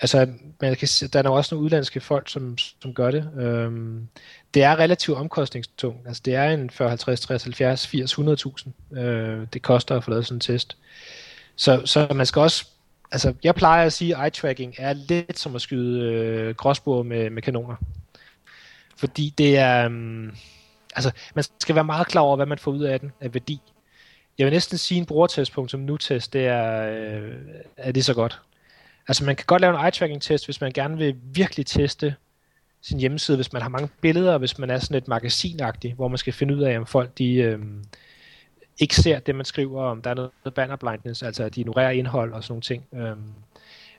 altså, 0.00 0.28
man 0.60 0.76
kan, 0.76 0.88
der 1.12 1.22
er 1.22 1.28
også 1.28 1.54
nogle 1.54 1.64
udlandske 1.64 2.00
folk, 2.00 2.28
som, 2.28 2.58
som 2.58 2.94
gør 2.94 3.10
det. 3.10 3.30
Øh, 3.38 3.72
det 4.54 4.62
er 4.62 4.78
relativt 4.78 5.18
omkostningstungt. 5.18 6.06
Altså, 6.06 6.22
det 6.24 6.34
er 6.34 6.50
en 6.50 6.70
40, 6.70 6.88
50, 6.88 7.20
60, 7.20 7.42
70, 7.42 7.86
80, 7.86 8.18
100.000. 8.18 8.98
Øh, 8.98 9.46
det 9.52 9.62
koster 9.62 9.96
at 9.96 10.04
få 10.04 10.10
lavet 10.10 10.26
sådan 10.26 10.36
en 10.36 10.40
test. 10.40 10.76
Så, 11.56 11.82
så 11.84 12.06
man 12.14 12.26
skal 12.26 12.42
også 12.42 12.66
altså, 13.12 13.34
jeg 13.44 13.54
plejer 13.54 13.86
at 13.86 13.92
sige, 13.92 14.16
at 14.16 14.38
eye-tracking 14.38 14.74
er 14.78 14.92
lidt 14.92 15.38
som 15.38 15.54
at 15.54 15.60
skyde 15.60 16.12
øh, 16.12 16.54
gråsbord 16.54 17.06
med, 17.06 17.30
med 17.30 17.42
kanoner. 17.42 17.76
Fordi 19.04 19.34
det 19.38 19.58
er... 19.58 19.86
Um, 19.86 20.36
altså, 20.96 21.10
man 21.34 21.44
skal 21.60 21.74
være 21.74 21.84
meget 21.84 22.06
klar 22.06 22.22
over, 22.22 22.36
hvad 22.36 22.46
man 22.46 22.58
får 22.58 22.70
ud 22.70 22.82
af 22.82 23.00
den 23.00 23.12
af 23.20 23.34
værdi. 23.34 23.60
Jeg 24.38 24.44
vil 24.44 24.52
næsten 24.52 24.78
sige, 24.78 24.98
en 24.98 25.06
brugertestpunkt 25.06 25.70
som 25.70 25.80
nu-test, 25.80 26.32
det 26.32 26.46
er, 26.46 26.88
øh, 26.88 27.32
er 27.76 27.92
det 27.92 28.04
så 28.04 28.14
godt. 28.14 28.40
Altså, 29.08 29.24
man 29.24 29.36
kan 29.36 29.46
godt 29.46 29.60
lave 29.60 29.74
en 29.74 29.86
eye-tracking-test, 29.86 30.44
hvis 30.44 30.60
man 30.60 30.72
gerne 30.72 30.96
vil 30.96 31.16
virkelig 31.22 31.66
teste 31.66 32.14
sin 32.82 32.98
hjemmeside, 32.98 33.36
hvis 33.36 33.52
man 33.52 33.62
har 33.62 33.68
mange 33.68 33.88
billeder, 34.00 34.38
hvis 34.38 34.58
man 34.58 34.70
er 34.70 34.78
sådan 34.78 34.96
et 34.96 35.08
magasinagtigt, 35.08 35.94
hvor 35.94 36.08
man 36.08 36.18
skal 36.18 36.32
finde 36.32 36.56
ud 36.56 36.62
af, 36.62 36.78
om 36.78 36.86
folk 36.86 37.18
de, 37.18 37.34
øh, 37.34 37.58
ikke 38.78 38.96
ser 38.96 39.18
det, 39.18 39.34
man 39.34 39.44
skriver, 39.44 39.84
om 39.84 40.02
der 40.02 40.10
er 40.10 40.14
noget 40.14 40.54
banner 40.54 40.76
blindness, 40.76 41.22
altså 41.22 41.44
at 41.44 41.54
de 41.54 41.60
ignorerer 41.60 41.90
indhold 41.90 42.32
og 42.32 42.44
sådan 42.44 42.52
nogle 42.52 42.62
ting. 42.62 42.84
Øh, 42.94 43.16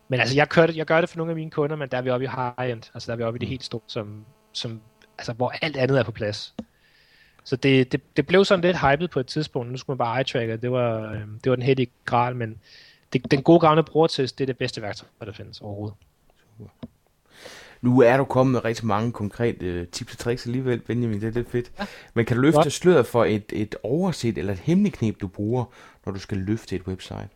men 0.07 0.19
altså, 0.19 0.35
jeg, 0.35 0.47
gør 0.47 0.67
det, 0.67 0.77
jeg 0.77 0.85
gør 0.85 1.01
det 1.01 1.09
for 1.09 1.17
nogle 1.17 1.31
af 1.31 1.35
mine 1.35 1.51
kunder, 1.51 1.75
men 1.75 1.89
der 1.89 1.97
er 1.97 2.01
vi 2.01 2.09
oppe 2.09 2.25
i 2.25 2.29
high-end, 2.29 2.91
altså 2.93 3.07
der 3.07 3.11
er 3.13 3.17
vi 3.17 3.23
oppe 3.23 3.37
i 3.37 3.39
det 3.39 3.47
helt 3.47 3.63
store, 3.63 3.81
som, 3.87 4.25
som, 4.53 4.81
altså, 5.17 5.33
hvor 5.33 5.53
alt 5.61 5.77
andet 5.77 5.99
er 5.99 6.03
på 6.03 6.11
plads. 6.11 6.55
Så 7.43 7.55
det, 7.55 7.91
det, 7.91 8.01
det 8.17 8.27
blev 8.27 8.45
sådan 8.45 8.65
lidt 8.65 8.77
hypet 8.77 9.09
på 9.09 9.19
et 9.19 9.27
tidspunkt. 9.27 9.71
Nu 9.71 9.77
skulle 9.77 9.97
man 9.97 10.05
bare 10.05 10.21
eye-tracke. 10.21 10.55
Det 10.61 10.71
var, 10.71 11.11
øh, 11.11 11.21
det 11.43 11.49
var 11.49 11.55
den 11.55 11.65
heldige 11.65 11.91
gral, 12.05 12.35
men 12.35 12.57
det, 13.13 13.31
den 13.31 13.43
gode 13.43 13.59
gamle 13.59 13.83
brugertest, 13.83 14.37
det 14.37 14.43
er 14.43 14.45
det 14.45 14.57
bedste 14.57 14.81
værktøj, 14.81 15.07
der 15.25 15.31
findes 15.31 15.61
overhovedet. 15.61 15.95
Super. 16.57 16.69
Nu 17.81 18.01
er 18.01 18.17
du 18.17 18.23
kommet 18.23 18.51
med 18.51 18.65
rigtig 18.65 18.85
mange 18.85 19.11
konkrete 19.11 19.65
øh, 19.65 19.87
tips 19.87 20.13
og 20.13 20.17
tricks 20.17 20.45
alligevel, 20.45 20.79
Benjamin, 20.79 21.21
det 21.21 21.27
er 21.27 21.31
lidt 21.31 21.51
fedt. 21.51 21.71
Ja. 21.79 21.85
Men 22.13 22.25
kan 22.25 22.37
du 22.37 22.41
løfte 22.41 22.69
sløret 22.69 23.05
for 23.05 23.25
et, 23.25 23.43
et 23.53 23.75
overset 23.83 24.37
eller 24.37 24.53
et 24.53 24.59
hemmeligt 24.59 24.97
knep, 24.97 25.21
du 25.21 25.27
bruger, 25.27 25.65
når 26.05 26.13
du 26.13 26.19
skal 26.19 26.37
løfte 26.37 26.75
et 26.75 26.81
website? 26.81 27.29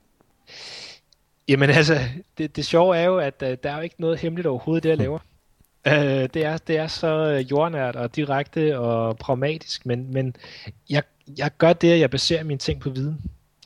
Jamen 1.47 1.69
altså, 1.69 1.99
det, 2.37 2.55
det 2.55 2.65
sjove 2.65 2.97
er 2.97 3.03
jo, 3.03 3.17
at 3.17 3.41
uh, 3.41 3.47
der 3.63 3.71
er 3.71 3.75
jo 3.75 3.81
ikke 3.81 3.95
noget 3.97 4.19
hemmeligt 4.19 4.47
overhovedet, 4.47 4.83
det 4.83 4.89
jeg 4.89 4.97
laver. 5.05 5.19
Øh, 5.87 5.93
det, 6.33 6.35
er, 6.35 6.57
det 6.57 6.77
er 6.77 6.87
så 6.87 7.07
øh, 7.07 7.51
jordnært 7.51 7.95
og 7.95 8.15
direkte 8.15 8.79
og 8.79 9.17
pragmatisk, 9.17 9.85
men, 9.85 10.13
men 10.13 10.35
jeg, 10.89 11.03
jeg 11.37 11.51
gør 11.57 11.73
det, 11.73 11.91
at 11.91 11.99
jeg 11.99 12.09
baserer 12.09 12.43
mine 12.43 12.57
ting 12.57 12.81
på 12.81 12.89
viden. 12.89 13.21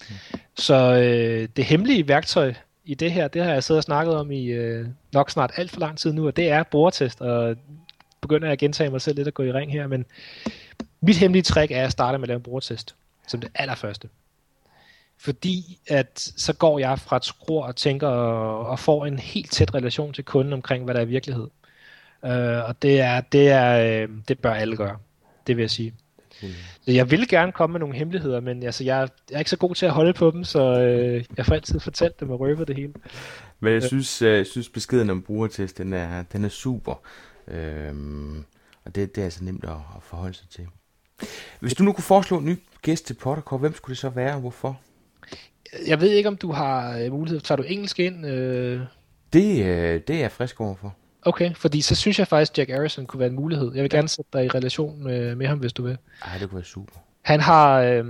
Mm. 0.09 0.15
Så 0.55 0.93
øh, 0.93 1.47
det 1.55 1.65
hemmelige 1.65 2.07
værktøj 2.07 2.53
i 2.85 2.93
det 2.93 3.11
her, 3.11 3.27
det 3.27 3.43
har 3.43 3.53
jeg 3.53 3.63
siddet 3.63 3.79
og 3.79 3.83
snakket 3.83 4.15
om 4.15 4.31
i 4.31 4.45
øh, 4.45 4.87
nok 5.13 5.29
snart 5.29 5.51
alt 5.55 5.71
for 5.71 5.79
lang 5.79 5.97
tid 5.97 6.13
nu, 6.13 6.27
og 6.27 6.35
det 6.35 6.49
er 6.49 6.63
brugertest, 6.63 7.21
og 7.21 7.55
begynder 8.21 8.47
jeg 8.47 8.53
at 8.53 8.59
gentage 8.59 8.89
mig 8.89 9.01
selv 9.01 9.15
lidt 9.15 9.27
at 9.27 9.33
gå 9.33 9.43
i 9.43 9.51
ring 9.51 9.71
her, 9.71 9.87
men 9.87 10.05
mit 11.01 11.17
hemmelige 11.17 11.43
trick 11.43 11.71
er 11.71 11.85
at 11.85 11.91
starte 11.91 12.17
med 12.17 12.23
at 12.23 12.27
lave 12.27 12.35
en 12.35 12.43
brugertest, 12.43 12.95
som 13.27 13.39
det 13.41 13.49
allerførste. 13.55 14.09
Fordi 15.17 15.79
at 15.87 16.33
så 16.37 16.53
går 16.53 16.79
jeg 16.79 16.99
fra 16.99 17.17
et 17.17 17.25
skrur 17.25 17.63
og 17.63 17.75
tænker 17.75 18.07
og, 18.07 18.65
og 18.67 18.79
får 18.79 19.05
en 19.05 19.19
helt 19.19 19.51
tæt 19.51 19.75
relation 19.75 20.13
til 20.13 20.23
kunden 20.23 20.53
omkring, 20.53 20.83
hvad 20.83 20.93
der 20.93 21.01
er 21.01 21.05
virkelighed. 21.05 21.47
Øh, 22.25 22.69
og 22.69 22.81
det 22.81 23.01
er, 23.01 23.21
det 23.21 23.49
er, 23.49 24.03
øh, 24.03 24.09
det 24.27 24.39
bør 24.39 24.53
alle 24.53 24.77
gøre. 24.77 24.97
Det 25.47 25.57
vil 25.57 25.63
jeg 25.63 25.71
sige. 25.71 25.93
Mm. 26.41 26.49
Så 26.81 26.91
jeg 26.91 27.11
vil 27.11 27.27
gerne 27.27 27.51
komme 27.51 27.71
med 27.71 27.79
nogle 27.79 27.95
hemmeligheder, 27.95 28.39
men 28.39 28.63
altså, 28.63 28.83
jeg, 28.83 29.09
jeg 29.29 29.35
er 29.35 29.39
ikke 29.39 29.49
så 29.49 29.57
god 29.57 29.75
til 29.75 29.85
at 29.85 29.91
holde 29.91 30.13
på 30.13 30.31
dem, 30.31 30.43
så 30.43 30.79
øh, 30.79 31.25
jeg 31.37 31.45
får 31.45 31.55
altid 31.55 31.79
fortalt 31.79 32.19
dem 32.19 32.29
og 32.29 32.39
røbe 32.39 32.65
det 32.65 32.75
hele. 32.75 32.93
Men 33.59 33.73
jeg 33.73 33.83
synes, 33.83 34.21
øh, 34.21 34.37
jeg 34.37 34.45
synes 34.45 34.69
beskeden 34.69 35.09
om 35.09 35.21
brugertest, 35.21 35.77
den 35.77 35.93
er, 35.93 36.23
den 36.23 36.45
er 36.45 36.49
super. 36.49 37.01
Øhm, 37.47 38.37
og 38.85 38.95
det, 38.95 39.15
det 39.15 39.21
er 39.21 39.25
altså 39.25 39.43
nemt 39.43 39.63
at, 39.63 39.69
at 39.69 40.03
forholde 40.03 40.33
sig 40.33 40.49
til. 40.49 40.67
Hvis 41.59 41.73
du 41.73 41.83
nu 41.83 41.93
kunne 41.93 42.03
foreslå 42.03 42.37
en 42.37 42.45
ny 42.45 42.55
gæst 42.81 43.05
til 43.05 43.13
Pottercore, 43.13 43.59
hvem 43.59 43.75
skulle 43.75 43.93
det 43.93 43.99
så 43.99 44.09
være, 44.09 44.33
og 44.33 44.39
hvorfor? 44.39 44.81
Jeg 45.87 46.01
ved 46.01 46.11
ikke, 46.11 46.29
om 46.29 46.37
du 46.37 46.51
har 46.51 46.97
øh, 46.97 47.11
mulighed. 47.11 47.39
Tager 47.39 47.57
du 47.57 47.63
engelsk 47.63 47.99
ind? 47.99 48.25
Øh... 48.25 48.81
Det, 49.33 49.65
øh, 49.65 50.01
det 50.07 50.15
er 50.15 50.19
jeg 50.19 50.31
frisk 50.31 50.61
overfor. 50.61 50.95
Okay, 51.25 51.55
fordi 51.55 51.81
så 51.81 51.95
synes 51.95 52.19
jeg 52.19 52.27
faktisk, 52.27 52.51
at 52.51 52.57
Jack 52.57 52.69
Harrison 52.69 53.05
kunne 53.05 53.19
være 53.19 53.29
en 53.29 53.35
mulighed. 53.35 53.71
Jeg 53.75 53.83
vil 53.83 53.89
gerne 53.89 54.07
sætte 54.07 54.29
dig 54.33 54.45
i 54.45 54.49
relation 54.49 55.03
med, 55.03 55.35
med 55.35 55.47
ham, 55.47 55.57
hvis 55.57 55.73
du 55.73 55.83
vil. 55.83 55.97
Ej, 56.25 56.37
det 56.37 56.49
kunne 56.49 56.57
være 56.57 56.65
super. 56.65 56.93
Han 57.21 57.39
har... 57.39 57.79
Øh, 57.81 58.05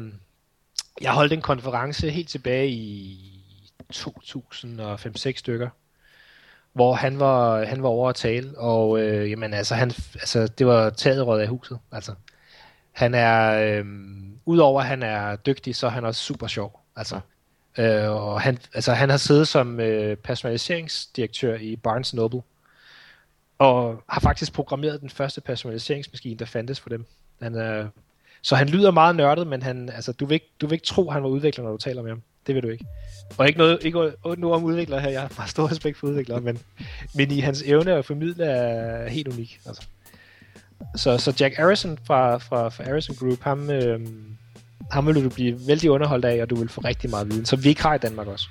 jeg 1.01 1.11
holdt 1.11 1.34
en 1.34 1.41
konference 1.41 2.09
helt 2.09 2.30
tilbage 2.30 2.70
i 2.70 3.20
2005-6 3.93 5.32
stykker, 5.36 5.70
hvor 6.74 6.93
han 6.93 7.20
var, 7.20 7.66
han 7.66 7.84
var 7.84 7.89
over 7.89 8.09
at 8.09 8.16
tale, 8.16 8.57
og 8.57 8.99
øh, 8.99 9.32
jamen, 9.32 9.53
altså, 9.53 9.76
han, 9.76 9.91
altså, 10.14 10.47
det 10.47 10.68
var 10.68 10.89
taget 10.89 11.28
råd 11.28 11.39
af 11.41 11.47
huset. 11.47 11.80
Altså, 11.91 12.14
Han 12.91 13.14
er, 13.14 13.51
øh, 13.80 13.86
udover 14.45 14.82
at 14.82 14.88
han 14.88 15.03
er 15.03 15.36
dygtig, 15.36 15.76
så 15.76 15.86
er 15.88 15.91
han 15.91 16.05
også 16.05 16.22
super 16.22 16.47
sjov. 16.47 16.80
Altså, 16.95 17.20
øh, 17.78 18.09
og 18.09 18.41
han, 18.41 18.57
altså, 18.74 18.93
han 18.93 19.09
har 19.09 19.18
siddet 19.18 19.47
som 19.47 19.80
øh, 19.80 20.18
personaliseringsdirektør 20.18 21.55
i 21.55 21.76
Barnes 21.76 22.14
Noble, 22.14 22.41
og 23.64 24.03
har 24.09 24.20
faktisk 24.20 24.53
programmeret 24.53 25.01
den 25.01 25.09
første 25.09 25.41
personaliseringsmaskine, 25.41 26.39
der 26.39 26.45
fandtes 26.45 26.80
for 26.80 26.89
dem. 26.89 27.05
Han 27.41 27.55
er, 27.55 27.88
så 28.41 28.55
han 28.55 28.70
lyder 28.70 28.91
meget 28.91 29.16
nørdet, 29.16 29.47
men 29.47 29.61
han, 29.61 29.89
altså, 29.89 30.11
du, 30.11 30.26
vil 30.26 30.34
ikke, 30.34 30.49
du 30.61 30.68
vil 30.68 30.74
ikke 30.74 30.86
tro, 30.86 31.07
at 31.07 31.14
han 31.14 31.24
var 31.24 31.30
udvikler, 31.30 31.64
når 31.64 31.72
du 31.72 31.78
taler 31.78 32.01
med 32.01 32.11
ham. 32.11 32.22
Det 32.47 32.55
vil 32.55 32.64
du 32.64 32.68
ikke. 32.68 32.86
Og 33.38 33.47
ikke 33.47 33.57
noget, 33.57 33.80
ikke 33.84 33.97
noget 34.24 34.43
om 34.43 34.64
udviklere 34.64 34.99
her. 35.01 35.09
Jeg 35.09 35.22
har 35.22 35.32
meget 35.38 35.49
stor 35.49 35.72
respekt 35.72 35.97
for 35.97 36.07
udviklere, 36.07 36.41
men, 36.41 36.59
men 37.16 37.32
i 37.32 37.39
hans 37.39 37.61
evne 37.61 37.93
at 37.93 38.05
formidle 38.05 38.45
er 38.45 39.09
helt 39.09 39.28
unik. 39.28 39.59
Altså. 39.66 39.88
Så, 40.95 41.18
så 41.18 41.36
Jack 41.39 41.55
Harrison 41.55 41.97
fra, 42.05 42.38
fra, 42.38 42.70
fra 42.70 42.84
Harrison 42.84 43.16
Group, 43.16 43.41
ham, 43.41 43.70
øh, 43.70 43.99
ham 44.91 45.07
vil 45.07 45.24
du 45.24 45.30
blive 45.30 45.68
vældig 45.68 45.91
underholdt 45.91 46.26
af, 46.26 46.41
og 46.41 46.49
du 46.49 46.55
vil 46.55 46.70
få 46.70 46.82
rigtig 46.82 47.09
meget 47.09 47.32
viden, 47.32 47.45
som 47.45 47.64
vi 47.64 47.70
ikke 47.70 47.82
har 47.82 47.95
i 47.95 47.97
Danmark 47.97 48.28
også. 48.28 48.47